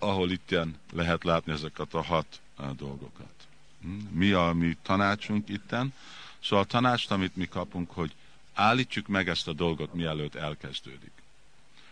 ahol 0.00 0.30
itten 0.30 0.78
lehet 0.92 1.24
látni 1.24 1.52
ezeket 1.52 1.94
a 1.94 2.02
hat 2.02 2.40
dolgokat. 2.76 3.34
Hm? 3.82 3.88
Mi 3.88 4.30
a 4.30 4.52
mi 4.52 4.76
tanácsunk 4.82 5.48
itten? 5.48 5.92
Szóval 6.40 6.64
a 6.64 6.68
tanácst, 6.68 7.10
amit 7.10 7.36
mi 7.36 7.46
kapunk, 7.46 7.90
hogy 7.90 8.14
állítsuk 8.54 9.06
meg 9.06 9.28
ezt 9.28 9.48
a 9.48 9.52
dolgot, 9.52 9.94
mielőtt 9.94 10.34
elkezdődik. 10.34 11.12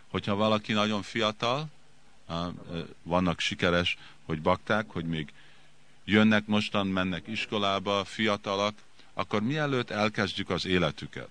Hogyha 0.09 0.35
valaki 0.35 0.73
nagyon 0.73 1.03
fiatal, 1.03 1.69
vannak 3.03 3.41
sikeres, 3.41 3.99
hogy 4.25 4.43
bakták, 4.43 4.85
hogy 4.89 5.05
még 5.05 5.33
jönnek 6.05 6.47
mostan, 6.47 6.87
mennek 6.87 7.27
iskolába, 7.27 8.05
fiatalak, 8.05 8.75
akkor 9.15 9.43
mielőtt 9.43 9.91
elkezdjük 9.91 10.51
az 10.51 10.67
életüket, 10.67 11.31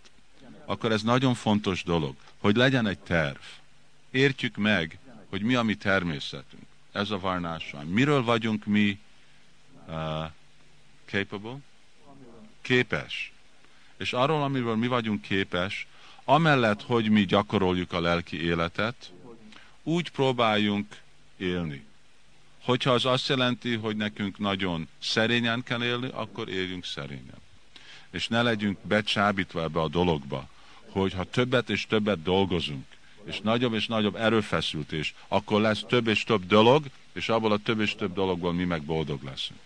akkor 0.66 0.92
ez 0.92 1.02
nagyon 1.02 1.34
fontos 1.34 1.84
dolog, 1.84 2.16
hogy 2.38 2.56
legyen 2.56 2.88
egy 2.88 3.00
terv. 3.00 3.38
Értjük 4.12 4.56
meg, 4.56 4.98
hogy 5.30 5.42
mi 5.42 5.56
a 5.56 5.64
mi 5.64 5.76
természetünk. 5.76 6.64
Ez 6.92 7.12
a 7.12 7.20
varnása. 7.20 7.84
Miről 7.84 8.24
vagyunk 8.24 8.66
mi 8.66 9.00
uh, 9.88 10.26
capable? 11.06 11.58
Képes. 12.62 13.32
És 13.98 14.14
arról, 14.14 14.44
amiről 14.44 14.76
mi 14.76 14.88
vagyunk 14.88 15.22
képes, 15.22 15.88
amellett, 16.24 16.82
hogy 16.82 17.10
mi 17.10 17.26
gyakoroljuk 17.26 17.94
a 17.94 18.02
lelki 18.02 18.44
életet, 18.44 19.12
úgy 19.84 20.10
próbáljunk 20.10 21.02
élni. 21.38 21.86
Hogyha 22.64 22.92
az 22.92 23.06
azt 23.06 23.28
jelenti, 23.28 23.76
hogy 23.76 23.96
nekünk 23.96 24.38
nagyon 24.38 24.88
szerényen 25.00 25.64
kell 25.64 25.84
élni, 25.84 26.10
akkor 26.14 26.50
éljünk 26.50 26.86
szerényen. 26.86 27.42
És 28.12 28.28
ne 28.28 28.42
legyünk 28.42 28.80
becsábítva 28.82 29.64
ebbe 29.64 29.82
a 29.82 29.88
dologba, 29.88 30.50
hogy 30.90 31.14
ha 31.14 31.24
többet 31.24 31.70
és 31.70 31.86
többet 31.86 32.22
dolgozunk, 32.22 32.86
és 33.28 33.40
nagyobb 33.40 33.74
és 33.74 33.88
nagyobb 33.88 34.16
erőfeszültés, 34.16 35.14
akkor 35.28 35.62
lesz 35.62 35.84
több 35.88 36.08
és 36.08 36.24
több 36.24 36.46
dolog, 36.46 36.86
és 37.14 37.30
abból 37.30 37.52
a 37.52 37.58
több 37.58 37.80
és 37.80 37.96
több 37.96 38.14
dologból 38.14 38.54
mi 38.54 38.64
meg 38.64 38.82
boldog 38.82 39.24
leszünk. 39.24 39.60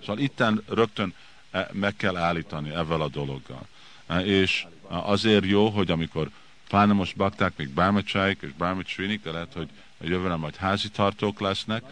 Szóval 0.00 0.18
itten 0.18 0.62
rögtön 0.68 1.14
e, 1.50 1.68
meg 1.72 1.96
kell 1.96 2.16
állítani 2.16 2.70
ezzel 2.70 3.00
a 3.00 3.08
dologgal. 3.08 3.66
E, 4.06 4.24
és 4.24 4.66
azért 4.88 5.44
jó, 5.44 5.68
hogy 5.68 5.90
amikor 5.90 6.30
pláne 6.68 6.92
most 6.92 7.16
bakták, 7.16 7.52
még 7.56 7.68
bármacsáik 7.68 8.38
és 8.42 8.50
bármacsinik, 8.58 9.22
de 9.22 9.30
lehet, 9.30 9.52
hogy 9.52 9.68
a 10.00 10.04
jövőre 10.04 10.36
majd 10.36 10.56
házitartók 10.56 11.40
lesznek, 11.40 11.82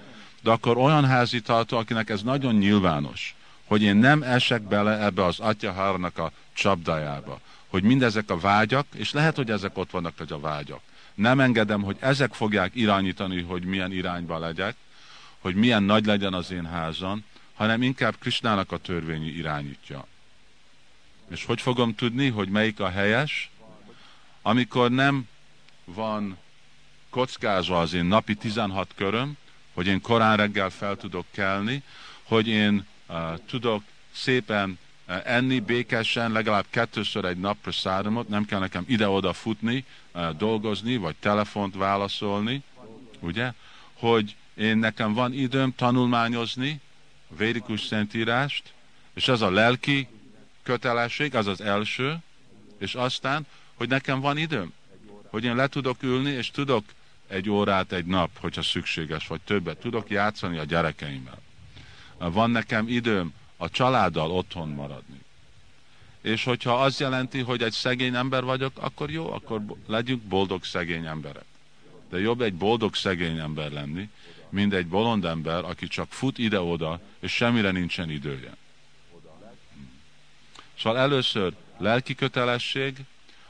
de 0.42 0.50
akkor 0.50 0.76
olyan 0.76 1.04
házitartó, 1.04 1.76
akinek 1.76 2.10
ez 2.10 2.22
nagyon 2.22 2.54
nyilvános, 2.54 3.34
hogy 3.64 3.82
én 3.82 3.96
nem 3.96 4.22
esek 4.22 4.62
bele 4.62 5.04
ebbe 5.04 5.24
az 5.24 5.40
atyahárnak 5.40 6.18
a 6.18 6.32
csapdájába, 6.52 7.40
hogy 7.68 7.82
mindezek 7.82 8.30
a 8.30 8.38
vágyak, 8.38 8.86
és 8.94 9.12
lehet, 9.12 9.36
hogy 9.36 9.50
ezek 9.50 9.78
ott 9.78 9.90
vannak, 9.90 10.18
hogy 10.18 10.32
a 10.32 10.40
vágyak. 10.40 10.80
Nem 11.14 11.40
engedem, 11.40 11.82
hogy 11.82 11.96
ezek 12.00 12.34
fogják 12.34 12.70
irányítani, 12.74 13.42
hogy 13.42 13.64
milyen 13.64 13.92
irányba 13.92 14.38
legyek, 14.38 14.76
hogy 15.38 15.54
milyen 15.54 15.82
nagy 15.82 16.06
legyen 16.06 16.34
az 16.34 16.50
én 16.50 16.66
házam, 16.66 17.24
hanem 17.54 17.82
inkább 17.82 18.18
Krisnának 18.18 18.72
a 18.72 18.76
törvényi 18.76 19.26
irányítja. 19.26 20.06
És 21.30 21.44
hogy 21.44 21.60
fogom 21.60 21.94
tudni, 21.94 22.28
hogy 22.28 22.48
melyik 22.48 22.80
a 22.80 22.88
helyes? 22.88 23.50
Amikor 24.42 24.90
nem 24.90 25.28
van 25.84 26.38
kockázva 27.10 27.80
az 27.80 27.92
én 27.92 28.04
napi 28.04 28.34
16 28.34 28.90
köröm, 28.94 29.36
hogy 29.74 29.86
én 29.86 30.00
korán 30.00 30.36
reggel 30.36 30.70
fel 30.70 30.96
tudok 30.96 31.26
kelni, 31.30 31.82
hogy 32.22 32.48
én 32.48 32.86
uh, 33.08 33.16
tudok 33.46 33.82
szépen 34.12 34.78
enni 35.08 35.60
békesen, 35.60 36.32
legalább 36.32 36.64
kettőször 36.70 37.24
egy 37.24 37.38
napra 37.38 37.72
száromot, 37.72 38.28
nem 38.28 38.44
kell 38.44 38.58
nekem 38.58 38.84
ide-oda 38.86 39.32
futni, 39.32 39.84
uh, 40.14 40.30
dolgozni, 40.30 40.96
vagy 40.96 41.14
telefont 41.20 41.74
válaszolni, 41.74 42.62
ugye? 43.20 43.52
Hogy 43.92 44.36
én 44.54 44.76
nekem 44.78 45.14
van 45.14 45.32
időm 45.32 45.74
tanulmányozni 45.74 46.80
védikus 47.36 47.80
szentírást, 47.80 48.72
és 49.14 49.28
ez 49.28 49.40
a 49.40 49.50
lelki 49.50 50.08
kötelesség, 50.62 51.34
az 51.34 51.46
az 51.46 51.60
első, 51.60 52.16
és 52.78 52.94
aztán, 52.94 53.46
hogy 53.74 53.88
nekem 53.88 54.20
van 54.20 54.36
időm, 54.36 54.72
hogy 55.30 55.44
én 55.44 55.56
le 55.56 55.66
tudok 55.66 56.02
ülni, 56.02 56.30
és 56.30 56.50
tudok 56.50 56.84
egy 57.28 57.50
órát 57.50 57.92
egy 57.92 58.04
nap, 58.04 58.30
hogyha 58.38 58.62
szükséges, 58.62 59.26
vagy 59.26 59.40
többet. 59.40 59.78
Tudok 59.78 60.10
játszani 60.10 60.58
a 60.58 60.64
gyerekeimmel. 60.64 61.38
Van 62.18 62.50
nekem 62.50 62.88
időm 62.88 63.32
a 63.60 63.70
családdal 63.70 64.30
otthon 64.30 64.68
maradni. 64.68 65.20
És 66.20 66.44
hogyha 66.44 66.82
az 66.82 67.00
jelenti, 67.00 67.40
hogy 67.40 67.62
egy 67.62 67.72
szegény 67.72 68.14
ember 68.14 68.44
vagyok, 68.44 68.72
akkor 68.80 69.10
jó, 69.10 69.32
akkor 69.32 69.62
legyünk 69.86 70.22
boldog 70.22 70.64
szegény 70.64 71.06
emberek. 71.06 71.44
De 72.10 72.18
jobb 72.18 72.40
egy 72.40 72.54
boldog 72.54 72.94
szegény 72.94 73.38
ember 73.38 73.72
lenni, 73.72 74.10
mint 74.48 74.72
egy 74.72 74.86
bolond 74.86 75.24
ember, 75.24 75.64
aki 75.64 75.86
csak 75.86 76.12
fut 76.12 76.38
ide-oda, 76.38 77.00
és 77.20 77.32
semmire 77.32 77.70
nincsen 77.70 78.10
idője. 78.10 78.56
Szóval 80.78 80.98
először 80.98 81.54
lelki 81.78 82.14
kötelesség, 82.14 82.96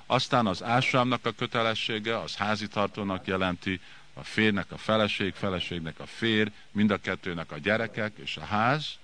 aztán 0.06 0.46
az 0.46 0.62
ásrámnak 0.62 1.26
a 1.26 1.30
kötelessége, 1.30 2.18
az 2.18 2.36
házitartónak 2.36 3.26
jelenti, 3.26 3.80
a 4.14 4.24
férnek 4.24 4.72
a 4.72 4.76
feleség, 4.76 5.34
feleségnek 5.34 6.00
a 6.00 6.06
fér, 6.06 6.52
mind 6.70 6.90
a 6.90 6.96
kettőnek 6.96 7.52
a 7.52 7.58
gyerekek 7.58 8.12
és 8.16 8.36
a 8.36 8.44
ház, 8.44 8.98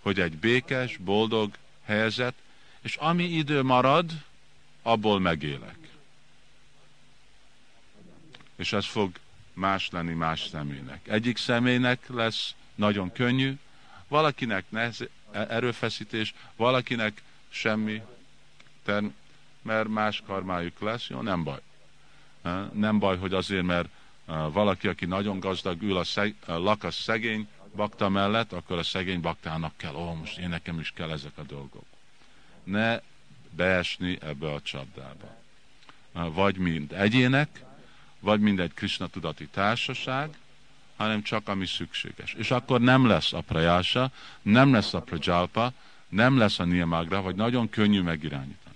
hogy 0.00 0.20
egy 0.20 0.36
békes, 0.36 0.96
boldog 0.96 1.50
helyzet, 1.84 2.34
és 2.80 2.96
ami 2.96 3.24
idő 3.24 3.62
marad, 3.62 4.10
abból 4.82 5.20
megélek. 5.20 5.78
És 8.56 8.72
ez 8.72 8.86
fog 8.86 9.10
más 9.52 9.88
lenni 9.90 10.12
más 10.12 10.46
személynek. 10.50 11.08
Egyik 11.08 11.36
személynek 11.36 12.08
lesz 12.08 12.54
nagyon 12.74 13.12
könnyű, 13.12 13.58
valakinek 14.08 14.64
nehez, 14.68 14.98
erőfeszítés, 15.32 16.34
valakinek 16.56 17.22
semmi, 17.48 18.02
term, 18.84 19.06
mert 19.62 19.88
más 19.88 20.22
karmájuk 20.26 20.80
lesz, 20.80 21.06
jó, 21.08 21.20
nem 21.20 21.44
baj. 21.44 21.60
Nem 22.72 22.98
baj, 22.98 23.18
hogy 23.18 23.34
azért, 23.34 23.64
mert 23.64 23.88
valaki, 24.52 24.88
aki 24.88 25.04
nagyon 25.04 25.40
gazdag 25.40 25.82
ül 25.82 25.96
a, 25.96 26.04
szeg, 26.04 26.34
a 26.46 26.52
lakas 26.52 26.94
szegény 26.94 27.48
bakta 27.76 28.08
mellett, 28.08 28.52
akkor 28.52 28.78
a 28.78 28.82
szegény 28.82 29.20
baktának 29.20 29.72
kell, 29.76 29.94
ó, 29.94 30.12
most 30.14 30.38
én 30.38 30.48
nekem 30.48 30.80
is 30.80 30.92
kell 30.94 31.10
ezek 31.10 31.32
a 31.38 31.42
dolgok. 31.42 31.84
Ne 32.64 33.00
beesni 33.50 34.18
ebbe 34.22 34.52
a 34.52 34.60
csapdába. 34.62 35.38
Vagy 36.12 36.56
mind 36.56 36.92
egyének, 36.92 37.64
vagy 38.20 38.40
mind 38.40 38.60
egy 38.60 38.74
Krishna 38.74 39.06
tudati 39.06 39.46
társaság, 39.46 40.38
hanem 40.96 41.22
csak 41.22 41.48
ami 41.48 41.66
szükséges. 41.66 42.32
És 42.32 42.50
akkor 42.50 42.80
nem 42.80 43.06
lesz 43.06 43.32
a 43.32 43.40
prajása, 43.40 44.10
nem 44.42 44.72
lesz 44.72 44.94
a 44.94 45.00
prajalpa, 45.00 45.72
nem 46.08 46.38
lesz 46.38 46.58
a 46.58 46.64
niamagra, 46.64 47.22
vagy 47.22 47.34
nagyon 47.34 47.68
könnyű 47.68 48.02
megirányítani 48.02 48.70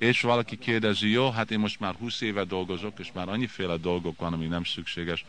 és 0.00 0.20
valaki 0.20 0.58
kérdezi, 0.58 1.10
jó, 1.10 1.30
hát 1.30 1.50
én 1.50 1.58
most 1.58 1.80
már 1.80 1.94
20 1.94 2.20
éve 2.20 2.44
dolgozok, 2.44 2.98
és 2.98 3.12
már 3.12 3.28
annyiféle 3.28 3.76
dolgok 3.76 4.18
van, 4.18 4.32
ami 4.32 4.46
nem 4.46 4.64
szükséges, 4.64 5.24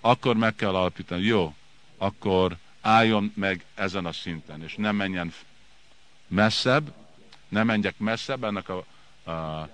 akkor 0.00 0.36
meg 0.36 0.54
kell 0.54 0.74
alapítani, 0.74 1.22
jó, 1.22 1.54
akkor 1.98 2.56
álljon 2.80 3.32
meg 3.34 3.64
ezen 3.74 4.06
a 4.06 4.12
szinten, 4.12 4.62
és 4.62 4.74
nem 4.74 4.96
menjen 4.96 5.32
messzebb, 6.28 6.92
nem 7.48 7.66
menjek 7.66 7.98
messzebb 7.98 8.44
ennek 8.44 8.68
a, 8.68 8.84
a 9.30 9.68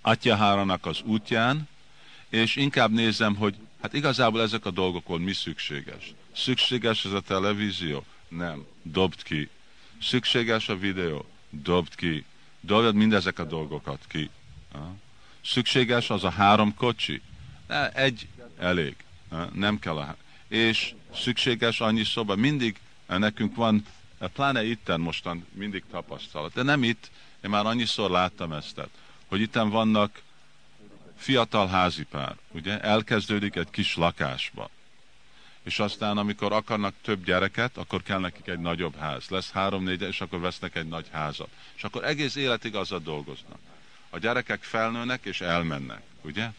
atyaháranak 0.00 0.86
az 0.86 1.00
útján, 1.04 1.68
és 2.28 2.56
inkább 2.56 2.90
nézem, 2.90 3.36
hogy 3.36 3.54
hát 3.82 3.92
igazából 3.92 4.42
ezek 4.42 4.64
a 4.64 4.70
dolgok 4.70 5.06
volt 5.06 5.24
mi 5.24 5.32
szükséges. 5.32 6.14
Szükséges 6.34 7.04
ez 7.04 7.12
a 7.12 7.20
televízió? 7.20 8.04
Nem. 8.28 8.66
Dobd 8.82 9.22
ki. 9.22 9.48
Szükséges 10.00 10.68
a 10.68 10.76
videó? 10.76 11.26
Dobd 11.50 11.94
ki 11.94 12.24
dobjad 12.66 12.94
mindezek 12.94 13.38
a 13.38 13.44
dolgokat 13.44 14.04
ki. 14.08 14.30
Szükséges 15.44 16.10
az 16.10 16.24
a 16.24 16.30
három 16.30 16.74
kocsi? 16.74 17.22
Egy 17.92 18.28
elég. 18.58 18.96
Nem 19.52 19.78
kell 19.78 19.96
a 19.96 20.16
És 20.48 20.94
szükséges 21.14 21.80
annyi 21.80 22.04
szoba. 22.04 22.36
Mindig 22.36 22.76
nekünk 23.06 23.54
van, 23.54 23.84
pláne 24.32 24.64
itten 24.64 25.00
mostan 25.00 25.46
mindig 25.52 25.82
tapasztalat. 25.90 26.52
De 26.52 26.62
nem 26.62 26.82
itt, 26.82 27.10
én 27.44 27.50
már 27.50 27.66
annyiszor 27.66 28.10
láttam 28.10 28.52
ezt, 28.52 28.80
hogy 29.26 29.40
itten 29.40 29.68
vannak 29.68 30.22
fiatal 31.16 31.66
házipár, 31.66 32.36
ugye, 32.50 32.80
elkezdődik 32.80 33.56
egy 33.56 33.70
kis 33.70 33.96
lakásba. 33.96 34.70
És 35.62 35.78
aztán, 35.78 36.18
amikor 36.18 36.52
akarnak 36.52 36.94
több 37.02 37.24
gyereket, 37.24 37.76
akkor 37.76 38.02
kell 38.02 38.18
nekik 38.18 38.46
egy 38.46 38.58
nagyobb 38.58 38.96
ház. 38.96 39.28
Lesz 39.28 39.50
három-négy, 39.50 40.02
és 40.02 40.20
akkor 40.20 40.40
vesznek 40.40 40.76
egy 40.76 40.88
nagy 40.88 41.06
házat. 41.12 41.48
És 41.76 41.84
akkor 41.84 42.04
egész 42.04 42.34
életig 42.34 42.74
azzal 42.74 42.98
dolgoznak. 42.98 43.58
A 44.10 44.18
gyerekek 44.18 44.62
felnőnek 44.62 45.24
és 45.24 45.40
elmennek, 45.40 46.02
ugye? 46.22 46.50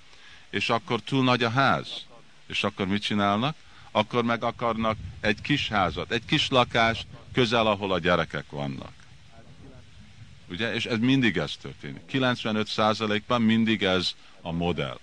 És 0.50 0.70
akkor 0.70 1.02
túl 1.02 1.24
nagy 1.24 1.44
a 1.44 1.50
ház. 1.50 2.06
És 2.48 2.64
akkor 2.64 2.88
mit 2.88 3.02
csinálnak? 3.02 3.56
Akkor 3.98 4.24
meg 4.24 4.44
akarnak 4.44 4.98
egy 5.20 5.42
kis 5.42 5.68
házat, 5.68 6.12
egy 6.12 6.26
kis 6.26 6.50
lakást 6.50 7.06
közel, 7.34 7.68
ahol 7.68 7.92
a 7.94 8.00
gyerekek 8.00 8.50
vannak. 8.50 8.92
Ugye? 10.50 10.74
És 10.74 10.86
ez 10.86 11.00
mindig 11.00 11.38
ez 11.38 11.56
történik. 11.62 12.02
95%-ban 12.12 13.42
mindig 13.42 13.84
ez 13.84 14.16
a 14.42 14.52
modell. 14.52 15.00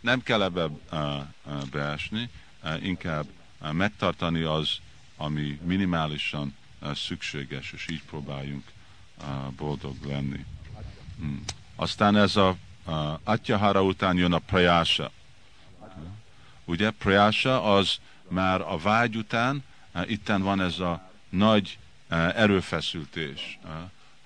Nem 0.00 0.22
kell 0.22 0.42
ebbe 0.42 0.64
uh, 0.64 0.78
uh, 0.90 1.64
beesni, 1.70 2.30
uh, 2.64 2.84
inkább 2.84 3.26
megtartani 3.72 4.42
az, 4.42 4.78
ami 5.16 5.58
minimálisan 5.62 6.56
szükséges, 6.94 7.72
és 7.72 7.86
így 7.90 8.02
próbáljunk 8.02 8.64
boldog 9.56 9.96
lenni. 10.04 10.44
Hmm. 11.18 11.44
Aztán 11.76 12.16
ez 12.16 12.36
a 12.36 12.56
Atyahara 13.24 13.82
után 13.82 14.16
jön 14.16 14.32
a 14.32 14.38
prajása. 14.38 15.10
Ugye, 16.64 16.90
prajása 16.90 17.62
az 17.74 17.96
már 18.28 18.60
a 18.60 18.78
vágy 18.78 19.16
után, 19.16 19.64
itten 20.06 20.42
van 20.42 20.60
ez 20.60 20.78
a 20.78 21.10
nagy 21.28 21.78
erőfeszültés, 22.34 23.58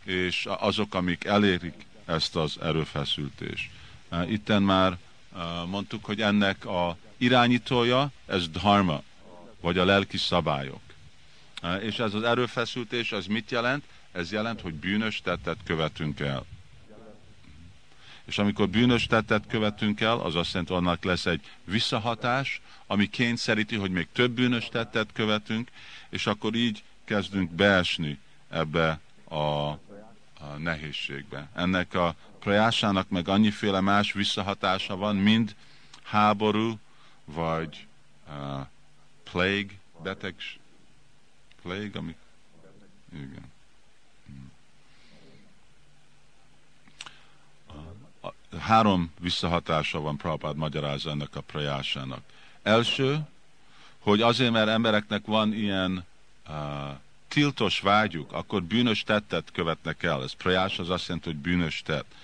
és 0.05 0.47
azok, 0.59 0.95
amik 0.95 1.25
elérik 1.25 1.87
ezt 2.05 2.37
az 2.37 2.59
erőfeszültést. 2.63 3.71
Itten 4.29 4.63
már 4.63 4.99
mondtuk, 5.67 6.05
hogy 6.05 6.21
ennek 6.21 6.65
a 6.65 6.97
irányítója, 7.17 8.11
ez 8.27 8.49
dharma, 8.49 9.03
vagy 9.61 9.79
a 9.79 9.85
lelki 9.85 10.17
szabályok. 10.17 10.81
És 11.83 11.99
ez 11.99 12.15
az 12.15 12.23
erőfeszültés, 12.23 13.13
ez 13.13 13.27
mit 13.27 13.51
jelent? 13.51 13.85
Ez 14.13 14.33
jelent, 14.33 14.61
hogy 14.61 14.75
bűnös 14.75 15.21
tettet 15.21 15.59
követünk 15.65 16.21
el. 16.21 16.45
És 18.27 18.39
amikor 18.39 18.69
bűnös 18.69 19.07
tettet 19.07 19.47
követünk 19.47 20.01
el, 20.01 20.19
az 20.19 20.35
azt 20.35 20.53
jelenti, 20.53 20.73
annak 20.73 21.05
lesz 21.05 21.27
egy 21.27 21.41
visszahatás, 21.65 22.61
ami 22.87 23.09
kényszeríti, 23.09 23.77
hogy 23.77 23.91
még 23.91 24.09
több 24.13 24.31
bűnös 24.31 24.69
tettet 24.69 25.13
követünk, 25.13 25.71
és 26.09 26.27
akkor 26.27 26.55
így 26.55 26.83
kezdünk 27.05 27.51
beesni 27.51 28.19
ebbe 28.49 29.01
a, 29.25 29.37
a 29.37 29.79
nehézségbe. 30.59 31.49
Ennek 31.55 31.95
a 31.95 32.15
prajásának 32.39 33.09
meg 33.09 33.29
annyiféle 33.29 33.81
más 33.81 34.13
visszahatása 34.13 34.97
van, 34.97 35.17
mind 35.17 35.55
háború, 36.03 36.79
vagy 37.25 37.87
uh, 38.29 38.67
plague, 39.23 39.75
beteg, 40.03 40.35
plague, 41.63 41.99
ami, 41.99 42.17
igen. 43.13 43.55
Három 48.59 49.13
visszahatása 49.21 50.01
van 50.01 50.17
Prabhupád 50.17 50.57
magyarázza 50.57 51.11
ennek 51.11 51.37
a 51.37 51.41
prajásának. 51.41 52.21
Első, 52.63 53.21
hogy 53.99 54.21
azért, 54.21 54.53
mert 54.53 54.69
embereknek 54.69 55.27
van 55.27 55.55
ilyen 55.55 56.05
uh, 56.49 56.55
tiltos 57.29 57.81
vágyuk, 57.81 58.33
akkor 58.33 58.63
bűnös 58.63 59.03
tettet 59.03 59.49
követnek 59.53 60.03
el. 60.03 60.23
Ez 60.23 60.33
prajás 60.33 60.79
az 60.79 60.91
azt 60.91 61.07
jelenti, 61.07 61.29
hogy 61.29 61.39
bűnös 61.39 61.83
tett. 61.85 62.15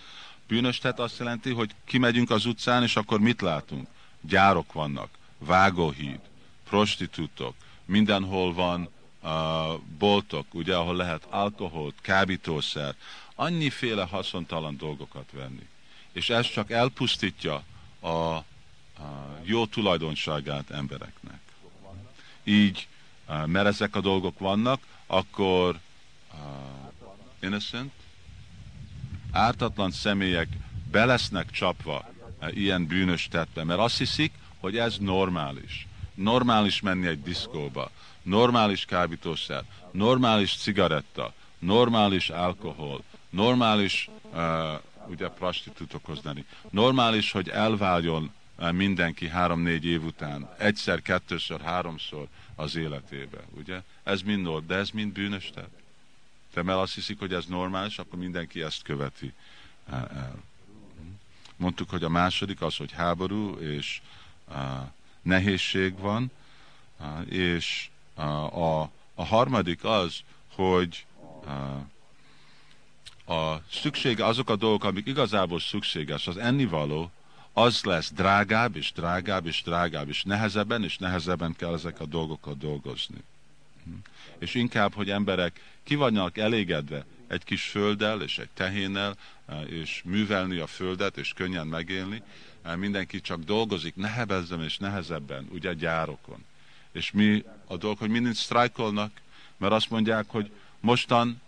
Bűnös 0.48 0.78
tett 0.78 0.98
azt 0.98 1.18
jelenti, 1.18 1.50
hogy 1.52 1.74
kimegyünk 1.84 2.30
az 2.30 2.46
utcán, 2.46 2.82
és 2.82 2.96
akkor 2.96 3.20
mit 3.20 3.40
látunk? 3.40 3.88
Gyárok 4.20 4.72
vannak, 4.72 5.08
vágóhíd, 5.38 6.20
prostitutok, 6.68 7.54
mindenhol 7.84 8.54
van 8.54 8.88
uh, 9.22 9.30
boltok, 9.98 10.54
ugye, 10.54 10.76
ahol 10.76 10.96
lehet 10.96 11.26
alkoholt, 11.30 11.94
kábítószer, 12.00 12.94
annyiféle 13.34 14.04
haszontalan 14.04 14.76
dolgokat 14.76 15.28
venni 15.32 15.70
és 16.12 16.30
ez 16.30 16.50
csak 16.50 16.70
elpusztítja 16.70 17.62
a, 18.00 18.08
a 18.08 18.44
jó 19.42 19.66
tulajdonságát 19.66 20.70
embereknek. 20.70 21.40
Így, 22.44 22.88
mert 23.46 23.66
ezek 23.66 23.96
a 23.96 24.00
dolgok 24.00 24.38
vannak, 24.38 24.80
akkor 25.06 25.78
uh, 26.32 26.38
innocent, 27.40 27.92
ártatlan 29.32 29.90
személyek 29.90 30.48
belesznek 30.90 31.50
csapva 31.50 32.10
uh, 32.40 32.56
ilyen 32.56 32.86
bűnös 32.86 33.28
tettbe, 33.30 33.64
mert 33.64 33.80
azt 33.80 33.98
hiszik, 33.98 34.32
hogy 34.60 34.76
ez 34.76 34.96
normális. 34.98 35.86
Normális 36.14 36.80
menni 36.80 37.06
egy 37.06 37.22
diszkóba, 37.22 37.90
normális 38.22 38.84
kábítószer, 38.84 39.64
normális 39.90 40.56
cigaretta, 40.56 41.32
normális 41.58 42.30
alkohol, 42.30 43.02
normális 43.30 44.08
uh, 44.32 44.80
ugye 45.12 45.28
prostitutokhoz 45.28 46.20
lenni. 46.22 46.44
Normális, 46.70 47.32
hogy 47.32 47.48
elváljon 47.48 48.32
eh, 48.58 48.72
mindenki 48.72 49.28
három-négy 49.28 49.84
év 49.84 50.04
után, 50.04 50.48
egyszer, 50.58 51.02
kettőször, 51.02 51.60
háromszor 51.60 52.26
az 52.54 52.76
életébe, 52.76 53.38
ugye? 53.56 53.82
Ez 54.02 54.22
mind 54.22 54.42
nor, 54.42 54.66
de 54.66 54.74
ez 54.74 54.90
mind 54.90 55.12
bűnös 55.12 55.50
tett. 55.54 55.80
De 56.54 56.62
mert 56.62 56.78
azt 56.78 56.94
hiszik, 56.94 57.18
hogy 57.18 57.32
ez 57.32 57.44
normális, 57.46 57.98
akkor 57.98 58.18
mindenki 58.18 58.62
ezt 58.62 58.82
követi 58.82 59.32
eh, 59.90 60.00
el. 60.00 60.42
Mondtuk, 61.56 61.90
hogy 61.90 62.04
a 62.04 62.08
második 62.08 62.62
az, 62.62 62.76
hogy 62.76 62.92
háború 62.92 63.54
és 63.54 64.00
uh, 64.48 64.56
nehézség 65.22 65.98
van, 65.98 66.30
uh, 67.00 67.32
és 67.32 67.88
uh, 68.16 68.58
a, 68.58 68.90
a 69.14 69.24
harmadik 69.24 69.84
az, 69.84 70.20
hogy 70.54 71.06
uh, 71.44 71.50
a 73.26 73.56
szüksége, 73.70 74.24
azok 74.24 74.50
a 74.50 74.56
dolgok, 74.56 74.84
amik 74.84 75.06
igazából 75.06 75.60
szükséges, 75.60 76.26
az 76.26 76.36
ennivaló, 76.36 77.10
az 77.52 77.84
lesz 77.84 78.12
drágább 78.12 78.76
és 78.76 78.92
drágább 78.92 79.46
és 79.46 79.62
drágább, 79.62 80.08
és 80.08 80.22
nehezebben 80.22 80.84
és 80.84 80.98
nehezebben 80.98 81.54
kell 81.56 81.72
ezek 81.72 82.00
a 82.00 82.06
dolgokat 82.06 82.58
dolgozni. 82.58 83.22
És 84.38 84.54
inkább, 84.54 84.94
hogy 84.94 85.10
emberek 85.10 85.60
ki 85.82 85.94
vannak 85.94 86.38
elégedve 86.38 87.04
egy 87.26 87.44
kis 87.44 87.62
földdel 87.62 88.22
és 88.22 88.38
egy 88.38 88.48
tehénnel, 88.54 89.16
és 89.66 90.02
művelni 90.04 90.58
a 90.58 90.66
földet, 90.66 91.16
és 91.16 91.32
könnyen 91.32 91.66
megélni, 91.66 92.22
mindenki 92.76 93.20
csak 93.20 93.44
dolgozik 93.44 93.94
nehezebben 93.94 94.64
és 94.64 94.78
nehezebben, 94.78 95.48
ugye 95.52 95.74
gyárokon. 95.74 96.44
És 96.92 97.10
mi 97.10 97.44
a 97.66 97.76
dolog, 97.76 97.98
hogy 97.98 98.08
mindig 98.08 98.34
sztrájkolnak, 98.34 99.20
mert 99.56 99.72
azt 99.72 99.90
mondják, 99.90 100.24
hogy 100.28 100.50
mostan 100.80 101.40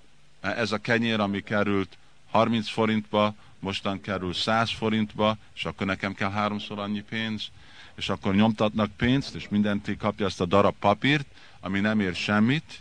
ez 0.52 0.72
a 0.72 0.78
kenyér, 0.78 1.20
ami 1.20 1.42
került 1.42 1.96
30 2.30 2.68
forintba, 2.68 3.34
mostan 3.58 4.00
kerül 4.00 4.32
100 4.32 4.70
forintba, 4.70 5.36
és 5.54 5.64
akkor 5.64 5.86
nekem 5.86 6.14
kell 6.14 6.30
háromszor 6.30 6.78
annyi 6.78 7.02
pénz, 7.02 7.50
és 7.94 8.08
akkor 8.08 8.34
nyomtatnak 8.34 8.90
pénzt, 8.96 9.34
és 9.34 9.48
mindenki 9.48 9.96
kapja 9.96 10.26
ezt 10.26 10.40
a 10.40 10.46
darab 10.46 10.74
papírt, 10.78 11.26
ami 11.60 11.80
nem 11.80 12.00
ér 12.00 12.14
semmit, 12.14 12.80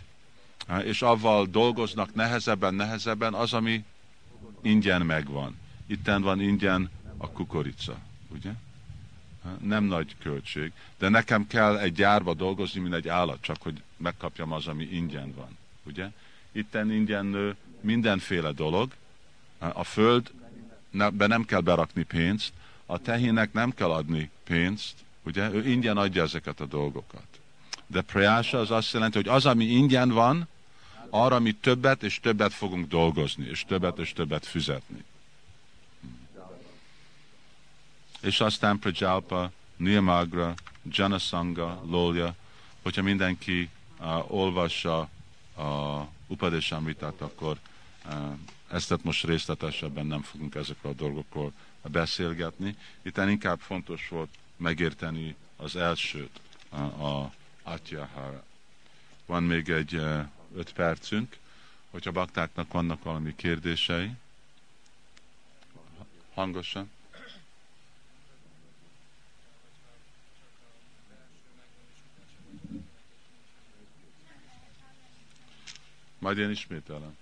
és 0.82 1.02
avval 1.02 1.46
dolgoznak 1.46 2.14
nehezebben, 2.14 2.74
nehezebben 2.74 3.34
az, 3.34 3.52
ami 3.52 3.84
ingyen 4.62 5.02
megvan. 5.02 5.56
Itten 5.86 6.22
van 6.22 6.40
ingyen 6.40 6.90
a 7.16 7.30
kukorica, 7.30 7.98
ugye? 8.28 8.50
Nem 9.60 9.84
nagy 9.84 10.16
költség, 10.22 10.72
de 10.98 11.08
nekem 11.08 11.46
kell 11.46 11.78
egy 11.78 11.92
gyárba 11.92 12.34
dolgozni, 12.34 12.80
mint 12.80 12.94
egy 12.94 13.08
állat, 13.08 13.40
csak 13.40 13.62
hogy 13.62 13.82
megkapjam 13.96 14.52
az, 14.52 14.66
ami 14.66 14.84
ingyen 14.84 15.34
van, 15.34 15.58
ugye? 15.82 16.10
Itten 16.54 16.90
ingyen 16.90 17.26
nő 17.26 17.56
mindenféle 17.80 18.52
dolog. 18.52 18.92
A 19.58 19.84
föld 19.84 20.30
be 21.12 21.26
nem 21.26 21.44
kell 21.44 21.60
berakni 21.60 22.02
pénzt, 22.02 22.52
a 22.86 22.98
tehének 22.98 23.52
nem 23.52 23.70
kell 23.70 23.90
adni 23.90 24.30
pénzt, 24.44 24.94
ugye? 25.22 25.52
Ő 25.52 25.68
ingyen 25.68 25.96
adja 25.96 26.22
ezeket 26.22 26.60
a 26.60 26.66
dolgokat. 26.66 27.26
De 27.86 28.00
prayása 28.00 28.58
az 28.58 28.70
azt 28.70 28.92
jelenti, 28.92 29.16
hogy 29.16 29.28
az, 29.28 29.46
ami 29.46 29.64
ingyen 29.64 30.08
van, 30.08 30.48
arra 31.10 31.38
mi 31.38 31.52
többet 31.52 32.02
és 32.02 32.20
többet 32.20 32.52
fogunk 32.52 32.88
dolgozni, 32.88 33.46
és 33.46 33.64
többet 33.64 33.98
és 33.98 34.12
többet 34.12 34.46
fizetni. 34.46 35.04
És 38.20 38.40
aztán 38.40 38.78
Prajalpa, 38.78 39.50
Niyamagra, 39.76 40.54
Janasanga, 40.82 41.82
Lolja, 41.88 42.34
hogyha 42.82 43.02
mindenki 43.02 43.68
uh, 44.00 44.32
olvassa 44.32 44.98
a 45.56 46.08
Upadeshamritát, 46.26 47.20
akkor 47.20 47.58
eh, 48.08 48.16
ezt 48.70 49.02
most 49.02 49.24
részletesebben 49.24 50.06
nem 50.06 50.22
fogunk 50.22 50.54
ezekről 50.54 50.92
a 50.92 50.94
dolgokról 50.94 51.52
beszélgetni. 51.82 52.76
Itt 53.02 53.16
inkább 53.16 53.60
fontos 53.60 54.08
volt 54.08 54.30
megérteni 54.56 55.36
az 55.56 55.76
elsőt, 55.76 56.40
a, 56.68 56.80
a 56.80 57.32
Atyahara. 57.62 58.44
Van 59.26 59.42
még 59.42 59.68
egy 59.68 59.94
eh, 59.94 60.26
öt 60.54 60.72
percünk, 60.72 61.36
hogyha 61.90 62.12
baktáknak 62.12 62.72
vannak 62.72 63.02
valami 63.02 63.34
kérdései. 63.36 64.10
Hangosan. 66.34 66.90
Majd 76.24 76.38
én 76.38 76.50
ismételem. 76.50 77.16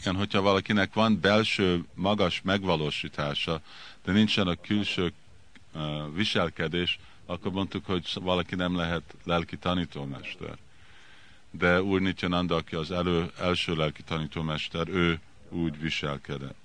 Igen, 0.00 0.14
hogyha 0.16 0.40
valakinek 0.40 0.94
van 0.94 1.20
belső 1.20 1.84
magas 1.94 2.42
megvalósítása, 2.42 3.60
de 4.04 4.12
nincsen 4.12 4.46
a 4.46 4.54
külső 4.54 5.12
uh, 5.74 6.14
viselkedés, 6.14 6.98
akkor 7.26 7.52
mondtuk, 7.52 7.86
hogy 7.86 8.10
valaki 8.14 8.54
nem 8.54 8.76
lehet 8.76 9.14
lelki 9.24 9.56
tanítómester 9.56 10.58
de 11.52 11.82
Úr 11.82 12.00
Nityananda, 12.00 12.54
aki 12.56 12.74
az 12.74 12.90
elő, 12.90 13.30
első 13.38 13.74
lelki 13.74 14.02
tanítómester, 14.02 14.88
ő 14.88 15.20
úgy 15.48 15.80
viselkedett, 15.80 16.56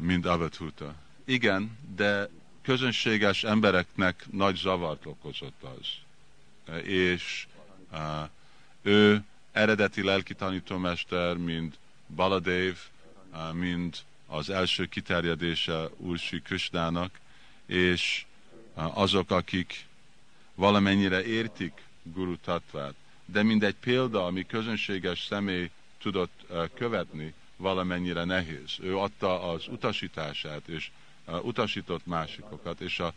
mint 0.00 0.26
Avathuta. 0.26 0.94
Igen, 1.24 1.78
de 1.96 2.28
közönséges 2.62 3.44
embereknek 3.44 4.24
nagy 4.30 4.56
zavart 4.56 5.06
okozott 5.06 5.62
az. 5.62 5.86
És 6.82 7.46
ő 8.82 9.24
eredeti 9.52 10.02
lelki 10.02 10.34
tanítómester, 10.34 11.36
mint 11.36 11.78
Baladev, 12.14 12.76
mint 13.52 14.04
az 14.26 14.50
első 14.50 14.86
kiterjedése 14.86 15.88
Úr 15.96 16.18
Sri 16.18 16.40
Krishnának, 16.40 17.18
és 17.66 18.24
azok, 18.74 19.30
akik 19.30 19.86
valamennyire 20.54 21.24
értik 21.24 21.72
Guru 22.14 22.36
Tatvát. 22.36 22.94
De 23.24 23.42
mindegy 23.42 23.74
példa, 23.74 24.26
ami 24.26 24.46
közönséges 24.46 25.24
személy 25.24 25.70
tudott 25.98 26.46
követni, 26.74 27.34
valamennyire 27.56 28.24
nehéz. 28.24 28.76
Ő 28.80 28.98
adta 28.98 29.50
az 29.50 29.68
utasítását, 29.68 30.68
és 30.68 30.90
utasított 31.42 32.06
másikokat, 32.06 32.80
és 32.80 33.00
a 33.00 33.12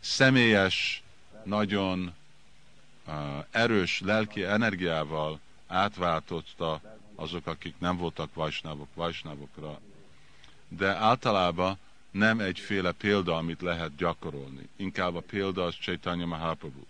személyes, 0.00 1.02
nagyon 1.44 2.14
erős 3.50 4.00
lelki 4.00 4.44
energiával 4.44 5.40
átváltotta 5.66 6.80
azok, 7.14 7.46
akik 7.46 7.74
nem 7.78 7.96
voltak 7.96 8.34
vajsnávok, 8.34 8.88
vajsnávokra. 8.94 9.80
De 10.68 10.96
általában 10.96 11.78
nem 12.10 12.40
egyféle 12.40 12.92
példa, 12.92 13.36
amit 13.36 13.62
lehet 13.62 13.96
gyakorolni. 13.96 14.68
Inkább 14.76 15.14
a 15.14 15.20
példa 15.20 15.64
az 15.64 15.74
Chaitanya 15.80 16.26
Mahaprabhu, 16.26 16.86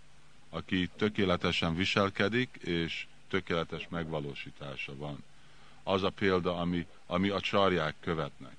aki 0.55 0.89
tökéletesen 0.97 1.75
viselkedik, 1.75 2.49
és 2.61 3.05
tökéletes 3.29 3.87
megvalósítása 3.89 4.95
van. 4.95 5.23
Az 5.83 6.03
a 6.03 6.09
példa, 6.09 6.57
ami, 6.57 6.87
ami 7.05 7.29
a 7.29 7.39
csarják 7.39 7.95
követnek. 7.99 8.55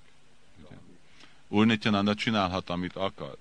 Ugye? 0.59 0.77
Úr 1.48 1.66
Nityananda 1.66 2.14
csinálhat, 2.14 2.70
amit 2.70 2.97
akar, 2.97 3.36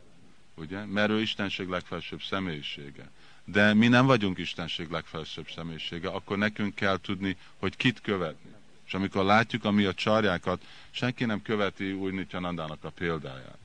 ugye? 0.54 0.86
mert 0.86 1.10
ő 1.10 1.22
Istenség 1.22 1.68
legfelsőbb 1.68 2.22
személyisége. 2.22 3.12
De 3.44 3.74
mi 3.74 3.88
nem 3.88 4.06
vagyunk 4.06 4.38
Istenség 4.38 4.90
legfelsőbb 4.90 5.48
személyisége, 5.56 6.10
akkor 6.10 6.38
nekünk 6.38 6.76
kell 6.76 7.00
tudni, 7.02 7.38
hogy 7.58 7.76
kit 7.76 8.02
követni. 8.02 8.54
És 8.86 8.94
amikor 8.94 9.24
látjuk 9.24 9.64
ami 9.64 9.84
a 9.84 9.94
csarjákat, 9.94 10.66
senki 10.92 11.26
nem 11.26 11.42
követi 11.42 11.92
Úr 11.92 12.12
Nityanandának 12.12 12.84
a 12.84 12.90
példáját. 12.90 13.58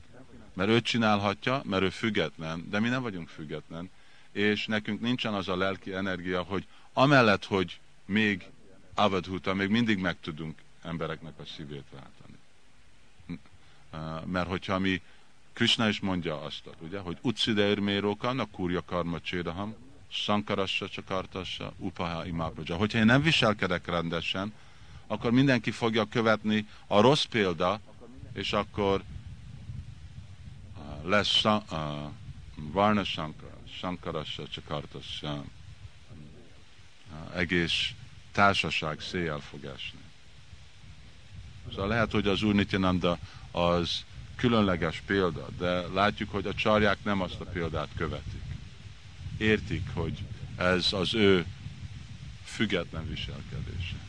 Mert 0.53 0.71
ő 0.71 0.81
csinálhatja, 0.81 1.63
mert 1.65 1.83
ő 1.83 1.91
független, 1.91 2.67
de 2.71 2.81
mi 2.81 2.89
nem 2.89 3.03
vagyunk 3.03 3.29
független, 3.29 3.91
és 4.33 4.67
nekünk 4.67 5.01
nincsen 5.01 5.35
az 5.35 5.49
a 5.49 5.57
lelki 5.57 5.93
energia, 5.93 6.43
hogy 6.43 6.67
amellett, 6.93 7.45
hogy 7.45 7.81
még 8.05 8.47
avadhuta, 8.95 9.55
még 9.55 9.69
mindig 9.69 9.99
meg 9.99 10.17
tudunk 10.21 10.59
embereknek 10.83 11.39
a 11.39 11.45
szívét 11.57 11.85
váltani. 11.91 12.39
Mert 14.33 14.49
hogyha 14.49 14.79
mi, 14.79 15.03
Krishna 15.53 15.89
is 15.89 16.01
mondja 16.01 16.43
azt, 16.43 16.63
ugye, 16.79 16.99
hogy 16.99 17.19
utsideir 17.21 17.79
mérókan, 17.79 18.39
a 18.39 18.51
kurja 18.51 18.83
karma 18.85 19.21
csédaham, 19.21 19.75
sankarassa 20.09 20.89
csakartassa, 20.89 21.73
upaha 21.77 22.27
imápaja. 22.27 22.77
Hogyha 22.77 22.99
én 22.99 23.05
nem 23.05 23.23
viselkedek 23.23 23.87
rendesen, 23.87 24.53
akkor 25.07 25.31
mindenki 25.31 25.71
fogja 25.71 26.05
követni 26.05 26.67
a 26.87 27.01
rossz 27.01 27.25
példa, 27.25 27.81
és 28.33 28.53
akkor 28.53 29.03
lesz 31.05 31.45
uh, 31.45 31.63
Varna 32.57 33.05
Shankara, 33.05 33.50
Shankarasa 33.81 34.49
Csakartassa, 34.49 35.45
egész 37.35 37.91
társaság 38.33 39.01
széjjel 39.01 39.39
fog 39.39 39.65
esni. 39.65 39.99
Szóval 41.71 41.89
lehet, 41.89 42.11
hogy 42.11 42.27
az 42.27 42.43
Úr 42.43 42.55
Nityananda 42.55 43.19
az 43.51 44.05
különleges 44.37 45.03
példa, 45.07 45.49
de 45.59 45.81
látjuk, 45.81 46.31
hogy 46.31 46.47
a 46.47 46.55
csarják 46.55 47.05
nem 47.05 47.21
azt 47.21 47.41
a 47.41 47.45
példát 47.45 47.89
követik. 47.97 48.43
Értik, 49.39 49.89
hogy 49.95 50.19
ez 50.57 50.93
az 50.93 51.15
ő 51.15 51.47
független 52.45 53.09
viselkedése. 53.09 54.00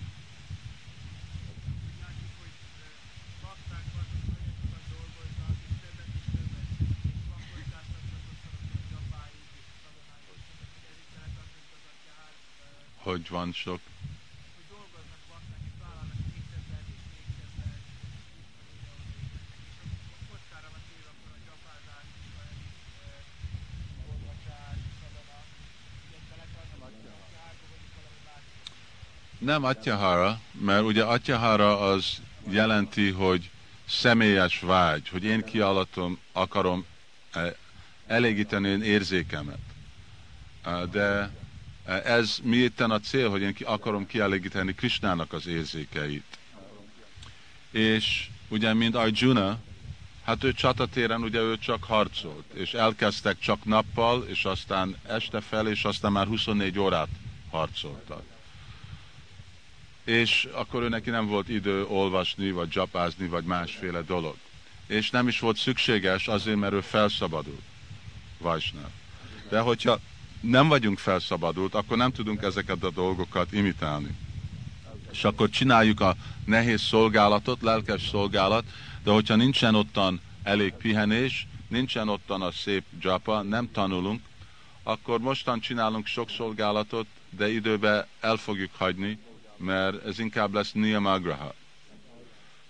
Hogy 13.11 13.29
van 13.29 13.51
sok. 13.51 13.79
Nem 29.37 29.63
atyahara, 29.63 30.39
mert 30.51 30.83
ugye 30.83 31.03
atyahara 31.03 31.79
az 31.79 32.21
jelenti, 32.49 33.09
hogy 33.09 33.49
személyes 33.87 34.59
vágy, 34.59 35.07
hogy 35.09 35.23
én 35.23 35.43
kialatom, 35.43 36.19
akarom 36.31 36.85
eh, 37.31 37.53
elégíteni 38.07 38.69
én 38.69 38.81
érzékemet. 38.83 39.59
Eh, 40.65 40.83
de 40.83 41.31
ez 41.85 42.37
mi 42.43 42.57
itten 42.57 42.91
a 42.91 42.99
cél, 42.99 43.29
hogy 43.29 43.41
én 43.41 43.53
ki 43.53 43.63
akarom 43.63 44.07
kielégíteni 44.07 44.73
Krisnának 44.73 45.33
az 45.33 45.47
érzékeit. 45.47 46.37
És 47.71 48.27
ugye, 48.47 48.73
mint 48.73 48.95
Arjuna, 48.95 49.59
hát 50.23 50.43
ő 50.43 50.53
csatatéren 50.53 51.21
ugye 51.21 51.39
ő 51.39 51.57
csak 51.57 51.83
harcolt, 51.83 52.45
és 52.53 52.73
elkezdtek 52.73 53.39
csak 53.39 53.65
nappal, 53.65 54.25
és 54.27 54.45
aztán 54.45 54.95
este 55.07 55.41
fel, 55.41 55.67
és 55.67 55.83
aztán 55.83 56.11
már 56.11 56.27
24 56.27 56.79
órát 56.79 57.09
harcoltak. 57.49 58.23
És 60.03 60.47
akkor 60.51 60.83
ő 60.83 60.89
neki 60.89 61.09
nem 61.09 61.27
volt 61.27 61.49
idő 61.49 61.85
olvasni, 61.85 62.51
vagy 62.51 62.69
csapázni, 62.69 63.27
vagy 63.27 63.43
másféle 63.43 64.01
dolog. 64.01 64.35
És 64.87 65.09
nem 65.09 65.27
is 65.27 65.39
volt 65.39 65.57
szükséges 65.57 66.27
azért, 66.27 66.57
mert 66.57 66.73
ő 66.73 66.81
felszabadult. 66.81 67.61
Vajsnáv. 68.37 68.89
De 69.49 69.59
hogyha 69.59 69.99
nem 70.41 70.67
vagyunk 70.67 70.99
felszabadult, 70.99 71.73
akkor 71.75 71.97
nem 71.97 72.11
tudunk 72.11 72.41
ezeket 72.41 72.83
a 72.83 72.89
dolgokat 72.89 73.51
imitálni. 73.51 74.17
És 75.11 75.23
akkor 75.23 75.49
csináljuk 75.49 75.99
a 75.99 76.15
nehéz 76.45 76.81
szolgálatot, 76.81 77.61
lelkes 77.61 78.07
szolgálat, 78.07 78.63
de 79.03 79.11
hogyha 79.11 79.35
nincsen 79.35 79.75
ottan 79.75 80.21
elég 80.43 80.73
pihenés, 80.73 81.47
nincsen 81.67 82.09
ottan 82.09 82.41
a 82.41 82.51
szép 82.51 82.83
japa, 83.01 83.41
nem 83.41 83.71
tanulunk, 83.71 84.21
akkor 84.83 85.19
mostan 85.19 85.59
csinálunk 85.59 86.05
sok 86.05 86.29
szolgálatot, 86.29 87.07
de 87.29 87.51
időben 87.51 88.05
el 88.19 88.35
fogjuk 88.35 88.71
hagyni, 88.77 89.17
mert 89.57 90.05
ez 90.05 90.19
inkább 90.19 90.53
lesz 90.53 90.71
niyamagraha. 90.71 91.53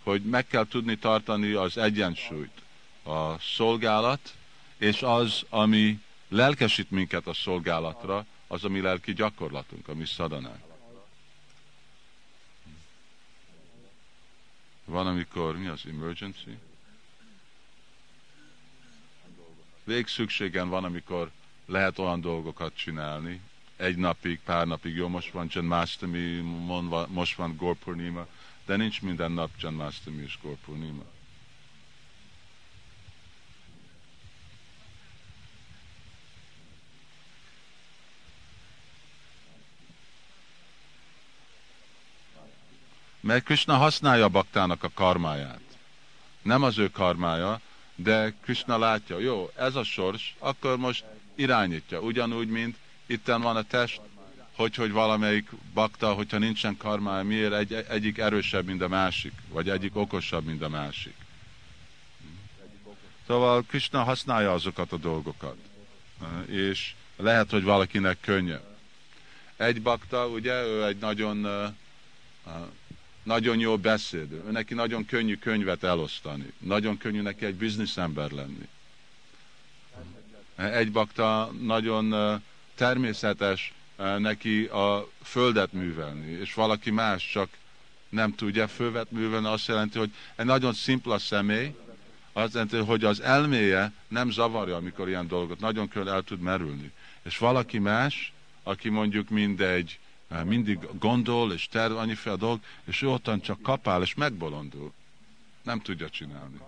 Hogy 0.04 0.22
meg 0.22 0.48
kell 0.48 0.68
tudni 0.68 0.98
tartani 0.98 1.52
az 1.52 1.78
egyensúlyt, 1.78 2.62
a 3.04 3.40
szolgálat, 3.40 4.34
és 4.78 5.02
az, 5.02 5.44
ami 5.50 6.00
lelkesít 6.32 6.92
minket 6.92 7.28
a 7.28 7.34
szolgálatra, 7.34 8.26
az 8.48 8.64
a 8.64 8.70
mi 8.70 8.82
lelki 8.82 9.14
gyakorlatunk, 9.14 9.88
a 9.88 9.94
mi 9.94 10.06
szadanánk. 10.06 10.64
Van, 14.86 15.08
amikor, 15.08 15.58
mi 15.58 15.68
az 15.68 15.82
emergency? 15.88 16.58
Végszükségen 19.84 20.70
van, 20.70 20.84
amikor 20.84 21.32
lehet 21.66 22.00
olyan 22.00 22.22
dolgokat 22.22 22.76
csinálni, 22.76 23.42
egy 23.76 23.96
napig, 23.96 24.40
pár 24.40 24.68
napig, 24.68 24.96
jó, 24.96 25.08
most 25.08 25.32
van 25.32 25.48
Janmastami, 25.50 26.40
most 27.08 27.36
van 27.36 27.56
Gorpurnima, 27.56 28.28
de 28.66 28.76
nincs 28.76 29.02
minden 29.02 29.32
nap 29.32 29.50
Janmastami 29.60 30.22
és 30.22 30.38
Gorpurnima. 30.42 31.04
Mert 43.22 43.44
Krishna 43.44 43.76
használja 43.78 44.24
a 44.24 44.30
baktának 44.30 44.84
a 44.84 44.92
karmáját. 44.94 45.62
Nem 46.42 46.64
az 46.64 46.78
ő 46.78 46.90
karmája, 46.90 47.62
de 47.96 48.34
Krishna 48.42 48.78
látja, 48.78 49.20
jó, 49.20 49.52
ez 49.56 49.76
a 49.76 49.84
sors, 49.84 50.36
akkor 50.40 50.78
most 50.78 51.04
irányítja. 51.36 52.00
Ugyanúgy, 52.00 52.48
mint 52.48 52.78
itten 53.06 53.42
van 53.42 53.56
a 53.56 53.62
test, 53.62 54.02
hogy, 54.56 54.76
hogy 54.76 54.92
valamelyik 54.92 55.50
bakta, 55.74 56.14
hogyha 56.14 56.38
nincsen 56.38 56.78
karmája, 56.78 57.24
miért 57.24 57.54
egy, 57.54 57.74
egyik 57.74 58.18
erősebb, 58.18 58.66
mint 58.66 58.82
a 58.82 58.88
másik, 58.88 59.34
vagy 59.50 59.70
egyik 59.70 59.96
okosabb, 59.96 60.46
mint 60.46 60.62
a 60.62 60.70
másik. 60.70 61.16
Szóval 63.28 63.64
Krishna 63.64 64.04
használja 64.04 64.54
azokat 64.54 64.92
a 64.92 64.98
dolgokat. 64.98 65.58
És 66.46 66.94
lehet, 67.18 67.50
hogy 67.50 67.64
valakinek 67.64 68.18
könnyebb. 68.22 68.78
Egy 69.56 69.82
bakta, 69.82 70.28
ugye, 70.28 70.64
ő 70.64 70.86
egy 70.86 70.98
nagyon 70.98 71.48
nagyon 73.24 73.60
jó 73.60 73.78
beszédő, 73.78 74.44
neki 74.52 74.74
nagyon 74.74 75.06
könnyű 75.06 75.36
könyvet 75.36 75.84
elosztani, 75.84 76.54
nagyon 76.58 76.98
könnyű 76.98 77.22
neki 77.22 77.46
egy 77.46 77.56
bizniszember 77.56 78.32
lenni. 78.32 78.68
Egy 80.56 80.92
bakta 80.92 81.54
nagyon 81.62 82.16
természetes 82.76 83.74
neki 84.18 84.66
a 84.66 85.10
földet 85.24 85.74
művelni, 85.74 86.32
és 86.32 86.54
valaki 86.54 86.92
más 86.92 87.30
csak 87.32 87.50
nem 88.10 88.36
tudja 88.36 88.68
fölvet 88.68 89.12
művelni, 89.12 89.48
azt 89.48 89.68
jelenti, 89.68 89.98
hogy 89.98 90.12
egy 90.36 90.46
nagyon 90.46 90.74
szimpla 90.74 91.18
személy, 91.18 91.76
azt 92.34 92.54
jelenti, 92.54 92.78
hogy 92.78 93.04
az 93.04 93.22
elméje 93.22 93.92
nem 94.08 94.32
zavarja, 94.32 94.76
amikor 94.76 95.08
ilyen 95.08 95.28
dolgot 95.28 95.60
nagyon 95.60 95.88
könnyen 95.88 96.14
el 96.14 96.22
tud 96.22 96.40
merülni. 96.40 96.92
És 97.24 97.38
valaki 97.38 97.80
más, 97.80 98.34
aki 98.64 98.90
mondjuk 98.90 99.30
mindegy 99.30 100.00
mindig 100.44 100.80
gondol 101.00 101.54
és 101.54 101.68
terv 101.68 101.96
annyiféle 101.96 102.36
dolg, 102.36 102.60
és 102.84 103.02
ő 103.02 103.10
ottan 103.10 103.42
csak 103.42 103.62
kapál 103.62 104.02
és 104.02 104.14
megbolondul. 104.14 104.94
Nem 105.64 105.80
tudja 105.80 106.10
csinálni. 106.10 106.60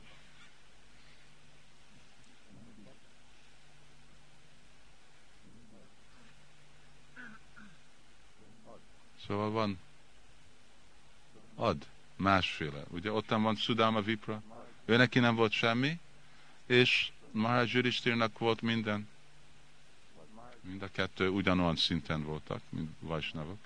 Szóval 9.28 9.52
van, 9.52 9.80
ad, 11.56 11.88
másféle. 12.16 12.84
Ugye 12.90 13.12
ottan 13.12 13.42
van 13.42 13.56
Sudama 13.56 14.02
Vipra, 14.02 14.42
ő 14.86 14.98
neki 14.98 15.20
nem 15.20 15.36
volt 15.36 15.52
semmi, 15.52 16.00
és 16.66 17.12
Maharaj 17.32 17.70
Yudhishthirnak 17.72 18.38
volt 18.38 18.62
minden. 18.62 19.08
Mind 20.64 20.82
a 20.82 20.92
kettő 20.92 21.30
ugyanolyan 21.30 21.76
szinten 21.76 22.24
voltak, 22.24 22.62
mint 22.70 22.92
Vajsnavok. 23.00 23.58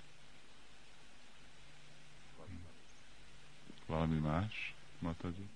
Valami 3.86 4.18
más, 4.18 4.74
Mataji? 4.99 5.48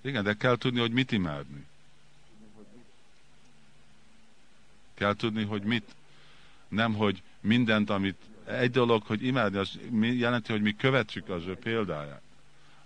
Igen, 0.00 0.24
de 0.24 0.34
kell 0.36 0.56
tudni, 0.56 0.80
hogy 0.80 0.92
mit 0.92 1.12
imádni. 1.12 1.66
Kell 4.94 5.14
tudni, 5.14 5.44
hogy 5.44 5.62
mit. 5.62 5.94
Nem, 6.68 6.94
hogy 6.94 7.22
mindent, 7.40 7.90
amit 7.90 8.16
egy 8.46 8.70
dolog, 8.70 9.02
hogy 9.02 9.24
imádni, 9.24 9.58
az 9.58 9.78
jelenti, 10.00 10.52
hogy 10.52 10.62
mi 10.62 10.76
követjük 10.76 11.28
az 11.28 11.46
ő 11.46 11.56
példáját. 11.56 12.22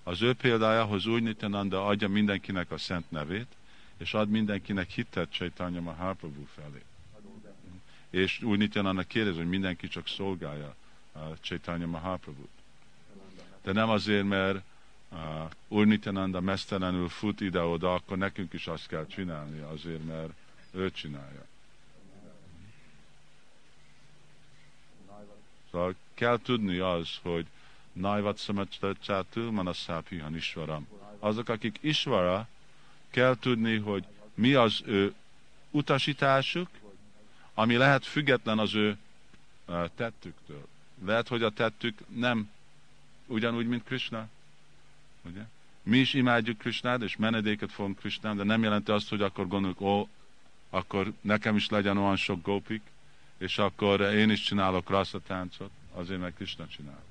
Az 0.02 0.22
ő 0.22 0.32
példájához 0.32 1.06
úgy 1.06 1.22
Nityananda 1.22 1.86
adja 1.86 2.08
mindenkinek 2.08 2.70
a 2.70 2.78
szent 2.78 3.10
nevét, 3.10 3.46
és 3.96 4.14
ad 4.14 4.28
mindenkinek 4.28 4.90
hitet 4.90 5.30
Chaitanya 5.30 5.80
Mahaprabhu 5.80 6.44
felé. 6.54 6.82
És 8.10 8.42
úgy 8.42 8.58
Nityananda 8.58 9.02
kérdez, 9.02 9.36
hogy 9.36 9.48
mindenki 9.48 9.88
csak 9.88 10.08
szolgálja 10.08 10.74
a 11.12 11.38
Chaitanya 11.40 11.86
Mahaprabhu. 11.86 12.46
De 13.62 13.72
nem 13.72 13.88
azért, 13.88 14.24
mert 14.24 14.62
uh, 15.12 15.18
Úr 15.68 15.86
Nityananda 15.86 16.40
mesztelenül 16.40 17.08
fut 17.08 17.40
ide-oda, 17.40 17.94
akkor 17.94 18.18
nekünk 18.18 18.52
is 18.52 18.66
azt 18.66 18.86
kell 18.86 19.06
csinálni, 19.06 19.58
azért, 19.60 20.04
mert 20.04 20.32
ő 20.70 20.90
csinálja. 20.90 21.46
Szóval 25.78 25.94
kell 26.14 26.38
tudni 26.42 26.78
az, 26.78 27.08
hogy 27.22 27.46
Naivat 27.92 28.38
Samacsátul 28.38 29.50
Manaszápi 29.50 30.18
Hanisvaram. 30.18 30.88
Azok, 31.18 31.48
akik 31.48 31.78
Isvara, 31.80 32.48
kell 33.10 33.36
tudni, 33.40 33.76
hogy 33.76 34.04
mi 34.34 34.54
az 34.54 34.82
ő 34.84 35.14
utasításuk, 35.70 36.68
ami 37.54 37.76
lehet 37.76 38.04
független 38.06 38.58
az 38.58 38.74
ő 38.74 38.96
tettüktől. 39.94 40.66
Lehet, 41.04 41.28
hogy 41.28 41.42
a 41.42 41.50
tettük 41.50 41.98
nem 42.14 42.50
ugyanúgy, 43.26 43.66
mint 43.66 43.84
Krishna. 43.84 44.28
Ugye? 45.22 45.42
Mi 45.82 45.98
is 45.98 46.14
imádjuk 46.14 46.58
Krishnát, 46.58 47.02
és 47.02 47.16
menedéket 47.16 47.72
fogunk 47.72 47.98
Krishnán, 47.98 48.36
de 48.36 48.44
nem 48.44 48.62
jelenti 48.62 48.90
azt, 48.90 49.08
hogy 49.08 49.22
akkor 49.22 49.48
gondoljuk, 49.48 49.80
ó, 49.80 50.08
akkor 50.70 51.12
nekem 51.20 51.56
is 51.56 51.68
legyen 51.68 51.98
olyan 51.98 52.16
sok 52.16 52.42
gópik, 52.42 52.82
és 53.38 53.58
akkor 53.58 54.00
én 54.00 54.30
is 54.30 54.40
csinálok 54.40 54.88
táncot, 55.26 55.70
azért 55.94 56.20
meg 56.20 56.34
Krishna 56.34 56.66
csinálta. 56.66 57.07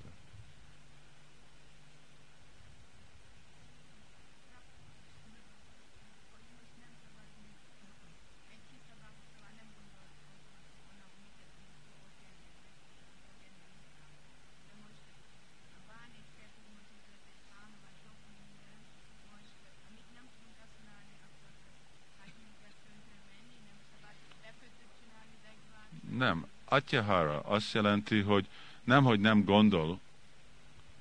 Nem. 26.18 26.46
Atyahara 26.66 27.40
azt 27.40 27.74
jelenti, 27.74 28.20
hogy 28.20 28.46
nem, 28.84 29.04
hogy 29.04 29.20
nem 29.20 29.44
gondol, 29.44 30.00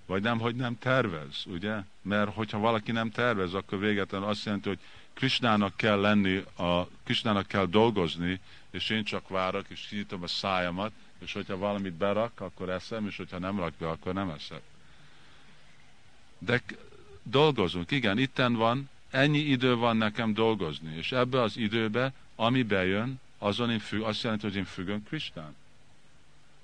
vagy 0.07 0.23
nem, 0.23 0.39
hogy 0.39 0.55
nem 0.55 0.79
tervez, 0.79 1.43
ugye? 1.47 1.77
Mert 2.03 2.35
hogyha 2.35 2.59
valaki 2.59 2.93
nem 2.93 3.11
tervez, 3.11 3.55
akkor 3.55 3.79
végetlen 3.79 4.23
azt 4.23 4.45
jelenti, 4.45 4.69
hogy 4.69 4.79
Krisnának 5.13 5.77
kell 5.77 6.01
lenni, 6.01 6.45
a, 6.57 6.89
Krisnának 7.05 7.47
kell 7.47 7.67
dolgozni, 7.67 8.41
és 8.71 8.91
én 8.91 9.05
csak 9.05 9.29
várok, 9.29 9.65
és 9.69 9.81
kinyitom 9.81 10.23
a 10.23 10.27
szájamat, 10.27 10.93
és 11.19 11.33
hogyha 11.33 11.57
valamit 11.57 11.93
berak, 11.93 12.41
akkor 12.41 12.71
eszem, 12.71 13.07
és 13.07 13.17
hogyha 13.17 13.39
nem 13.39 13.59
rak 13.59 13.73
be, 13.79 13.89
akkor 13.89 14.15
nem 14.15 14.31
eszem. 14.31 14.61
De 16.39 16.63
dolgozunk, 17.23 17.91
igen, 17.91 18.19
itten 18.19 18.55
van, 18.55 18.89
ennyi 19.11 19.39
idő 19.39 19.75
van 19.77 19.97
nekem 19.97 20.35
dolgozni, 20.35 20.97
és 20.97 21.13
ebbe 21.13 21.41
az 21.41 21.57
időbe, 21.57 22.13
ami 22.35 22.63
bejön, 22.63 23.21
azon 23.39 23.71
én 23.71 23.79
függ, 23.79 24.03
azt 24.03 24.23
jelenti, 24.23 24.47
hogy 24.47 24.57
én 24.57 24.65
függön 24.65 25.03
Kristán. 25.03 25.57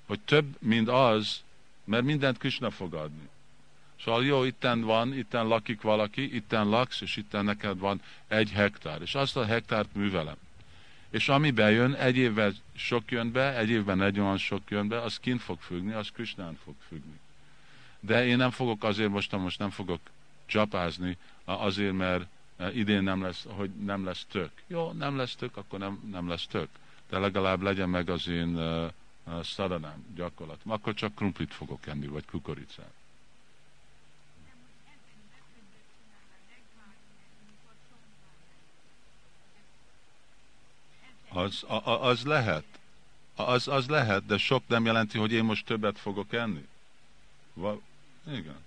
Hogy 0.05 0.19
több, 0.19 0.55
mint 0.59 0.89
az, 0.89 1.41
mert 1.83 2.03
mindent 2.03 2.37
Krishna 2.37 2.69
fog 2.69 2.93
adni. 2.93 3.29
Szóval 4.03 4.25
jó, 4.25 4.43
itten 4.43 4.81
van, 4.81 5.17
itten 5.17 5.47
lakik 5.47 5.81
valaki, 5.81 6.35
itten 6.35 6.69
laksz, 6.69 7.01
és 7.01 7.17
itten 7.17 7.45
neked 7.45 7.77
van 7.77 8.01
egy 8.27 8.51
hektár, 8.51 9.01
és 9.01 9.15
azt 9.15 9.37
a 9.37 9.45
hektárt 9.45 9.95
művelem. 9.95 10.35
És 11.09 11.29
ami 11.29 11.51
bejön, 11.51 11.93
egy 11.93 12.17
évben 12.17 12.55
sok 12.75 13.11
jön 13.11 13.31
be, 13.31 13.57
egy 13.57 13.69
évben 13.69 14.01
egy 14.01 14.19
olyan 14.19 14.37
sok 14.37 14.61
jön 14.69 14.87
be, 14.87 15.01
az 15.01 15.19
kint 15.19 15.41
fog 15.41 15.59
függni, 15.59 15.93
az 15.93 16.09
Krishnán 16.13 16.57
fog 16.63 16.75
függni. 16.87 17.19
De 17.99 18.25
én 18.25 18.37
nem 18.37 18.51
fogok 18.51 18.83
azért 18.83 19.09
most, 19.09 19.31
most 19.31 19.59
nem 19.59 19.69
fogok 19.69 19.99
csapázni, 20.45 21.17
azért, 21.45 21.93
mert 21.93 22.25
idén 22.57 23.03
nem 23.03 23.21
lesz, 23.21 23.45
hogy 23.49 23.69
nem 23.69 24.05
lesz 24.05 24.25
tök. 24.25 24.51
Jó, 24.67 24.91
nem 24.91 25.17
lesz 25.17 25.35
tök, 25.35 25.57
akkor 25.57 25.79
nem, 25.79 26.09
nem 26.11 26.27
lesz 26.27 26.47
tök. 26.47 26.69
De 27.09 27.19
legalább 27.19 27.61
legyen 27.61 27.89
meg 27.89 28.09
az 28.09 28.27
én 28.27 28.55
uh, 28.55 28.91
uh, 29.23 29.43
szadanám. 29.43 30.05
Akkor 30.65 30.93
csak 30.93 31.15
krumplit 31.15 31.53
fogok 31.53 31.87
enni, 31.87 32.07
vagy 32.07 32.25
kukoricát. 32.25 32.93
Az, 41.29 41.63
a, 41.63 42.05
az 42.05 42.23
lehet. 42.23 42.65
Az, 43.35 43.67
az 43.67 43.87
lehet, 43.87 44.25
de 44.25 44.37
sok 44.37 44.63
nem 44.67 44.85
jelenti, 44.85 45.17
hogy 45.17 45.31
én 45.31 45.43
most 45.43 45.65
többet 45.65 45.99
fogok 45.99 46.33
enni. 46.33 46.67
Va, 47.53 47.79
igen. 48.27 48.57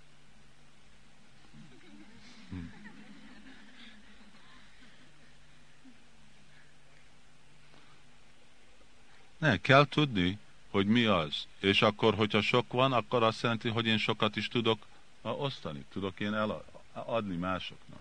Ne, 9.38 9.56
kell 9.56 9.86
tudni, 9.86 10.38
hogy 10.70 10.86
mi 10.86 11.04
az. 11.04 11.46
És 11.60 11.82
akkor, 11.82 12.14
hogyha 12.14 12.40
sok 12.40 12.72
van, 12.72 12.92
akkor 12.92 13.22
azt 13.22 13.42
jelenti, 13.42 13.68
hogy 13.68 13.86
én 13.86 13.98
sokat 13.98 14.36
is 14.36 14.48
tudok 14.48 14.86
osztani, 15.22 15.84
tudok 15.92 16.20
én 16.20 16.34
eladni 16.34 17.36
másoknak. 17.36 18.00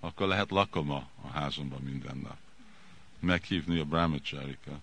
Akkor 0.00 0.28
lehet 0.28 0.50
lakoma 0.50 1.08
a 1.22 1.26
házamban 1.28 1.80
minden 1.80 2.16
nap. 2.16 2.36
Meghívni 3.18 3.78
a 3.78 3.84
brahmacharikat. 3.84 4.80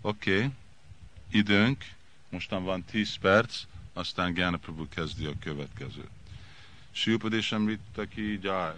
Oké, 0.00 0.36
okay. 0.36 0.50
időnk, 1.30 1.84
mostan 2.28 2.64
van 2.64 2.84
10 2.84 3.16
perc, 3.16 3.62
aztán 3.92 4.34
Gyana 4.34 4.56
Prabhu 4.56 4.88
kezdi 4.88 5.26
a 5.26 5.32
következőt. 5.40 6.10
Siupadésem 6.90 7.66
Rittaki 7.66 8.38
Jai. 8.42 8.72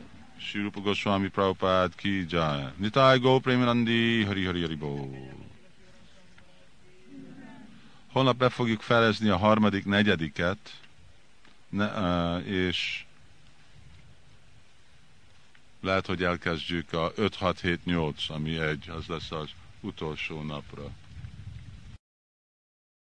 Rupa 0.55 0.81
Goswami 0.81 1.29
Prabhupada 1.29 1.97
ki 1.97 2.27
jaya. 2.29 2.73
Nitai 2.79 3.19
Go 3.19 3.41
Premanandi 3.41 4.25
Hari 4.25 4.45
Hari 4.45 4.61
Hari 4.61 4.77
Bo. 4.77 5.09
Holnap 8.13 8.37
be 8.37 8.49
fogjuk 8.49 8.81
felezni 8.81 9.29
a 9.29 9.37
harmadik, 9.37 9.85
negyediket, 9.85 10.59
ne, 11.69 11.89
és 12.45 13.05
lehet, 15.81 16.07
hogy 16.07 16.23
elkezdjük 16.23 16.93
a 16.93 17.13
5-6-7-8, 17.13 18.29
ami 18.29 18.59
egy, 18.59 18.89
az 18.89 19.07
lesz 19.07 19.31
az 19.31 19.49
utolsó 19.81 20.43
napra. 20.43 20.91